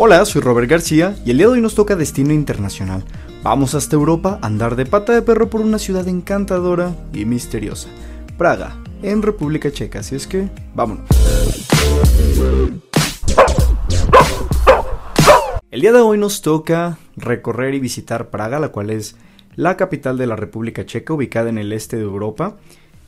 Hola, 0.00 0.24
soy 0.26 0.42
Robert 0.42 0.70
García 0.70 1.16
y 1.24 1.32
el 1.32 1.38
día 1.38 1.48
de 1.48 1.54
hoy 1.54 1.60
nos 1.60 1.74
toca 1.74 1.96
Destino 1.96 2.32
Internacional. 2.32 3.04
Vamos 3.42 3.74
hasta 3.74 3.96
Europa 3.96 4.38
a 4.40 4.46
andar 4.46 4.76
de 4.76 4.86
pata 4.86 5.12
de 5.12 5.22
perro 5.22 5.50
por 5.50 5.60
una 5.60 5.80
ciudad 5.80 6.06
encantadora 6.06 6.94
y 7.12 7.24
misteriosa, 7.24 7.88
Praga, 8.36 8.80
en 9.02 9.22
República 9.22 9.72
Checa. 9.72 9.98
Así 9.98 10.14
es 10.14 10.28
que, 10.28 10.48
vámonos. 10.72 11.04
El 15.72 15.80
día 15.80 15.90
de 15.90 15.98
hoy 15.98 16.16
nos 16.16 16.42
toca 16.42 16.98
recorrer 17.16 17.74
y 17.74 17.80
visitar 17.80 18.30
Praga, 18.30 18.60
la 18.60 18.68
cual 18.68 18.90
es 18.90 19.16
la 19.56 19.76
capital 19.76 20.16
de 20.16 20.28
la 20.28 20.36
República 20.36 20.86
Checa, 20.86 21.12
ubicada 21.12 21.48
en 21.48 21.58
el 21.58 21.72
este 21.72 21.96
de 21.96 22.04
Europa. 22.04 22.56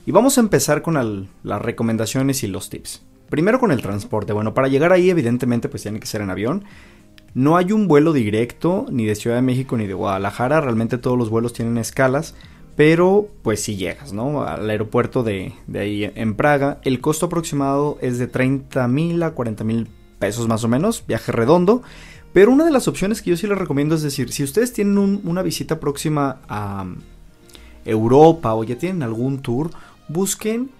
Y 0.06 0.11
vamos 0.11 0.38
a 0.38 0.41
empezar 0.41 0.83
con 0.83 1.28
las 1.45 1.62
recomendaciones 1.62 2.42
y 2.42 2.48
los 2.48 2.69
tips. 2.69 3.05
Primero 3.30 3.61
con 3.61 3.70
el 3.70 3.80
transporte. 3.80 4.33
Bueno, 4.33 4.52
para 4.55 4.69
llegar 4.69 4.93
ahí 4.93 5.09
evidentemente 5.09 5.69
pues 5.69 5.83
tiene 5.83 6.01
que 6.01 6.07
ser 6.07 6.20
en 6.20 6.30
avión. 6.30 6.65
No 7.33 7.56
hay 7.56 7.70
un 7.70 7.87
vuelo 7.87 8.12
directo 8.12 8.87
ni 8.91 9.06
de 9.06 9.15
Ciudad 9.15 9.37
de 9.37 9.43
México 9.43 9.77
ni 9.77 9.87
de 9.87 9.95
Guadalajara. 9.95 10.61
Realmente 10.61 10.98
todos 10.98 11.16
los 11.16 11.30
vuelos 11.30 11.53
tienen 11.53 11.79
escalas. 11.79 12.34
Pero 12.75 13.29
pues 13.43 13.62
si 13.62 13.77
llegas, 13.77 14.12
¿no? 14.12 14.43
Al 14.43 14.69
aeropuerto 14.69 15.23
de, 15.23 15.53
ahí 15.75 16.11
en 16.15 16.34
Praga. 16.34 16.80
El 16.83 17.01
costo 17.01 17.27
aproximado 17.27 17.98
es 18.01 18.19
de 18.19 18.27
30 18.27 18.89
mil 18.89 19.23
a 19.23 19.31
40 19.31 19.62
mil 19.65 19.87
pesos 20.19 20.48
más 20.48 20.65
o 20.65 20.69
menos. 20.69 21.05
Viaje 21.06 21.31
redondo. 21.31 21.83
Pero 22.33 22.51
una 22.51 22.65
de 22.65 22.73
las 22.73 22.89
opciones 22.89 23.23
que 23.23 23.31
yo 23.31 23.37
sí 23.37 23.47
les 23.47 23.59
recomiendo 23.59 23.95
es 23.95 24.03
decir, 24.03 24.33
si 24.33 24.42
ustedes 24.42 24.73
tienen 24.73 25.20
una 25.25 25.42
visita 25.42 25.78
próxima 25.78 26.41
a 26.48 26.87
Europa 27.84 28.55
o 28.55 28.65
ya 28.65 28.77
tienen 28.77 29.03
algún 29.03 29.41
tour, 29.41 29.70
busquen 30.09 30.70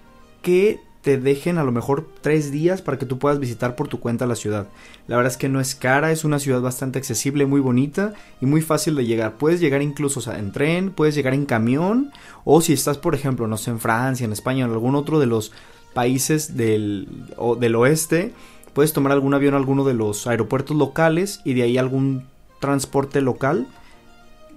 que 0.41 0.79
te 1.01 1.17
dejen 1.17 1.57
a 1.57 1.63
lo 1.63 1.71
mejor 1.71 2.07
tres 2.21 2.51
días 2.51 2.81
para 2.81 2.99
que 2.99 3.05
tú 3.05 3.17
puedas 3.17 3.39
visitar 3.39 3.75
por 3.75 3.87
tu 3.87 3.99
cuenta 3.99 4.27
la 4.27 4.35
ciudad. 4.35 4.67
La 5.07 5.17
verdad 5.17 5.31
es 5.31 5.37
que 5.37 5.49
no 5.49 5.59
es 5.59 5.73
cara, 5.73 6.11
es 6.11 6.23
una 6.23 6.39
ciudad 6.39 6.61
bastante 6.61 6.99
accesible, 6.99 7.45
muy 7.47 7.59
bonita 7.59 8.13
y 8.39 8.45
muy 8.45 8.61
fácil 8.61 8.95
de 8.95 9.05
llegar. 9.05 9.37
Puedes 9.37 9.59
llegar 9.59 9.81
incluso 9.81 10.31
en 10.31 10.51
tren, 10.51 10.91
puedes 10.91 11.15
llegar 11.15 11.33
en 11.33 11.45
camión 11.45 12.11
o 12.45 12.61
si 12.61 12.73
estás 12.73 12.99
por 12.99 13.15
ejemplo, 13.15 13.47
no 13.47 13.57
sé, 13.57 13.71
en 13.71 13.79
Francia, 13.79 14.25
en 14.25 14.31
España 14.31 14.65
o 14.65 14.67
en 14.67 14.73
algún 14.73 14.95
otro 14.95 15.19
de 15.19 15.25
los 15.25 15.51
países 15.93 16.55
del, 16.55 17.07
del 17.59 17.75
oeste, 17.75 18.33
puedes 18.73 18.93
tomar 18.93 19.11
algún 19.11 19.33
avión 19.33 19.55
a 19.55 19.57
alguno 19.57 19.83
de 19.83 19.95
los 19.95 20.27
aeropuertos 20.27 20.77
locales 20.77 21.41
y 21.43 21.55
de 21.55 21.63
ahí 21.63 21.77
algún 21.77 22.27
transporte 22.59 23.21
local 23.21 23.67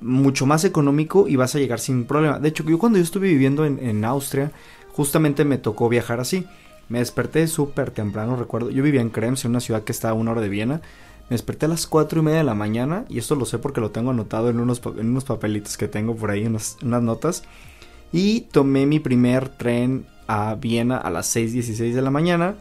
mucho 0.01 0.45
más 0.45 0.65
económico 0.65 1.27
y 1.29 1.37
vas 1.37 1.55
a 1.55 1.59
llegar 1.59 1.81
sin 1.81 2.05
problema. 2.05 2.39
De 2.39 2.51
hecho, 2.51 2.65
yo 2.65 2.79
cuando 2.79 2.99
yo 2.99 3.05
estuve 3.05 3.29
viviendo 3.29 3.65
en, 3.65 3.79
en 3.79 4.05
Austria, 4.05 4.53
justamente 4.95 5.45
me 5.45 5.59
tocó 5.59 5.89
viajar 5.89 6.21
así. 6.21 6.47
Me 6.89 7.01
desperté 7.01 7.47
súper 7.47 7.91
temprano, 7.91 8.37
recuerdo. 8.37 8.71
Yo 8.71 8.83
vivía 8.83 9.01
en 9.01 9.11
Krems, 9.11 9.45
en 9.45 9.51
una 9.51 9.61
ciudad 9.61 9.83
que 9.83 9.93
está 9.93 10.11
a 10.11 10.15
una 10.15 10.33
hora 10.33 10.41
de 10.41 10.49
Viena. 10.49 10.81
Me 11.29 11.35
desperté 11.35 11.67
a 11.67 11.69
las 11.71 11.87
4 11.87 12.21
y 12.21 12.23
media 12.23 12.39
de 12.39 12.45
la 12.45 12.55
mañana 12.55 13.05
y 13.09 13.19
esto 13.19 13.35
lo 13.35 13.47
sé 13.47 13.59
porque 13.59 13.81
lo 13.81 13.91
tengo 13.91 14.11
anotado 14.11 14.51
en 14.51 14.61
unos, 14.61 14.81
en 14.99 15.09
unos 15.09 15.25
papelitos 15.25 15.77
que 15.77 15.89
tengo 15.89 16.15
por 16.15 16.31
ahí, 16.31 16.47
unas, 16.47 16.77
unas 16.83 17.03
notas. 17.03 17.45
Y 18.13 18.43
tomé 18.43 18.87
mi 18.87 19.01
primer 19.01 19.49
tren 19.49 20.07
a 20.29 20.55
Viena 20.55 20.99
a 20.99 21.11
las 21.11 21.35
6.16 21.35 21.93
de 21.93 22.03
la 22.03 22.11
mañana. 22.11 22.57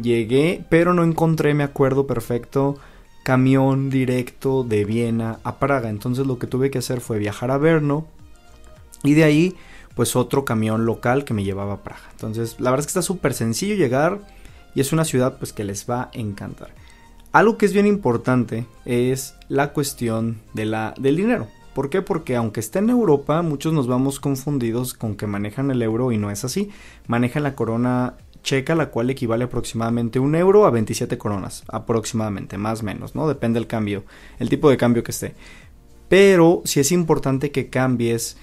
Llegué, 0.00 0.64
pero 0.70 0.94
no 0.94 1.04
encontré, 1.04 1.54
me 1.54 1.64
acuerdo 1.64 2.06
perfecto, 2.06 2.76
camión 3.24 3.90
directo 3.90 4.64
de 4.64 4.84
Viena 4.84 5.38
a 5.44 5.58
Praga. 5.58 5.90
Entonces 5.90 6.26
lo 6.26 6.38
que 6.38 6.46
tuve 6.46 6.70
que 6.70 6.78
hacer 6.78 7.00
fue 7.00 7.18
viajar 7.18 7.50
a 7.50 7.58
Brno 7.58 8.06
y 9.04 9.14
de 9.14 9.24
ahí 9.24 9.54
pues 9.98 10.14
otro 10.14 10.44
camión 10.44 10.86
local 10.86 11.24
que 11.24 11.34
me 11.34 11.42
llevaba 11.42 11.72
a 11.72 11.82
Praga. 11.82 12.04
Entonces, 12.12 12.60
la 12.60 12.70
verdad 12.70 12.82
es 12.82 12.86
que 12.86 12.90
está 12.90 13.02
súper 13.02 13.34
sencillo 13.34 13.74
llegar 13.74 14.20
y 14.72 14.80
es 14.80 14.92
una 14.92 15.04
ciudad 15.04 15.38
pues 15.38 15.52
que 15.52 15.64
les 15.64 15.90
va 15.90 16.02
a 16.02 16.10
encantar. 16.12 16.68
Algo 17.32 17.58
que 17.58 17.66
es 17.66 17.72
bien 17.72 17.84
importante 17.84 18.64
es 18.84 19.34
la 19.48 19.72
cuestión 19.72 20.40
de 20.54 20.66
la, 20.66 20.94
del 21.00 21.16
dinero. 21.16 21.48
¿Por 21.74 21.90
qué? 21.90 22.00
Porque 22.00 22.36
aunque 22.36 22.60
esté 22.60 22.78
en 22.78 22.90
Europa, 22.90 23.42
muchos 23.42 23.72
nos 23.72 23.88
vamos 23.88 24.20
confundidos 24.20 24.94
con 24.94 25.16
que 25.16 25.26
manejan 25.26 25.72
el 25.72 25.82
euro 25.82 26.12
y 26.12 26.16
no 26.16 26.30
es 26.30 26.44
así. 26.44 26.70
Manejan 27.08 27.42
la 27.42 27.56
corona 27.56 28.18
checa, 28.44 28.76
la 28.76 28.90
cual 28.90 29.10
equivale 29.10 29.46
aproximadamente 29.46 30.20
un 30.20 30.36
euro 30.36 30.64
a 30.64 30.70
27 30.70 31.18
coronas, 31.18 31.64
aproximadamente, 31.66 32.56
más 32.56 32.82
o 32.82 32.84
menos, 32.84 33.16
¿no? 33.16 33.26
Depende 33.26 33.58
del 33.58 33.66
cambio, 33.66 34.04
el 34.38 34.48
tipo 34.48 34.70
de 34.70 34.76
cambio 34.76 35.02
que 35.02 35.10
esté. 35.10 35.34
Pero 36.08 36.62
si 36.64 36.78
es 36.78 36.92
importante 36.92 37.50
que 37.50 37.68
cambies 37.68 38.36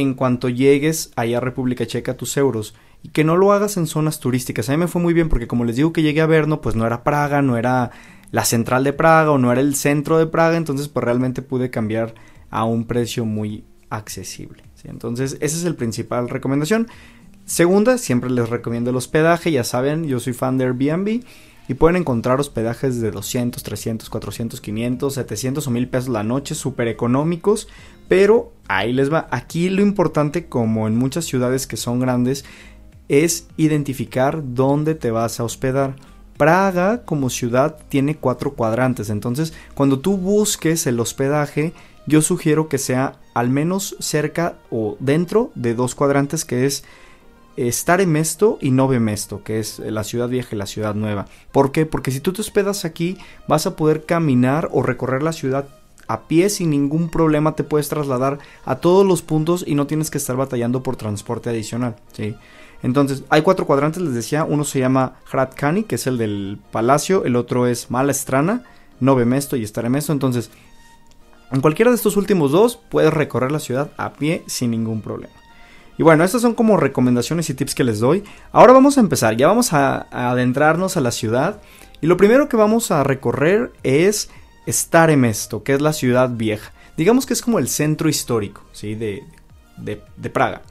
en 0.00 0.14
cuanto 0.14 0.48
llegues 0.48 1.10
allá 1.16 1.38
a 1.38 1.40
República 1.40 1.86
Checa 1.86 2.16
tus 2.16 2.36
euros 2.36 2.74
y 3.02 3.08
que 3.08 3.24
no 3.24 3.36
lo 3.36 3.52
hagas 3.52 3.76
en 3.76 3.86
zonas 3.86 4.20
turísticas. 4.20 4.68
A 4.68 4.72
mí 4.72 4.78
me 4.78 4.88
fue 4.88 5.02
muy 5.02 5.12
bien 5.12 5.28
porque 5.28 5.48
como 5.48 5.64
les 5.64 5.76
digo 5.76 5.92
que 5.92 6.02
llegué 6.02 6.20
a 6.20 6.26
Verno, 6.26 6.60
pues 6.60 6.76
no 6.76 6.86
era 6.86 7.02
Praga, 7.02 7.42
no 7.42 7.56
era 7.56 7.90
la 8.30 8.44
central 8.44 8.84
de 8.84 8.92
Praga 8.92 9.32
o 9.32 9.38
no 9.38 9.50
era 9.50 9.60
el 9.60 9.74
centro 9.74 10.18
de 10.18 10.26
Praga, 10.26 10.56
entonces 10.56 10.88
pues 10.88 11.04
realmente 11.04 11.42
pude 11.42 11.70
cambiar 11.70 12.14
a 12.50 12.64
un 12.64 12.86
precio 12.86 13.24
muy 13.24 13.64
accesible. 13.90 14.62
Entonces 14.84 15.36
esa 15.40 15.56
es 15.56 15.64
el 15.64 15.74
principal 15.74 16.28
recomendación. 16.28 16.86
Segunda, 17.44 17.98
siempre 17.98 18.30
les 18.30 18.48
recomiendo 18.48 18.90
el 18.90 18.96
hospedaje, 18.96 19.50
ya 19.50 19.64
saben, 19.64 20.04
yo 20.04 20.20
soy 20.20 20.32
fan 20.32 20.58
de 20.58 20.66
Airbnb 20.66 21.24
y 21.68 21.74
pueden 21.74 21.96
encontrar 21.96 22.40
hospedajes 22.40 23.00
de 23.00 23.10
200, 23.10 23.62
300, 23.62 24.08
400, 24.08 24.60
500, 24.60 25.14
700 25.14 25.66
o 25.66 25.70
1000 25.70 25.88
pesos 25.88 26.08
la 26.08 26.22
noche, 26.22 26.54
súper 26.54 26.88
económicos, 26.88 27.68
pero 28.08 28.52
ahí 28.66 28.92
les 28.94 29.12
va. 29.12 29.28
Aquí 29.30 29.68
lo 29.68 29.82
importante, 29.82 30.46
como 30.46 30.88
en 30.88 30.96
muchas 30.96 31.26
ciudades 31.26 31.66
que 31.66 31.76
son 31.76 32.00
grandes, 32.00 32.46
es 33.08 33.46
identificar 33.56 34.42
dónde 34.54 34.94
te 34.94 35.10
vas 35.10 35.40
a 35.40 35.44
hospedar. 35.44 35.96
Praga 36.38 37.04
como 37.04 37.30
ciudad 37.30 37.76
tiene 37.88 38.16
cuatro 38.16 38.54
cuadrantes, 38.54 39.10
entonces 39.10 39.52
cuando 39.74 39.98
tú 39.98 40.16
busques 40.16 40.86
el 40.86 41.00
hospedaje, 41.00 41.72
yo 42.06 42.22
sugiero 42.22 42.68
que 42.68 42.78
sea 42.78 43.18
al 43.34 43.50
menos 43.50 43.96
cerca 43.98 44.56
o 44.70 44.96
dentro 45.00 45.50
de 45.54 45.74
dos 45.74 45.94
cuadrantes 45.94 46.44
que 46.44 46.64
es 46.64 46.84
Stare 47.58 48.06
Mesto 48.06 48.58
y 48.60 48.70
Nove 48.70 49.00
Mesto, 49.00 49.42
que 49.42 49.58
es 49.58 49.80
la 49.80 50.04
ciudad 50.04 50.28
vieja 50.28 50.54
y 50.54 50.58
la 50.58 50.66
ciudad 50.66 50.94
nueva. 50.94 51.26
¿Por 51.52 51.72
qué? 51.72 51.86
Porque 51.86 52.10
si 52.10 52.20
tú 52.20 52.32
te 52.32 52.40
hospedas 52.40 52.84
aquí, 52.84 53.18
vas 53.48 53.66
a 53.66 53.74
poder 53.74 54.04
caminar 54.04 54.68
o 54.72 54.82
recorrer 54.82 55.22
la 55.22 55.32
ciudad 55.32 55.68
a 56.08 56.22
pie 56.22 56.48
sin 56.48 56.70
ningún 56.70 57.10
problema 57.10 57.54
te 57.54 57.64
puedes 57.64 57.88
trasladar 57.88 58.38
a 58.64 58.76
todos 58.76 59.06
los 59.06 59.22
puntos 59.22 59.62
y 59.66 59.74
no 59.74 59.86
tienes 59.86 60.10
que 60.10 60.18
estar 60.18 60.36
batallando 60.36 60.82
por 60.82 60.96
transporte 60.96 61.50
adicional, 61.50 61.96
¿sí? 62.12 62.34
Entonces, 62.82 63.24
hay 63.28 63.42
cuatro 63.42 63.66
cuadrantes, 63.66 64.02
les 64.02 64.14
decía, 64.14 64.44
uno 64.44 64.64
se 64.64 64.78
llama 64.78 65.16
Hradkani, 65.30 65.82
que 65.82 65.96
es 65.96 66.06
el 66.06 66.16
del 66.16 66.58
palacio, 66.70 67.24
el 67.24 67.36
otro 67.36 67.66
es 67.66 67.90
Mala 67.90 68.14
Nove 69.00 69.24
Mesto 69.26 69.56
y 69.56 69.66
Mesto, 69.88 70.12
entonces, 70.12 70.50
en 71.50 71.60
cualquiera 71.60 71.90
de 71.90 71.96
estos 71.96 72.16
últimos 72.16 72.52
dos 72.52 72.76
puedes 72.76 73.12
recorrer 73.12 73.52
la 73.52 73.60
ciudad 73.60 73.90
a 73.96 74.12
pie 74.12 74.44
sin 74.46 74.70
ningún 74.70 75.02
problema. 75.02 75.34
Y 75.98 76.04
bueno, 76.04 76.22
estas 76.24 76.42
son 76.42 76.54
como 76.54 76.76
recomendaciones 76.76 77.50
y 77.50 77.54
tips 77.54 77.74
que 77.74 77.84
les 77.84 77.98
doy. 77.98 78.22
Ahora 78.52 78.72
vamos 78.72 78.96
a 78.96 79.00
empezar, 79.00 79.36
ya 79.36 79.48
vamos 79.48 79.72
a, 79.72 80.06
adentrarnos 80.12 80.96
a 80.96 81.00
la 81.00 81.10
ciudad. 81.10 81.60
Y 82.00 82.06
lo 82.06 82.16
primero 82.16 82.48
que 82.48 82.56
vamos 82.56 82.92
a 82.92 83.02
recorrer 83.02 83.72
es 83.82 84.30
Staremesto, 84.68 85.64
que 85.64 85.74
es 85.74 85.80
la 85.80 85.92
ciudad 85.92 86.30
vieja. 86.30 86.72
Digamos 86.96 87.26
que 87.26 87.32
es 87.32 87.42
como 87.42 87.58
el 87.58 87.68
centro 87.68 88.08
histórico, 88.08 88.62
¿sí? 88.72 88.94
De, 88.94 89.24
de, 89.76 90.00
de 90.16 90.30
Praga. 90.30 90.62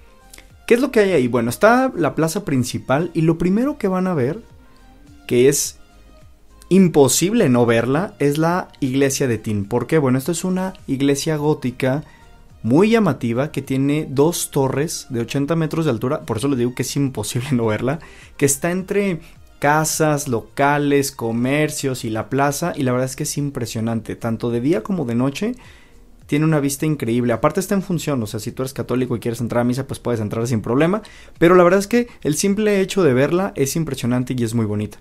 ¿Qué 0.66 0.76
es 0.76 0.82
lo 0.82 0.92
que 0.92 1.02
hay 1.02 1.12
ahí? 1.12 1.28
Bueno, 1.28 1.50
está 1.50 1.92
la 1.94 2.16
plaza 2.16 2.46
principal 2.46 3.12
y 3.14 3.22
lo 3.22 3.38
primero 3.38 3.78
que 3.78 3.90
van 3.90 4.08
a 4.08 4.14
ver, 4.14 4.42
que 5.28 5.50
es 5.50 5.78
imposible 6.70 7.50
no 7.50 7.66
verla, 7.66 8.16
es 8.20 8.38
la 8.38 8.70
iglesia 8.80 9.28
de 9.28 9.38
Tin. 9.38 9.66
¿Por 9.66 9.88
qué? 9.88 9.98
Bueno, 9.98 10.18
esto 10.18 10.32
es 10.32 10.46
una 10.46 10.74
iglesia 10.88 11.36
gótica 11.36 12.04
muy 12.64 12.90
llamativa 12.90 13.52
que 13.52 13.62
tiene 13.62 14.08
dos 14.10 14.52
torres 14.52 15.08
de 15.10 15.22
80 15.22 15.56
metros 15.56 15.86
de 15.86 15.92
altura, 15.92 16.22
por 16.22 16.38
eso 16.38 16.48
les 16.48 16.58
digo 16.58 16.76
que 16.76 16.84
es 16.84 16.96
imposible 16.96 17.50
no 17.54 17.68
verla, 17.68 18.00
que 18.38 18.46
está 18.46 18.72
entre 18.72 19.20
casas, 19.60 20.28
locales, 20.28 21.12
comercios 21.12 22.06
y 22.06 22.10
la 22.10 22.30
plaza 22.30 22.74
y 22.76 22.84
la 22.84 22.92
verdad 22.92 23.10
es 23.10 23.16
que 23.16 23.24
es 23.24 23.38
impresionante, 23.38 24.16
tanto 24.16 24.52
de 24.52 24.62
día 24.62 24.84
como 24.84 25.06
de 25.06 25.16
noche. 25.16 25.56
Tiene 26.28 26.44
una 26.44 26.60
vista 26.60 26.86
increíble. 26.86 27.32
Aparte 27.32 27.62
está 27.62 27.74
en 27.74 27.82
función, 27.82 28.22
o 28.22 28.28
sea, 28.28 28.42
si 28.42 28.52
tú 28.52 28.62
eres 28.62 28.74
católico 28.74 29.16
y 29.16 29.22
quieres 29.22 29.40
entrar 29.40 29.62
a 29.62 29.64
misa, 29.64 29.88
pues 29.88 30.02
puedes 30.02 30.20
entrar 30.20 30.46
sin 30.46 30.62
problema. 30.62 31.02
Pero 31.38 31.56
la 31.56 31.64
verdad 31.64 31.80
es 31.80 31.88
que 31.88 32.10
el 32.22 32.36
simple 32.36 32.82
hecho 32.82 33.02
de 33.02 33.14
verla 33.14 33.54
es 33.56 33.78
impresionante 33.78 34.36
y 34.38 34.44
es 34.44 34.54
muy 34.54 34.66
bonita. 34.66 35.00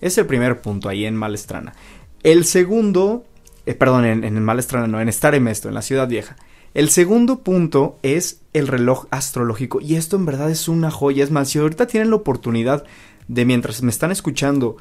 Es 0.00 0.16
el 0.16 0.24
primer 0.24 0.62
punto 0.62 0.88
ahí 0.88 1.04
en 1.04 1.16
Malestrana. 1.16 1.74
El 2.22 2.46
segundo, 2.46 3.26
eh, 3.66 3.74
perdón, 3.74 4.06
en, 4.06 4.24
en 4.24 4.42
Malestrana, 4.42 4.86
no, 4.86 5.02
en 5.02 5.12
Staremesto, 5.12 5.68
en 5.68 5.74
la 5.74 5.82
ciudad 5.82 6.08
vieja. 6.08 6.36
El 6.74 6.90
segundo 6.90 7.38
punto 7.38 7.98
es 8.02 8.42
el 8.52 8.66
reloj 8.66 9.06
astrológico 9.12 9.80
y 9.80 9.94
esto 9.94 10.16
en 10.16 10.26
verdad 10.26 10.50
es 10.50 10.66
una 10.66 10.90
joya. 10.90 11.22
Es 11.22 11.30
más, 11.30 11.48
si 11.48 11.60
ahorita 11.60 11.86
tienen 11.86 12.10
la 12.10 12.16
oportunidad 12.16 12.84
de 13.28 13.44
mientras 13.44 13.80
me 13.82 13.90
están 13.90 14.10
escuchando 14.10 14.76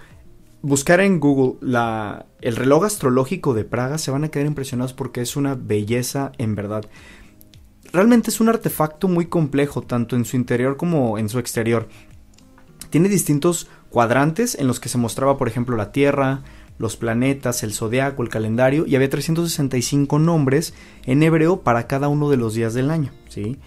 buscar 0.63 1.01
en 1.01 1.19
Google 1.19 1.59
el 2.41 2.55
reloj 2.55 2.85
astrológico 2.85 3.53
de 3.53 3.63
Praga, 3.63 3.99
se 3.99 4.09
van 4.09 4.23
a 4.23 4.29
quedar 4.29 4.47
impresionados 4.47 4.93
porque 4.93 5.21
es 5.21 5.35
una 5.35 5.53
belleza 5.53 6.31
en 6.39 6.55
verdad. 6.55 6.83
Realmente 7.91 8.31
es 8.31 8.41
un 8.41 8.49
artefacto 8.49 9.07
muy 9.07 9.27
complejo, 9.27 9.83
tanto 9.83 10.15
en 10.15 10.25
su 10.25 10.35
interior 10.35 10.77
como 10.77 11.19
en 11.19 11.29
su 11.29 11.37
exterior. 11.37 11.89
Tiene 12.89 13.07
distintos 13.07 13.67
cuadrantes 13.91 14.55
en 14.55 14.65
los 14.65 14.79
que 14.79 14.89
se 14.89 14.97
mostraba, 14.97 15.37
por 15.37 15.47
ejemplo, 15.47 15.77
la 15.77 15.91
Tierra, 15.91 16.41
los 16.77 16.97
planetas, 16.97 17.63
el 17.63 17.73
zodiaco, 17.73 18.23
el 18.23 18.29
calendario, 18.29 18.85
y 18.87 18.95
había 18.95 19.09
365 19.09 20.19
nombres 20.19 20.73
en 21.05 21.23
hebreo 21.23 21.61
para 21.61 21.87
cada 21.87 22.07
uno 22.07 22.29
de 22.29 22.37
los 22.37 22.53
días 22.53 22.73
del 22.73 22.91
año, 22.91 23.11
¿sí? 23.29 23.59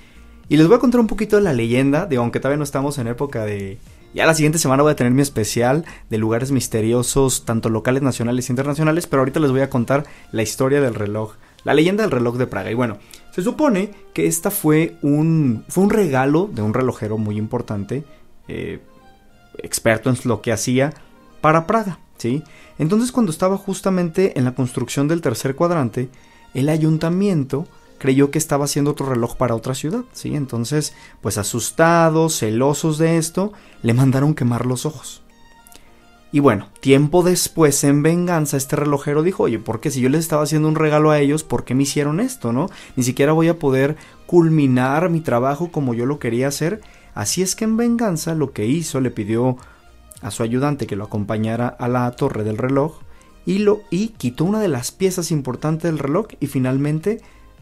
Y 0.48 0.56
les 0.56 0.68
voy 0.68 0.76
a 0.76 0.80
contar 0.80 1.00
un 1.00 1.06
poquito 1.06 1.36
de 1.36 1.42
la 1.42 1.52
leyenda, 1.52 2.06
de 2.06 2.16
aunque 2.16 2.38
todavía 2.38 2.58
no 2.58 2.64
estamos 2.64 2.98
en 2.98 3.08
época 3.08 3.44
de... 3.44 3.78
Ya 4.14 4.26
la 4.26 4.34
siguiente 4.34 4.58
semana 4.58 4.82
voy 4.82 4.92
a 4.92 4.96
tener 4.96 5.12
mi 5.12 5.20
especial 5.20 5.84
de 6.08 6.18
lugares 6.18 6.52
misteriosos, 6.52 7.44
tanto 7.44 7.68
locales, 7.68 8.02
nacionales 8.02 8.48
e 8.48 8.52
internacionales, 8.52 9.06
pero 9.06 9.20
ahorita 9.20 9.40
les 9.40 9.50
voy 9.50 9.60
a 9.60 9.68
contar 9.68 10.04
la 10.30 10.42
historia 10.42 10.80
del 10.80 10.94
reloj, 10.94 11.34
la 11.64 11.74
leyenda 11.74 12.02
del 12.02 12.12
reloj 12.12 12.36
de 12.36 12.46
Praga. 12.46 12.70
Y 12.70 12.74
bueno, 12.74 12.98
se 13.32 13.42
supone 13.42 13.90
que 14.14 14.26
esta 14.26 14.50
fue 14.50 14.96
un, 15.02 15.64
fue 15.68 15.84
un 15.84 15.90
regalo 15.90 16.48
de 16.50 16.62
un 16.62 16.72
relojero 16.72 17.18
muy 17.18 17.36
importante, 17.36 18.04
eh, 18.48 18.80
experto 19.58 20.08
en 20.08 20.16
lo 20.24 20.40
que 20.40 20.52
hacía, 20.52 20.94
para 21.42 21.66
Praga, 21.66 21.98
Entonces 22.78 23.12
cuando 23.12 23.32
estaba 23.32 23.56
justamente 23.56 24.38
en 24.38 24.44
la 24.44 24.54
construcción 24.54 25.08
del 25.08 25.20
tercer 25.20 25.54
cuadrante, 25.54 26.08
el 26.54 26.68
ayuntamiento 26.68 27.66
creyó 27.98 28.30
que 28.30 28.38
estaba 28.38 28.64
haciendo 28.64 28.90
otro 28.90 29.06
reloj 29.06 29.36
para 29.36 29.54
otra 29.54 29.74
ciudad, 29.74 30.04
¿sí? 30.12 30.34
Entonces, 30.34 30.94
pues 31.22 31.38
asustados, 31.38 32.38
celosos 32.38 32.98
de 32.98 33.16
esto, 33.16 33.52
le 33.82 33.94
mandaron 33.94 34.34
quemar 34.34 34.66
los 34.66 34.84
ojos. 34.86 35.22
Y 36.32 36.40
bueno, 36.40 36.68
tiempo 36.80 37.22
después, 37.22 37.82
en 37.84 38.02
venganza, 38.02 38.56
este 38.56 38.76
relojero 38.76 39.22
dijo, 39.22 39.44
oye, 39.44 39.58
¿por 39.58 39.80
qué 39.80 39.90
si 39.90 40.00
yo 40.00 40.08
les 40.08 40.20
estaba 40.20 40.42
haciendo 40.42 40.68
un 40.68 40.74
regalo 40.74 41.10
a 41.10 41.18
ellos, 41.18 41.44
¿por 41.44 41.64
qué 41.64 41.74
me 41.74 41.84
hicieron 41.84 42.20
esto, 42.20 42.52
no? 42.52 42.68
Ni 42.96 43.04
siquiera 43.04 43.32
voy 43.32 43.48
a 43.48 43.58
poder 43.58 43.96
culminar 44.26 45.08
mi 45.08 45.20
trabajo 45.20 45.70
como 45.70 45.94
yo 45.94 46.04
lo 46.04 46.18
quería 46.18 46.48
hacer. 46.48 46.82
Así 47.14 47.40
es 47.40 47.54
que 47.54 47.64
en 47.64 47.78
venganza 47.78 48.34
lo 48.34 48.52
que 48.52 48.66
hizo, 48.66 49.00
le 49.00 49.10
pidió 49.10 49.56
a 50.26 50.32
su 50.32 50.42
ayudante 50.42 50.88
que 50.88 50.96
lo 50.96 51.04
acompañara 51.04 51.68
a 51.68 51.86
la 51.86 52.10
torre 52.10 52.42
del 52.42 52.58
reloj 52.58 52.98
y, 53.46 53.58
lo, 53.58 53.82
y 53.90 54.08
quitó 54.08 54.44
una 54.44 54.60
de 54.60 54.66
las 54.66 54.90
piezas 54.90 55.30
importantes 55.30 55.84
del 55.84 56.00
reloj 56.00 56.26
y 56.40 56.48
finalmente 56.48 57.20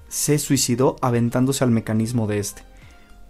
se 0.08 0.38
suicidó 0.38 0.96
aventándose 1.02 1.62
al 1.62 1.70
mecanismo 1.70 2.26
de 2.26 2.38
este. 2.38 2.62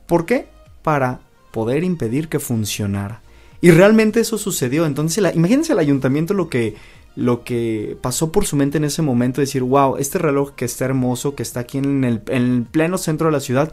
¿Por 0.07 0.25
qué? 0.25 0.47
Para 0.83 1.21
poder 1.51 1.83
impedir 1.83 2.29
que 2.29 2.39
funcionara. 2.39 3.23
Y 3.61 3.73
realmente 3.73 4.21
eso 4.21 4.39
sucedió. 4.39 4.87
Entonces, 4.87 5.35
imagínense 5.35 5.73
el 5.73 5.81
ayuntamiento 5.81 6.33
lo 6.33 6.49
que, 6.49 6.77
lo 7.17 7.43
que 7.43 7.97
pasó 8.01 8.31
por 8.31 8.47
su 8.47 8.55
mente 8.55 8.79
en 8.79 8.85
ese 8.85 9.03
momento, 9.03 9.41
decir, 9.41 9.65
wow, 9.65 9.97
este 9.97 10.19
reloj 10.19 10.53
que 10.53 10.65
está 10.65 10.85
hermoso, 10.85 11.35
que 11.35 11.43
está 11.43 11.61
aquí 11.61 11.79
en 11.79 12.05
el, 12.05 12.23
en 12.29 12.43
el 12.43 12.63
pleno 12.63 12.99
centro 12.99 13.27
de 13.27 13.33
la 13.33 13.41
ciudad, 13.41 13.73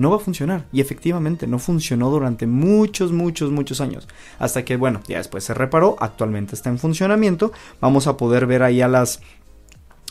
no 0.00 0.10
va 0.10 0.16
a 0.16 0.20
funcionar. 0.20 0.66
Y 0.72 0.80
efectivamente 0.80 1.46
no 1.46 1.58
funcionó 1.58 2.10
durante 2.10 2.46
muchos, 2.46 3.12
muchos, 3.12 3.50
muchos 3.50 3.80
años. 3.80 4.08
Hasta 4.38 4.64
que, 4.64 4.76
bueno, 4.76 5.02
ya 5.06 5.18
después 5.18 5.44
se 5.44 5.54
reparó, 5.54 5.96
actualmente 6.00 6.54
está 6.54 6.70
en 6.70 6.78
funcionamiento. 6.78 7.52
Vamos 7.80 8.06
a 8.06 8.16
poder 8.16 8.46
ver 8.46 8.62
ahí 8.62 8.80
a 8.80 8.88
las 8.88 9.20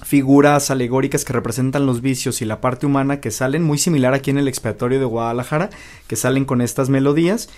figuras 0.03 0.71
alegóricas 0.71 1.25
que 1.25 1.33
representan 1.33 1.85
los 1.85 2.01
vicios 2.01 2.41
y 2.41 2.45
la 2.45 2.61
parte 2.61 2.85
humana 2.85 3.19
que 3.19 3.31
salen, 3.31 3.63
muy 3.63 3.77
similar 3.77 4.13
aquí 4.13 4.29
en 4.29 4.37
el 4.37 4.47
expiatorio 4.47 4.99
de 4.99 5.05
Guadalajara, 5.05 5.71
que 6.07 6.15
salen 6.15 6.45
con 6.45 6.61
estas 6.61 6.89
melodías 6.89 7.49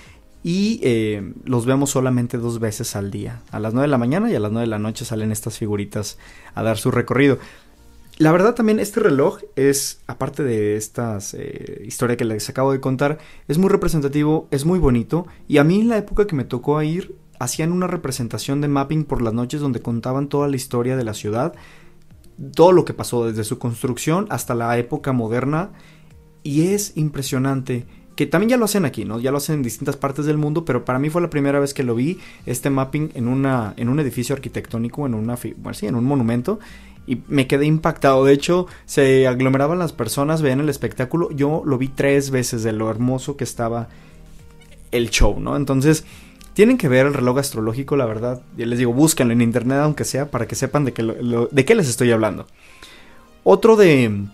y 0.44 0.80
eh, 0.82 1.34
los 1.44 1.66
vemos 1.66 1.92
solamente 1.92 2.38
dos 2.38 2.60
veces 2.60 2.96
al 2.96 3.12
día. 3.12 3.42
A 3.52 3.60
las 3.60 3.74
9 3.74 3.88
de 3.88 3.92
la 3.92 3.98
mañana 3.98 4.32
y 4.32 4.36
a 4.36 4.40
las 4.40 4.52
9 4.52 4.66
de 4.66 4.70
la 4.70 4.80
noche 4.80 5.06
salen 5.06 5.32
estas 5.32 5.58
figuritas 5.58 6.18
a 6.56 6.64
dar 6.64 6.78
su 6.78 6.90
recorrido. 6.90 7.38
La 8.22 8.32
verdad 8.32 8.54
también 8.54 8.80
este 8.80 9.00
reloj 9.00 9.40
es, 9.56 10.00
aparte 10.06 10.44
de 10.44 10.76
esta 10.76 11.18
eh, 11.34 11.82
historia 11.88 12.18
que 12.18 12.24
les 12.24 12.48
acabo 12.50 12.72
de 12.72 12.80
contar, 12.80 13.18
es 13.48 13.58
muy 13.58 13.68
representativo, 13.68 14.48
es 14.52 14.64
muy 14.64 14.78
bonito 14.78 15.26
y 15.48 15.58
a 15.58 15.64
mí 15.64 15.82
en 15.82 15.88
la 15.88 15.98
época 15.98 16.28
que 16.28 16.36
me 16.36 16.44
tocó 16.44 16.80
ir 16.84 17.16
hacían 17.40 17.72
una 17.72 17.88
representación 17.88 18.62
de 18.62 18.68
mapping 18.68 19.06
por 19.06 19.24
las 19.24 19.34
noches 19.34 19.60
donde 19.60 19.82
contaban 19.82 20.30
toda 20.30 20.48
la 20.48 20.56
historia 20.56 20.96
de 20.96 21.04
la 21.04 21.16
ciudad, 21.16 21.56
todo 22.54 22.74
lo 22.74 22.86
que 22.86 22.94
pasó 22.94 23.26
desde 23.26 23.44
su 23.44 23.58
construcción 23.58 24.28
hasta 24.30 24.54
la 24.54 24.78
época 24.78 25.14
moderna 25.14 25.72
y 26.44 26.68
es 26.68 26.96
impresionante 26.98 27.88
que 28.16 28.28
también 28.28 28.50
ya 28.50 28.58
lo 28.58 28.66
hacen 28.66 28.86
aquí, 28.86 29.04
¿no? 29.04 29.20
Ya 29.20 29.32
lo 29.32 29.38
hacen 29.38 29.56
en 29.56 29.64
distintas 29.64 29.98
partes 29.98 30.26
del 30.26 30.38
mundo, 30.38 30.64
pero 30.64 30.86
para 30.86 31.00
mí 31.00 31.10
fue 31.10 31.22
la 31.22 31.32
primera 31.32 31.60
vez 31.60 31.74
que 31.74 31.82
lo 31.82 31.96
vi, 31.96 32.20
este 32.46 32.70
mapping 32.70 33.10
en, 33.16 33.28
una, 33.28 33.74
en 33.78 33.90
un 33.90 34.00
edificio 34.00 34.36
arquitectónico, 34.36 35.08
en, 35.08 35.16
una, 35.16 35.40
bueno, 35.58 35.78
en 35.82 35.96
un 35.96 36.04
monumento, 36.04 36.60
y 37.08 37.22
me 37.28 37.48
quedé 37.48 37.66
impactado. 37.66 38.26
De 38.26 38.34
hecho, 38.34 38.68
se 38.86 39.28
aglomeraban 39.28 39.80
las 39.80 39.94
personas, 39.94 40.42
veían 40.42 40.60
el 40.60 40.70
espectáculo. 40.70 41.32
Yo 41.32 41.64
lo 41.66 41.78
vi 41.78 41.88
tres 41.88 42.30
veces 42.30 42.64
de 42.64 42.72
lo 42.72 42.90
hermoso 42.90 43.38
que 43.38 43.44
estaba 43.44 43.90
el 44.92 45.10
show, 45.10 45.40
¿no? 45.40 45.56
Entonces, 45.56 46.06
tienen 46.54 46.78
que 46.78 46.90
ver 46.90 47.06
el 47.06 47.14
reloj 47.14 47.40
astrológico, 47.40 47.96
la 47.96 48.06
verdad. 48.06 48.42
Yo 48.58 48.66
les 48.66 48.80
digo, 48.80 48.94
búsquenlo 48.94 49.34
en 49.34 49.42
internet, 49.42 49.80
aunque 49.80 50.04
sea, 50.04 50.30
para 50.30 50.48
que 50.48 50.56
sepan 50.56 50.86
de, 50.86 51.48
de 51.52 51.66
qué 51.66 51.76
les 51.76 51.90
estoy 51.90 52.12
hablando. 52.12 52.46
Otro 53.44 53.76
de 53.76 54.26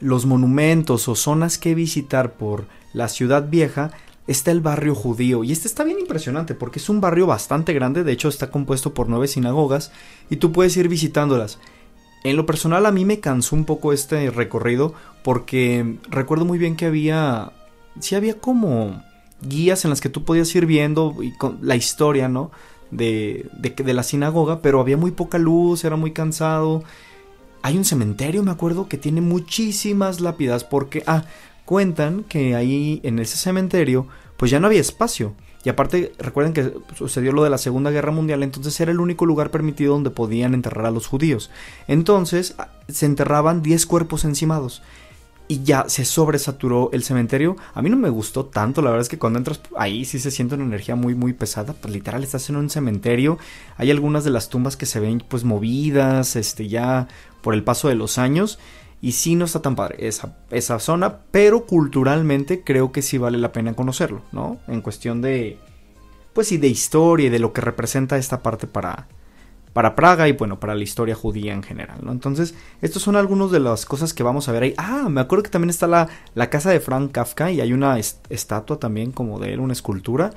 los 0.00 0.26
monumentos 0.26 1.08
o 1.08 1.14
zonas 1.14 1.58
que 1.58 1.74
visitar 1.74 2.32
por 2.32 2.66
la 2.92 3.08
ciudad 3.08 3.48
vieja 3.48 3.92
está 4.26 4.50
el 4.50 4.60
barrio 4.60 4.94
judío. 4.94 5.44
Y 5.44 5.52
este 5.52 5.68
está 5.68 5.84
bien 5.84 5.98
impresionante 5.98 6.54
porque 6.54 6.78
es 6.78 6.88
un 6.88 7.00
barrio 7.00 7.26
bastante 7.26 7.72
grande, 7.72 8.04
de 8.04 8.12
hecho 8.12 8.28
está 8.28 8.50
compuesto 8.50 8.94
por 8.94 9.08
nueve 9.08 9.28
sinagogas 9.28 9.92
y 10.30 10.36
tú 10.36 10.52
puedes 10.52 10.76
ir 10.76 10.88
visitándolas. 10.88 11.58
En 12.24 12.36
lo 12.36 12.46
personal 12.46 12.86
a 12.86 12.92
mí 12.92 13.04
me 13.04 13.20
cansó 13.20 13.56
un 13.56 13.64
poco 13.64 13.92
este 13.92 14.30
recorrido 14.30 14.94
porque 15.24 15.98
recuerdo 16.08 16.44
muy 16.44 16.58
bien 16.58 16.76
que 16.76 16.86
había... 16.86 17.52
Sí 18.00 18.14
había 18.14 18.38
como 18.38 19.02
guías 19.42 19.84
en 19.84 19.90
las 19.90 20.00
que 20.00 20.08
tú 20.08 20.24
podías 20.24 20.54
ir 20.54 20.66
viendo 20.66 21.16
y 21.20 21.36
con 21.36 21.58
la 21.60 21.76
historia, 21.76 22.28
¿no? 22.28 22.50
De, 22.90 23.50
de, 23.58 23.70
de 23.70 23.94
la 23.94 24.02
sinagoga, 24.02 24.60
pero 24.60 24.80
había 24.80 24.96
muy 24.96 25.10
poca 25.10 25.38
luz, 25.38 25.84
era 25.84 25.96
muy 25.96 26.12
cansado. 26.12 26.84
Hay 27.62 27.76
un 27.76 27.84
cementerio, 27.84 28.42
me 28.42 28.50
acuerdo, 28.50 28.88
que 28.88 28.98
tiene 28.98 29.20
muchísimas 29.20 30.20
lápidas 30.20 30.64
porque, 30.64 31.02
ah, 31.06 31.24
cuentan 31.64 32.24
que 32.24 32.54
ahí 32.54 33.00
en 33.02 33.18
ese 33.18 33.36
cementerio 33.36 34.06
pues 34.36 34.50
ya 34.50 34.60
no 34.60 34.66
había 34.66 34.80
espacio. 34.80 35.34
Y 35.64 35.68
aparte, 35.68 36.12
recuerden 36.18 36.52
que 36.52 36.74
sucedió 36.96 37.32
lo 37.32 37.44
de 37.44 37.50
la 37.50 37.58
Segunda 37.58 37.90
Guerra 37.90 38.10
Mundial, 38.10 38.42
entonces 38.42 38.78
era 38.80 38.90
el 38.90 38.98
único 38.98 39.26
lugar 39.26 39.50
permitido 39.50 39.94
donde 39.94 40.10
podían 40.10 40.54
enterrar 40.54 40.86
a 40.86 40.90
los 40.90 41.06
judíos. 41.06 41.50
Entonces 41.86 42.56
se 42.88 43.06
enterraban 43.06 43.62
10 43.62 43.86
cuerpos 43.86 44.24
encimados. 44.24 44.82
Y 45.48 45.62
ya 45.64 45.84
se 45.88 46.04
sobresaturó 46.04 46.88
el 46.92 47.02
cementerio. 47.04 47.56
A 47.74 47.82
mí 47.82 47.90
no 47.90 47.96
me 47.96 48.08
gustó 48.08 48.46
tanto, 48.46 48.80
la 48.80 48.90
verdad 48.90 49.02
es 49.02 49.08
que 49.08 49.18
cuando 49.18 49.38
entras 49.38 49.60
ahí 49.76 50.04
sí 50.04 50.18
se 50.18 50.30
siente 50.30 50.54
una 50.54 50.64
energía 50.64 50.96
muy 50.96 51.14
muy 51.14 51.34
pesada. 51.34 51.74
Pues 51.74 51.92
literal 51.92 52.22
estás 52.22 52.48
en 52.48 52.56
un 52.56 52.70
cementerio. 52.70 53.38
Hay 53.76 53.90
algunas 53.90 54.24
de 54.24 54.30
las 54.30 54.48
tumbas 54.48 54.76
que 54.76 54.86
se 54.86 54.98
ven 54.98 55.22
pues 55.28 55.44
movidas, 55.44 56.36
este 56.36 56.68
ya 56.68 57.06
por 57.42 57.54
el 57.54 57.64
paso 57.64 57.88
de 57.88 57.96
los 57.96 58.18
años. 58.18 58.58
Y 59.02 59.12
sí 59.12 59.34
no 59.34 59.44
está 59.44 59.60
tan 59.60 59.76
padre 59.76 60.06
esa, 60.06 60.36
esa 60.50 60.78
zona, 60.78 61.18
pero 61.30 61.66
culturalmente 61.66 62.62
creo 62.62 62.92
que 62.92 63.02
sí 63.02 63.18
vale 63.18 63.36
la 63.36 63.52
pena 63.52 63.74
conocerlo, 63.74 64.22
¿no? 64.32 64.60
En 64.68 64.80
cuestión 64.80 65.20
de, 65.20 65.58
pues 66.32 66.46
sí, 66.46 66.56
de 66.56 66.68
historia 66.68 67.26
y 67.26 67.30
de 67.30 67.40
lo 67.40 67.52
que 67.52 67.60
representa 67.60 68.16
esta 68.16 68.42
parte 68.42 68.68
para, 68.68 69.08
para 69.72 69.96
Praga 69.96 70.28
y 70.28 70.32
bueno, 70.32 70.60
para 70.60 70.76
la 70.76 70.84
historia 70.84 71.16
judía 71.16 71.52
en 71.52 71.64
general, 71.64 71.98
¿no? 72.02 72.12
Entonces, 72.12 72.54
estos 72.80 73.02
son 73.02 73.16
algunos 73.16 73.50
de 73.50 73.58
las 73.60 73.86
cosas 73.86 74.14
que 74.14 74.22
vamos 74.22 74.48
a 74.48 74.52
ver 74.52 74.62
ahí. 74.62 74.74
Ah, 74.76 75.08
me 75.10 75.20
acuerdo 75.20 75.42
que 75.42 75.50
también 75.50 75.70
está 75.70 75.88
la, 75.88 76.08
la 76.34 76.48
casa 76.48 76.70
de 76.70 76.78
Frank 76.78 77.10
Kafka 77.10 77.50
y 77.50 77.60
hay 77.60 77.72
una 77.72 77.98
estatua 77.98 78.78
también 78.78 79.10
como 79.10 79.40
de 79.40 79.52
él, 79.52 79.60
una 79.60 79.72
escultura. 79.72 80.30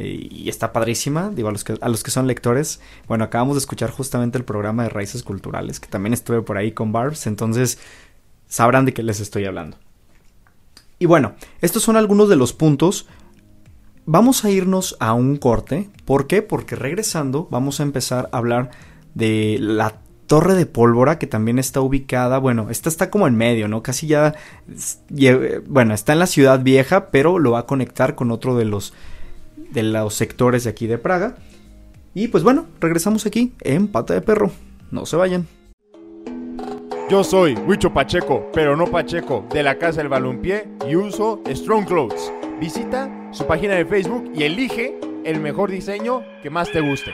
Eh, 0.00 0.28
y 0.30 0.48
está 0.48 0.72
padrísima, 0.72 1.28
digo, 1.28 1.48
a 1.48 1.52
los, 1.52 1.62
que, 1.62 1.76
a 1.78 1.88
los 1.90 2.02
que 2.02 2.10
son 2.10 2.26
lectores. 2.26 2.80
Bueno, 3.06 3.24
acabamos 3.24 3.56
de 3.56 3.58
escuchar 3.58 3.90
justamente 3.90 4.38
el 4.38 4.44
programa 4.44 4.84
de 4.84 4.88
Raíces 4.88 5.22
Culturales, 5.22 5.78
que 5.78 5.88
también 5.88 6.14
estuve 6.14 6.40
por 6.40 6.56
ahí 6.56 6.72
con 6.72 6.90
Barbs, 6.90 7.26
entonces 7.26 7.78
sabrán 8.48 8.86
de 8.86 8.94
qué 8.94 9.02
les 9.02 9.20
estoy 9.20 9.44
hablando. 9.44 9.76
Y 10.98 11.04
bueno, 11.04 11.34
estos 11.60 11.82
son 11.82 11.96
algunos 11.96 12.30
de 12.30 12.36
los 12.36 12.54
puntos. 12.54 13.06
Vamos 14.06 14.44
a 14.44 14.50
irnos 14.50 14.96
a 15.00 15.12
un 15.12 15.36
corte. 15.36 15.90
¿Por 16.06 16.26
qué? 16.26 16.40
Porque 16.40 16.76
regresando 16.76 17.46
vamos 17.50 17.80
a 17.80 17.82
empezar 17.82 18.30
a 18.32 18.38
hablar 18.38 18.70
de 19.14 19.58
la 19.60 20.00
Torre 20.26 20.54
de 20.54 20.64
Pólvora, 20.64 21.18
que 21.18 21.26
también 21.26 21.58
está 21.58 21.80
ubicada, 21.82 22.38
bueno, 22.38 22.68
esta 22.70 22.88
está 22.88 23.10
como 23.10 23.26
en 23.26 23.36
medio, 23.36 23.68
¿no? 23.68 23.82
Casi 23.82 24.06
ya, 24.06 24.34
bueno, 25.66 25.92
está 25.92 26.12
en 26.12 26.20
la 26.20 26.26
ciudad 26.26 26.62
vieja, 26.62 27.10
pero 27.10 27.38
lo 27.38 27.50
va 27.50 27.60
a 27.60 27.66
conectar 27.66 28.14
con 28.14 28.30
otro 28.30 28.56
de 28.56 28.64
los 28.64 28.94
de 29.70 29.82
los 29.82 30.14
sectores 30.14 30.64
de 30.64 30.70
aquí 30.70 30.86
de 30.86 30.98
Praga. 30.98 31.36
Y 32.14 32.28
pues 32.28 32.42
bueno, 32.42 32.66
regresamos 32.80 33.26
aquí 33.26 33.52
en 33.60 33.88
Pata 33.88 34.14
de 34.14 34.20
Perro. 34.20 34.50
No 34.90 35.06
se 35.06 35.16
vayan. 35.16 35.46
Yo 37.10 37.24
soy 37.24 37.54
Huicho 37.54 37.92
Pacheco, 37.92 38.48
pero 38.52 38.76
no 38.76 38.86
Pacheco, 38.86 39.44
de 39.52 39.64
la 39.64 39.78
Casa 39.78 39.98
del 39.98 40.08
Balompié 40.08 40.68
y 40.88 40.94
uso 40.94 41.42
Strong 41.48 41.86
Clothes. 41.86 42.32
Visita 42.60 43.10
su 43.32 43.46
página 43.46 43.74
de 43.74 43.84
Facebook 43.84 44.30
y 44.34 44.44
elige 44.44 44.98
el 45.24 45.40
mejor 45.40 45.70
diseño 45.70 46.22
que 46.42 46.50
más 46.50 46.70
te 46.70 46.80
guste. 46.80 47.12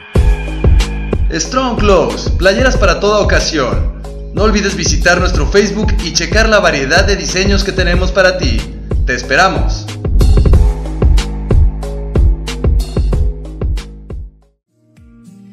Strong 1.30 1.78
Clothes, 1.78 2.30
playeras 2.38 2.76
para 2.76 3.00
toda 3.00 3.20
ocasión. 3.20 4.02
No 4.34 4.42
olvides 4.42 4.76
visitar 4.76 5.18
nuestro 5.18 5.46
Facebook 5.46 5.94
y 6.04 6.12
checar 6.12 6.48
la 6.48 6.60
variedad 6.60 7.06
de 7.06 7.16
diseños 7.16 7.64
que 7.64 7.72
tenemos 7.72 8.12
para 8.12 8.36
ti. 8.36 8.58
Te 9.06 9.14
esperamos. 9.14 9.86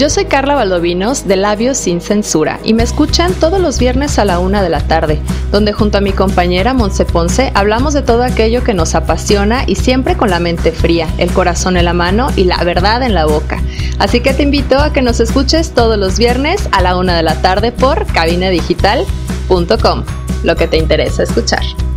Yo 0.00 0.08
soy 0.08 0.24
Carla 0.24 0.54
Valdovinos 0.54 1.28
de 1.28 1.36
Labios 1.36 1.76
Sin 1.76 2.00
Censura 2.00 2.58
y 2.64 2.72
me 2.72 2.82
escuchan 2.82 3.34
todos 3.34 3.60
los 3.60 3.78
viernes 3.78 4.18
a 4.18 4.24
la 4.24 4.38
una 4.38 4.62
de 4.62 4.70
la 4.70 4.80
tarde, 4.80 5.20
donde 5.52 5.74
junto 5.74 5.98
a 5.98 6.00
mi 6.00 6.12
compañera 6.12 6.72
Monse 6.72 7.04
Ponce 7.04 7.52
hablamos 7.54 7.92
de 7.92 8.00
todo 8.00 8.22
aquello 8.22 8.64
que 8.64 8.72
nos 8.72 8.94
apasiona 8.94 9.64
y 9.66 9.74
siempre 9.74 10.16
con 10.16 10.30
la 10.30 10.40
mente 10.40 10.72
fría, 10.72 11.06
el 11.18 11.30
corazón 11.30 11.76
en 11.76 11.84
la 11.84 11.92
mano 11.92 12.28
y 12.34 12.44
la 12.44 12.64
verdad 12.64 13.02
en 13.02 13.12
la 13.12 13.26
boca. 13.26 13.62
Así 13.98 14.20
que 14.20 14.32
te 14.32 14.42
invito 14.42 14.78
a 14.78 14.90
que 14.90 15.02
nos 15.02 15.20
escuches 15.20 15.72
todos 15.72 15.98
los 15.98 16.16
viernes 16.16 16.66
a 16.72 16.80
la 16.80 16.96
una 16.96 17.14
de 17.14 17.22
la 17.22 17.34
tarde 17.42 17.70
por 17.70 18.06
cabinedigital.com, 18.06 20.04
lo 20.44 20.56
que 20.56 20.66
te 20.66 20.78
interesa 20.78 21.24
escuchar. 21.24 21.89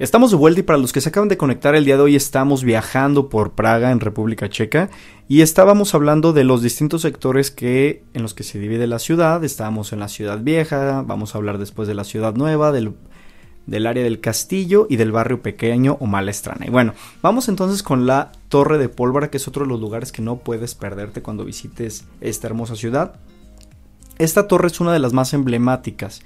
Estamos 0.00 0.30
de 0.30 0.38
vuelta 0.38 0.60
y 0.60 0.62
para 0.62 0.78
los 0.78 0.94
que 0.94 1.02
se 1.02 1.10
acaban 1.10 1.28
de 1.28 1.36
conectar 1.36 1.74
el 1.74 1.84
día 1.84 1.98
de 1.98 2.02
hoy 2.02 2.16
estamos 2.16 2.64
viajando 2.64 3.28
por 3.28 3.52
Praga 3.52 3.90
en 3.90 4.00
República 4.00 4.48
Checa 4.48 4.88
y 5.28 5.42
estábamos 5.42 5.94
hablando 5.94 6.32
de 6.32 6.42
los 6.42 6.62
distintos 6.62 7.02
sectores 7.02 7.50
que 7.50 8.02
en 8.14 8.22
los 8.22 8.32
que 8.32 8.42
se 8.42 8.58
divide 8.58 8.86
la 8.86 8.98
ciudad. 8.98 9.44
Estábamos 9.44 9.92
en 9.92 10.00
la 10.00 10.08
ciudad 10.08 10.40
vieja, 10.40 11.02
vamos 11.02 11.34
a 11.34 11.38
hablar 11.38 11.58
después 11.58 11.86
de 11.86 11.92
la 11.92 12.04
ciudad 12.04 12.34
nueva, 12.34 12.72
del, 12.72 12.94
área 13.86 14.02
del 14.02 14.20
castillo 14.20 14.86
y 14.88 14.96
del 14.96 15.12
barrio 15.12 15.42
pequeño 15.42 15.98
o 16.00 16.06
Malestrana. 16.06 16.64
Y 16.64 16.70
bueno, 16.70 16.94
vamos 17.20 17.50
entonces 17.50 17.82
con 17.82 18.06
la 18.06 18.32
Torre 18.48 18.78
de 18.78 18.88
Pólvora, 18.88 19.28
que 19.28 19.36
es 19.36 19.48
otro 19.48 19.64
de 19.64 19.68
los 19.68 19.80
lugares 19.80 20.12
que 20.12 20.22
no 20.22 20.38
puedes 20.38 20.74
perderte 20.74 21.20
cuando 21.20 21.44
visites 21.44 22.06
esta 22.22 22.46
hermosa 22.46 22.74
ciudad. 22.74 23.16
Esta 24.16 24.48
torre 24.48 24.68
es 24.68 24.80
una 24.80 24.94
de 24.94 24.98
las 24.98 25.12
más 25.12 25.34
emblemáticas. 25.34 26.22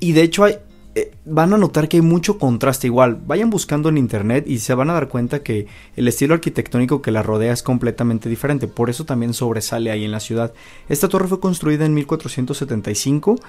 Y 0.00 0.12
de 0.12 0.20
hecho 0.20 0.44
hay, 0.44 0.58
eh, 0.96 1.12
van 1.24 1.52
a 1.52 1.58
notar 1.58 1.88
que 1.88 1.96
hay 1.96 2.02
mucho 2.02 2.38
contraste 2.38 2.86
igual. 2.86 3.20
Vayan 3.26 3.50
buscando 3.50 3.88
en 3.88 3.98
internet 3.98 4.44
y 4.46 4.58
se 4.58 4.74
van 4.74 4.90
a 4.90 4.92
dar 4.92 5.08
cuenta 5.08 5.42
que 5.42 5.66
el 5.96 6.06
estilo 6.06 6.34
arquitectónico 6.34 7.02
que 7.02 7.10
la 7.10 7.22
rodea 7.22 7.52
es 7.52 7.64
completamente 7.64 8.28
diferente. 8.28 8.68
Por 8.68 8.90
eso 8.90 9.04
también 9.04 9.34
sobresale 9.34 9.90
ahí 9.90 10.04
en 10.04 10.12
la 10.12 10.20
ciudad. 10.20 10.54
Esta 10.88 11.08
torre 11.08 11.26
fue 11.26 11.40
construida 11.40 11.84
en 11.84 11.94
1475 11.94 13.40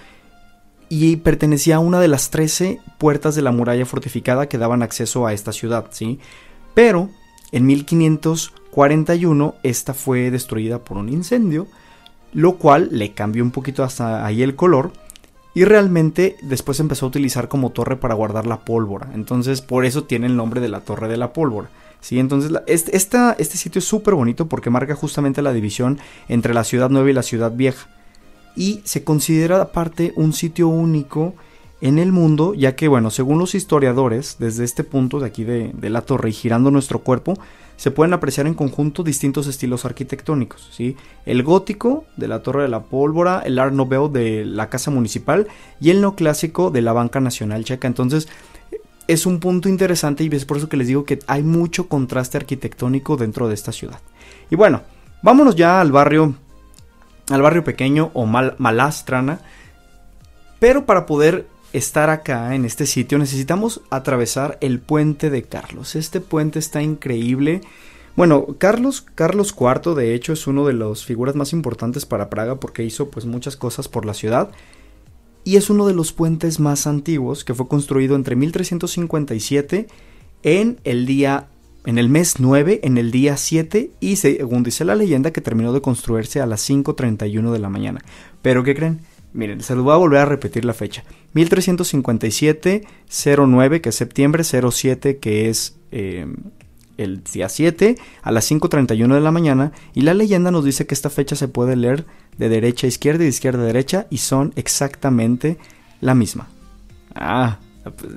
y 0.90 1.18
pertenecía 1.18 1.76
a 1.76 1.80
una 1.80 2.00
de 2.00 2.08
las 2.08 2.32
13 2.32 2.80
puertas 2.98 3.36
de 3.36 3.44
la 3.44 3.52
muralla 3.52 3.86
fortificada 3.86 4.48
que 4.48 4.58
daban 4.58 4.82
acceso 4.82 5.28
a 5.28 5.34
esta 5.34 5.52
ciudad, 5.52 5.88
¿sí? 5.92 6.20
Pero 6.74 7.10
en 7.52 7.66
1541 7.68 9.56
esta 9.62 9.94
fue 9.94 10.32
destruida 10.32 10.84
por 10.84 10.98
un 10.98 11.10
incendio, 11.10 11.68
lo 12.34 12.58
cual 12.58 12.90
le 12.92 13.14
cambió 13.14 13.44
un 13.44 13.52
poquito 13.52 13.84
hasta 13.84 14.26
ahí 14.26 14.42
el 14.42 14.56
color 14.56 14.92
y 15.56 15.64
realmente 15.64 16.36
después 16.42 16.80
empezó 16.82 17.06
a 17.06 17.10
utilizar 17.10 17.48
como 17.48 17.72
torre 17.72 17.96
para 17.96 18.14
guardar 18.14 18.46
la 18.46 18.60
pólvora. 18.60 19.10
Entonces 19.16 19.62
por 19.62 19.86
eso 19.86 20.04
tiene 20.04 20.28
el 20.28 20.36
nombre 20.36 20.62
de 20.62 20.68
la 20.68 20.82
torre 20.82 21.08
de 21.08 21.18
la 21.18 21.32
pólvora. 21.34 21.70
¿sí? 22.02 22.20
Entonces 22.20 22.52
este, 22.68 22.96
este 22.96 23.58
sitio 23.58 23.80
es 23.80 23.86
súper 23.86 24.14
bonito 24.14 24.48
porque 24.48 24.70
marca 24.70 24.96
justamente 24.96 25.42
la 25.42 25.54
división 25.54 25.98
entre 26.28 26.54
la 26.54 26.66
ciudad 26.66 26.90
nueva 26.90 27.10
y 27.10 27.14
la 27.14 27.24
ciudad 27.24 27.54
vieja. 27.56 27.88
Y 28.58 28.82
se 28.84 29.06
considera 29.06 29.62
aparte 29.62 30.14
un 30.18 30.34
sitio 30.34 30.68
único 30.68 31.34
en 31.82 32.00
el 32.00 32.12
mundo, 32.12 32.54
ya 32.54 32.76
que, 32.76 32.88
bueno, 32.88 33.10
según 33.10 33.38
los 33.38 33.54
historiadores, 33.54 34.38
desde 34.40 34.64
este 34.64 34.84
punto 34.84 35.20
de 35.20 35.28
aquí 35.28 35.44
de, 35.44 35.72
de 35.74 35.90
la 35.90 36.02
torre 36.02 36.30
y 36.30 36.34
girando 36.34 36.72
nuestro 36.72 37.00
cuerpo, 37.00 37.38
se 37.78 37.92
pueden 37.92 38.14
apreciar 38.14 38.48
en 38.48 38.54
conjunto 38.54 39.04
distintos 39.04 39.48
estilos 39.48 39.86
arquitectónicos. 39.86 40.70
¿sí? 40.72 40.96
El 41.26 41.44
gótico 41.44 42.06
de 42.16 42.28
la 42.28 42.42
Torre 42.42 42.64
de 42.64 42.70
la 42.70 42.84
Pólvora, 42.84 43.42
el 43.46 43.60
Art 43.60 43.74
Nouveau 43.74 44.10
de 44.10 44.46
la 44.46 44.70
Casa 44.70 44.92
Municipal 44.92 45.48
y 45.80 45.90
el 45.90 46.02
neoclásico 46.02 46.72
de 46.72 46.82
la 46.82 46.94
Banca 46.94 47.20
Nacional 47.20 47.66
Checa. 47.66 47.88
Entonces, 47.88 48.28
es 49.08 49.26
un 49.26 49.40
punto 49.40 49.70
interesante 49.70 50.24
y 50.24 50.30
es 50.34 50.46
por 50.46 50.58
eso 50.58 50.70
que 50.70 50.78
les 50.78 50.88
digo 50.88 51.06
que 51.06 51.20
hay 51.28 51.44
mucho 51.44 51.88
contraste 51.88 52.38
arquitectónico 52.38 53.18
dentro 53.18 53.48
de 53.48 53.54
esta 53.54 53.72
ciudad. 53.72 54.00
Y 54.50 54.56
bueno, 54.56 54.82
vámonos 55.22 55.56
ya 55.56 55.82
al 55.82 55.92
barrio, 55.92 56.36
al 57.30 57.42
barrio 57.42 57.64
pequeño 57.64 58.12
o 58.14 58.26
Mal, 58.26 58.56
Malastrana. 58.58 59.40
Pero 60.60 60.86
para 60.86 61.06
poder 61.06 61.48
estar 61.78 62.10
acá 62.10 62.56
en 62.56 62.66
este 62.66 62.86
sitio 62.86 63.18
necesitamos 63.18 63.82
atravesar 63.90 64.58
el 64.62 64.80
puente 64.80 65.30
de 65.30 65.44
Carlos. 65.44 65.96
Este 65.96 66.22
puente 66.22 66.60
está 66.60 66.82
increíble. 66.82 67.62
Bueno, 68.16 68.56
Carlos, 68.58 69.02
Carlos 69.02 69.54
IV 69.60 69.94
de 69.94 70.14
hecho 70.14 70.32
es 70.32 70.48
uno 70.48 70.66
de 70.66 70.74
las 70.74 71.04
figuras 71.04 71.36
más 71.36 71.52
importantes 71.52 72.06
para 72.06 72.30
Praga 72.30 72.56
porque 72.62 72.84
hizo 72.84 73.10
pues 73.10 73.26
muchas 73.26 73.58
cosas 73.58 73.90
por 73.90 74.06
la 74.06 74.14
ciudad 74.14 74.52
y 75.44 75.58
es 75.58 75.70
uno 75.70 75.86
de 75.86 75.94
los 75.94 76.14
puentes 76.14 76.60
más 76.60 76.88
antiguos 76.88 77.44
que 77.44 77.54
fue 77.54 77.68
construido 77.68 78.16
entre 78.16 78.38
1357 78.38 79.88
en 80.44 80.80
el 80.86 81.06
día 81.06 81.48
en 81.86 82.00
el 82.00 82.10
mes 82.10 82.40
9, 82.40 82.80
en 82.84 82.98
el 82.98 83.12
día 83.12 83.38
7 83.38 83.92
y 84.00 84.16
según 84.16 84.64
dice 84.64 84.86
la 84.86 84.96
leyenda 84.96 85.32
que 85.32 85.42
terminó 85.42 85.74
de 85.74 85.82
construirse 85.82 86.42
a 86.42 86.46
las 86.46 86.68
5.31 86.68 87.52
de 87.52 87.60
la 87.60 87.70
mañana. 87.70 88.02
Pero 88.42 88.64
¿qué 88.64 88.74
creen? 88.74 89.02
Miren, 89.34 89.62
se 89.62 89.76
lo 89.76 89.84
voy 89.84 89.94
a 89.94 89.98
volver 89.98 90.22
a 90.22 90.26
repetir 90.26 90.64
la 90.64 90.74
fecha. 90.74 91.04
1357, 91.36 92.88
09, 93.38 93.82
que 93.82 93.90
es 93.90 93.96
septiembre, 93.96 94.44
07, 94.44 95.18
que 95.18 95.50
es 95.50 95.78
eh, 95.92 96.26
el 96.98 97.24
día 97.24 97.50
7, 97.50 97.98
a 98.24 98.32
las 98.32 98.50
5.31 98.50 99.14
de 99.14 99.20
la 99.22 99.32
mañana. 99.32 99.74
Y 99.94 100.02
la 100.02 100.14
leyenda 100.14 100.50
nos 100.50 100.64
dice 100.64 100.88
que 100.88 100.94
esta 100.94 101.10
fecha 101.10 101.36
se 101.36 101.50
puede 101.50 101.76
leer 101.76 102.06
de 102.38 102.50
derecha 102.50 102.88
a 102.88 102.90
izquierda 102.90 103.24
y 103.24 103.26
de 103.26 103.30
izquierda 103.30 103.64
a 103.64 103.66
derecha 103.66 104.08
y 104.10 104.18
son 104.18 104.54
exactamente 104.56 105.58
la 106.00 106.16
misma. 106.16 106.48
Ah, 107.14 107.60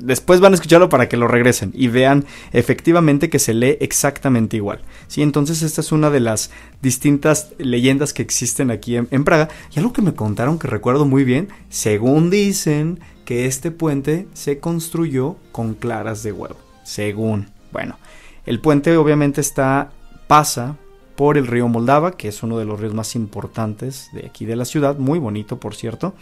Después 0.00 0.40
van 0.40 0.52
a 0.52 0.54
escucharlo 0.54 0.88
para 0.88 1.08
que 1.08 1.16
lo 1.16 1.28
regresen 1.28 1.72
y 1.74 1.88
vean 1.88 2.24
efectivamente 2.52 3.28
que 3.28 3.38
se 3.38 3.54
lee 3.54 3.76
exactamente 3.80 4.56
igual. 4.56 4.80
¿sí? 5.08 5.22
Entonces 5.22 5.62
esta 5.62 5.80
es 5.80 5.92
una 5.92 6.10
de 6.10 6.20
las 6.20 6.50
distintas 6.80 7.52
leyendas 7.58 8.12
que 8.12 8.22
existen 8.22 8.70
aquí 8.70 8.96
en, 8.96 9.08
en, 9.10 9.24
Praga. 9.24 9.48
Y 9.74 9.78
algo 9.78 9.92
que 9.92 10.02
me 10.02 10.14
contaron 10.14 10.58
que 10.58 10.68
recuerdo 10.68 11.04
muy 11.04 11.24
bien, 11.24 11.48
según 11.68 12.30
dicen 12.30 13.00
que 13.24 13.46
este 13.46 13.70
puente 13.70 14.26
se 14.32 14.58
construyó 14.58 15.36
con 15.52 15.74
claras 15.74 16.22
de 16.22 16.32
huevo. 16.32 16.56
Según. 16.82 17.50
Bueno, 17.72 17.98
el 18.46 18.60
puente 18.60 18.96
obviamente 18.96 19.42
está, 19.42 19.90
pasa 20.26 20.78
por 21.18 21.36
el 21.36 21.46
río 21.46 21.68
Moldava, 21.68 22.12
que 22.12 22.28
es 22.28 22.42
uno 22.42 22.58
de 22.58 22.64
los 22.64 22.80
ríos 22.80 22.94
más 22.94 23.16
importantes 23.16 24.08
de 24.12 24.24
aquí 24.24 24.46
de 24.46 24.56
la 24.56 24.64
ciudad, 24.64 24.96
muy 24.98 25.18
bonito 25.18 25.58
por 25.58 25.74
cierto, 25.74 26.14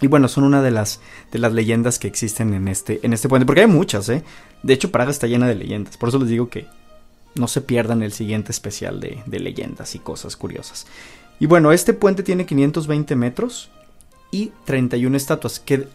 y 0.00 0.06
bueno, 0.06 0.28
son 0.28 0.44
una 0.44 0.62
de 0.62 0.70
las, 0.70 1.00
de 1.30 1.38
las 1.38 1.52
leyendas 1.52 1.98
que 1.98 2.08
existen 2.08 2.54
en 2.54 2.68
este, 2.68 3.00
en 3.02 3.12
este 3.12 3.28
puente, 3.28 3.46
porque 3.46 3.62
hay 3.62 3.66
muchas, 3.66 4.08
¿eh? 4.08 4.22
De 4.62 4.72
hecho, 4.72 4.90
Praga 4.90 5.10
está 5.10 5.26
llena 5.26 5.46
de 5.46 5.54
leyendas, 5.54 5.96
por 5.96 6.08
eso 6.08 6.18
les 6.18 6.28
digo 6.28 6.48
que 6.48 6.66
no 7.34 7.48
se 7.48 7.60
pierdan 7.60 8.02
el 8.02 8.12
siguiente 8.12 8.50
especial 8.50 9.00
de, 9.00 9.22
de 9.26 9.40
leyendas 9.40 9.94
y 9.94 9.98
cosas 9.98 10.36
curiosas. 10.36 10.86
Y 11.38 11.46
bueno, 11.46 11.72
este 11.72 11.94
puente 11.94 12.22
tiene 12.22 12.46
520 12.46 13.16
metros 13.16 13.70
y 14.30 14.52
31 14.64 15.16
estatuas, 15.16 15.60
que 15.60 15.86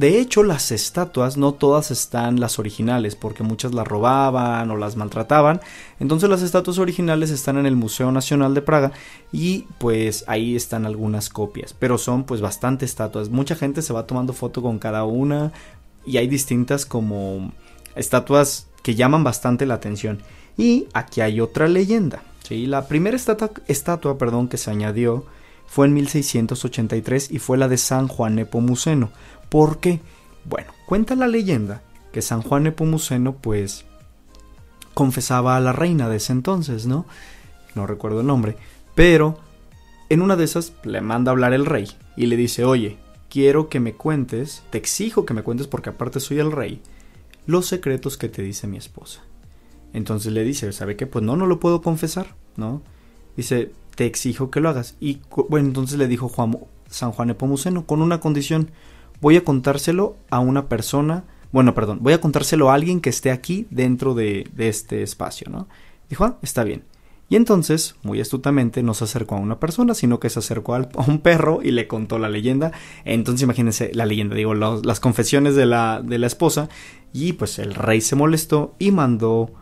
de 0.00 0.18
hecho, 0.18 0.42
las 0.42 0.72
estatuas 0.72 1.36
no 1.36 1.52
todas 1.52 1.90
están 1.90 2.40
las 2.40 2.58
originales, 2.58 3.16
porque 3.16 3.42
muchas 3.42 3.74
las 3.74 3.86
robaban 3.86 4.70
o 4.70 4.78
las 4.78 4.96
maltrataban. 4.96 5.60
Entonces 5.98 6.30
las 6.30 6.40
estatuas 6.40 6.78
originales 6.78 7.28
están 7.28 7.58
en 7.58 7.66
el 7.66 7.76
Museo 7.76 8.10
Nacional 8.10 8.54
de 8.54 8.62
Praga 8.62 8.92
y 9.30 9.66
pues 9.76 10.24
ahí 10.26 10.56
están 10.56 10.86
algunas 10.86 11.28
copias. 11.28 11.74
Pero 11.78 11.98
son 11.98 12.24
pues 12.24 12.40
bastante 12.40 12.86
estatuas. 12.86 13.28
Mucha 13.28 13.56
gente 13.56 13.82
se 13.82 13.92
va 13.92 14.06
tomando 14.06 14.32
foto 14.32 14.62
con 14.62 14.78
cada 14.78 15.04
una 15.04 15.52
y 16.06 16.16
hay 16.16 16.28
distintas 16.28 16.86
como 16.86 17.52
estatuas 17.94 18.68
que 18.82 18.94
llaman 18.94 19.22
bastante 19.22 19.66
la 19.66 19.74
atención. 19.74 20.22
Y 20.56 20.88
aquí 20.94 21.20
hay 21.20 21.42
otra 21.42 21.68
leyenda. 21.68 22.22
¿sí? 22.48 22.64
La 22.64 22.88
primera 22.88 23.18
estatua, 23.18 23.50
estatua 23.66 24.16
perdón, 24.16 24.48
que 24.48 24.56
se 24.56 24.70
añadió 24.70 25.26
fue 25.66 25.86
en 25.86 25.92
1683 25.92 27.30
y 27.30 27.38
fue 27.38 27.58
la 27.58 27.68
de 27.68 27.76
San 27.76 28.08
Juan 28.08 28.34
Nepomuceno 28.34 29.10
¿Por 29.50 29.78
qué? 29.78 30.00
Bueno, 30.46 30.72
cuenta 30.86 31.14
la 31.14 31.28
leyenda 31.28 31.82
que 32.12 32.22
San 32.22 32.40
Juan 32.40 32.62
Nepomuceno 32.62 33.34
pues 33.34 33.84
confesaba 34.94 35.56
a 35.56 35.60
la 35.60 35.72
reina 35.72 36.08
de 36.08 36.16
ese 36.16 36.32
entonces, 36.32 36.86
¿no? 36.86 37.04
No 37.74 37.86
recuerdo 37.86 38.20
el 38.20 38.26
nombre, 38.26 38.56
pero 38.94 39.38
en 40.08 40.22
una 40.22 40.36
de 40.36 40.44
esas 40.44 40.72
le 40.84 41.00
manda 41.02 41.30
a 41.30 41.34
hablar 41.34 41.52
el 41.52 41.66
rey 41.66 41.88
y 42.16 42.26
le 42.26 42.36
dice, 42.36 42.64
oye, 42.64 42.98
quiero 43.28 43.68
que 43.68 43.80
me 43.80 43.94
cuentes, 43.94 44.62
te 44.70 44.78
exijo 44.78 45.24
que 45.24 45.34
me 45.34 45.42
cuentes 45.42 45.66
porque 45.66 45.90
aparte 45.90 46.20
soy 46.20 46.40
el 46.40 46.52
rey, 46.52 46.82
los 47.46 47.66
secretos 47.66 48.16
que 48.16 48.28
te 48.28 48.42
dice 48.42 48.66
mi 48.66 48.76
esposa. 48.76 49.22
Entonces 49.92 50.32
le 50.32 50.44
dice, 50.44 50.72
¿sabe 50.72 50.96
qué? 50.96 51.06
Pues 51.06 51.24
no, 51.24 51.36
no 51.36 51.46
lo 51.46 51.60
puedo 51.60 51.80
confesar, 51.80 52.34
¿no? 52.56 52.82
Dice, 53.36 53.72
te 53.94 54.06
exijo 54.06 54.50
que 54.50 54.60
lo 54.60 54.68
hagas. 54.68 54.96
Y 55.00 55.20
bueno, 55.48 55.68
entonces 55.68 55.98
le 55.98 56.08
dijo 56.08 56.28
Juan, 56.28 56.58
San 56.88 57.12
Juan 57.12 57.30
Epomuceno, 57.30 57.86
con 57.86 58.02
una 58.02 58.20
condición, 58.20 58.70
voy 59.20 59.36
a 59.36 59.44
contárselo 59.44 60.16
a 60.30 60.40
una 60.40 60.68
persona, 60.68 61.24
bueno, 61.52 61.74
perdón, 61.74 61.98
voy 62.00 62.12
a 62.12 62.20
contárselo 62.20 62.70
a 62.70 62.74
alguien 62.74 63.00
que 63.00 63.10
esté 63.10 63.30
aquí 63.30 63.66
dentro 63.70 64.14
de, 64.14 64.48
este 64.58 65.02
espacio, 65.02 65.48
¿no? 65.50 65.68
Dijo, 66.08 66.24
ah, 66.24 66.38
está 66.42 66.64
bien. 66.64 66.84
Y 67.28 67.36
entonces, 67.36 67.94
muy 68.02 68.20
astutamente, 68.20 68.82
no 68.82 68.92
se 68.92 69.04
acercó 69.04 69.36
a 69.36 69.40
una 69.40 69.60
persona, 69.60 69.94
sino 69.94 70.18
que 70.18 70.30
se 70.30 70.40
acercó 70.40 70.74
a 70.74 70.88
un 71.06 71.20
perro 71.20 71.60
y 71.62 71.70
le 71.70 71.86
contó 71.86 72.18
la 72.18 72.28
leyenda. 72.28 72.72
Entonces, 73.04 73.42
imagínense 73.44 73.92
la 73.94 74.04
leyenda, 74.04 74.34
digo, 74.34 74.54
las 74.54 74.98
confesiones 74.98 75.54
de 75.54 75.66
la, 75.66 76.02
de 76.04 76.18
la 76.18 76.26
esposa. 76.26 76.68
Y 77.12 77.34
pues 77.34 77.60
el 77.60 77.74
rey 77.74 78.00
se 78.00 78.16
molestó 78.16 78.74
y 78.80 78.90
mandó 78.90 79.52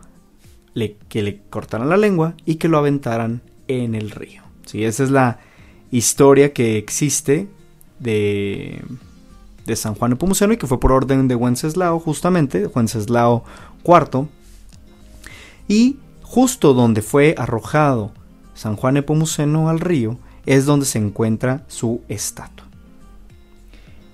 que 1.09 1.21
le 1.21 1.41
cortaran 1.49 1.89
la 1.89 1.97
lengua 1.97 2.35
y 2.45 2.55
que 2.55 2.69
lo 2.69 2.77
aventaran 2.77 3.41
en 3.67 3.95
el 3.95 4.11
río. 4.11 4.43
¿sí? 4.65 4.83
Esa 4.83 5.03
es 5.03 5.11
la 5.11 5.39
historia 5.91 6.53
que 6.53 6.77
existe 6.77 7.47
de, 7.99 8.81
de 9.69 9.75
San 9.75 9.95
Juan 9.95 10.11
Nepomuceno 10.11 10.53
y 10.53 10.57
que 10.57 10.67
fue 10.67 10.79
por 10.79 10.91
orden 10.91 11.27
de 11.27 11.35
Wenceslao, 11.35 11.99
justamente, 11.99 12.67
Wenceslao 12.67 13.43
IV. 13.85 14.27
Y 15.67 15.97
justo 16.23 16.73
donde 16.73 17.01
fue 17.01 17.35
arrojado 17.37 18.11
San 18.53 18.75
Juan 18.75 18.95
Nepomuceno 18.95 19.69
al 19.69 19.79
río 19.79 20.17
es 20.45 20.65
donde 20.65 20.85
se 20.85 20.97
encuentra 20.99 21.63
su 21.67 22.01
estatua. 22.09 22.67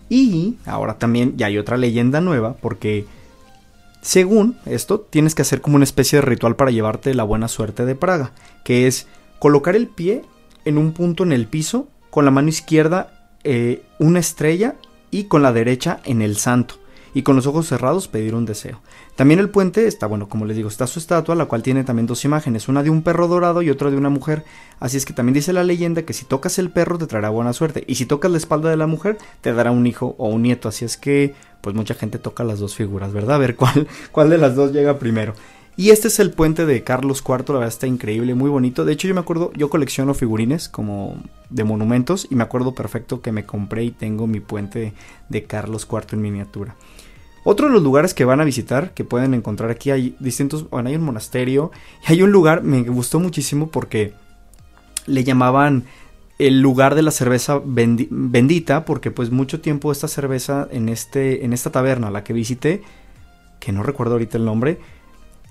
Y 0.10 0.58
ahora 0.66 1.00
también 1.00 1.36
ya 1.38 1.48
hay 1.48 1.58
otra 1.58 1.78
leyenda 1.78 2.22
nueva 2.22 2.54
porque 2.54 3.06
según 4.02 4.56
esto, 4.68 5.00
tienes 5.00 5.34
que 5.34 5.42
hacer 5.42 5.62
como 5.62 5.78
una 5.78 5.84
especie 5.84 6.20
de 6.20 6.26
ritual 6.26 6.56
para 6.56 6.70
llevarte 6.70 7.16
la 7.16 7.24
buena 7.24 7.48
suerte 7.48 7.86
de 7.86 7.96
Praga, 7.96 8.34
que 8.64 8.86
es 8.86 9.08
colocar 9.40 9.76
el 9.76 9.88
pie 9.88 10.22
en 10.64 10.78
un 10.78 10.92
punto 10.92 11.24
en 11.24 11.32
el 11.32 11.48
piso, 11.48 11.88
con 12.12 12.24
la 12.24 12.30
mano 12.30 12.50
izquierda 12.50 13.32
eh, 13.44 13.84
una 13.98 14.20
estrella 14.20 14.76
y 15.12 15.26
con 15.26 15.42
la 15.42 15.54
derecha 15.54 16.00
en 16.04 16.22
el 16.22 16.38
santo 16.38 16.76
y 17.16 17.24
con 17.24 17.38
los 17.38 17.48
ojos 17.48 17.68
cerrados 17.68 18.10
pedir 18.10 18.36
un 18.36 18.46
deseo. 18.46 18.82
También 19.16 19.40
el 19.40 19.50
puente 19.50 19.88
está, 19.88 20.06
bueno, 20.06 20.28
como 20.28 20.46
les 20.46 20.58
digo, 20.58 20.68
está 20.68 20.86
su 20.86 21.00
estatua, 21.00 21.34
la 21.34 21.46
cual 21.46 21.64
tiene 21.64 21.86
también 21.86 22.08
dos 22.08 22.26
imágenes, 22.26 22.68
una 22.68 22.84
de 22.84 22.90
un 22.90 23.04
perro 23.04 23.30
dorado 23.30 23.62
y 23.62 23.70
otra 23.70 23.90
de 23.90 23.96
una 23.96 24.10
mujer. 24.10 24.44
Así 24.82 24.98
es 24.98 25.06
que 25.06 25.14
también 25.14 25.34
dice 25.34 25.54
la 25.54 25.64
leyenda 25.64 26.02
que 26.02 26.12
si 26.12 26.26
tocas 26.26 26.60
el 26.60 26.72
perro 26.72 26.98
te 26.98 27.08
traerá 27.08 27.30
buena 27.30 27.54
suerte 27.54 27.86
y 27.88 27.96
si 27.96 28.06
tocas 28.06 28.32
la 28.32 28.38
espalda 28.38 28.70
de 28.70 28.76
la 28.76 28.86
mujer 28.86 29.18
te 29.40 29.54
dará 29.54 29.72
un 29.72 29.88
hijo 29.88 30.16
o 30.18 30.28
un 30.28 30.42
nieto. 30.42 30.68
Así 30.68 30.84
es 30.84 30.98
que, 30.98 31.34
pues 31.62 31.74
mucha 31.74 31.94
gente 31.94 32.20
toca 32.20 32.44
las 32.44 32.60
dos 32.60 32.76
figuras, 32.76 33.14
¿verdad? 33.14 33.38
A 33.38 33.40
ver 33.40 33.56
cuál, 33.56 33.88
cuál 34.12 34.30
de 34.30 34.38
las 34.38 34.56
dos 34.56 34.74
llega 34.74 35.00
primero. 35.00 35.36
Y 35.77 35.89
este 35.89 36.08
es 36.08 36.20
el 36.20 36.32
puente 36.32 36.65
de 36.65 36.84
Carlos 36.84 37.22
IV, 37.27 37.50
la 37.50 37.53
verdad 37.55 37.67
está 37.67 37.86
increíble, 37.86 38.34
muy 38.34 38.50
bonito. 38.50 38.86
De 38.86 38.94
hecho, 38.94 39.10
yo 39.10 39.13
me 39.13 39.20
acuerdo, 39.20 39.51
yo 39.55 39.70
colecciono 39.70 40.13
figurines 40.13 40.70
como 40.70 41.17
de 41.50 41.65
monumentos 41.65 42.27
y 42.29 42.36
me 42.36 42.44
acuerdo 42.44 42.74
perfecto 42.74 43.22
que 43.22 43.34
me 43.34 43.46
compré 43.46 43.84
y 43.84 43.91
tengo 43.91 44.25
mi 44.25 44.39
puente 44.39 44.94
de 45.27 45.44
Carlos 45.44 45.86
IV 45.91 46.13
en 46.13 46.22
miniatura. 46.22 46.75
Otro 47.44 47.67
de 47.67 47.74
los 47.74 47.84
lugares 47.84 48.13
que 48.13 48.25
van 48.25 48.39
a 48.39 48.46
visitar, 48.46 48.94
que 48.94 49.03
pueden 49.03 49.34
encontrar 49.34 49.70
aquí, 49.70 49.91
hay 49.91 50.15
distintos, 50.20 50.70
bueno, 50.70 50.89
hay 50.89 50.96
un 50.96 51.03
monasterio 51.03 51.72
y 52.08 52.13
hay 52.13 52.22
un 52.24 52.32
lugar, 52.32 52.63
me 52.63 52.82
gustó 52.84 53.20
muchísimo 53.20 53.67
porque 53.67 54.13
le 55.05 55.24
llamaban 55.24 55.84
el 56.39 56.62
lugar 56.62 56.96
de 56.96 57.01
la 57.01 57.12
cerveza 57.12 57.62
bendita, 57.63 58.86
porque 58.86 59.12
pues 59.12 59.29
mucho 59.29 59.62
tiempo 59.62 59.91
esta 59.91 60.08
cerveza 60.08 60.67
en, 60.71 60.89
este, 60.89 61.45
en 61.45 61.54
esta 61.54 61.71
taberna, 61.71 62.10
la 62.12 62.23
que 62.23 62.34
visité, 62.34 62.82
que 63.60 63.71
no 63.71 63.84
recuerdo 63.84 64.13
ahorita 64.13 64.38
el 64.38 64.45
nombre, 64.45 64.80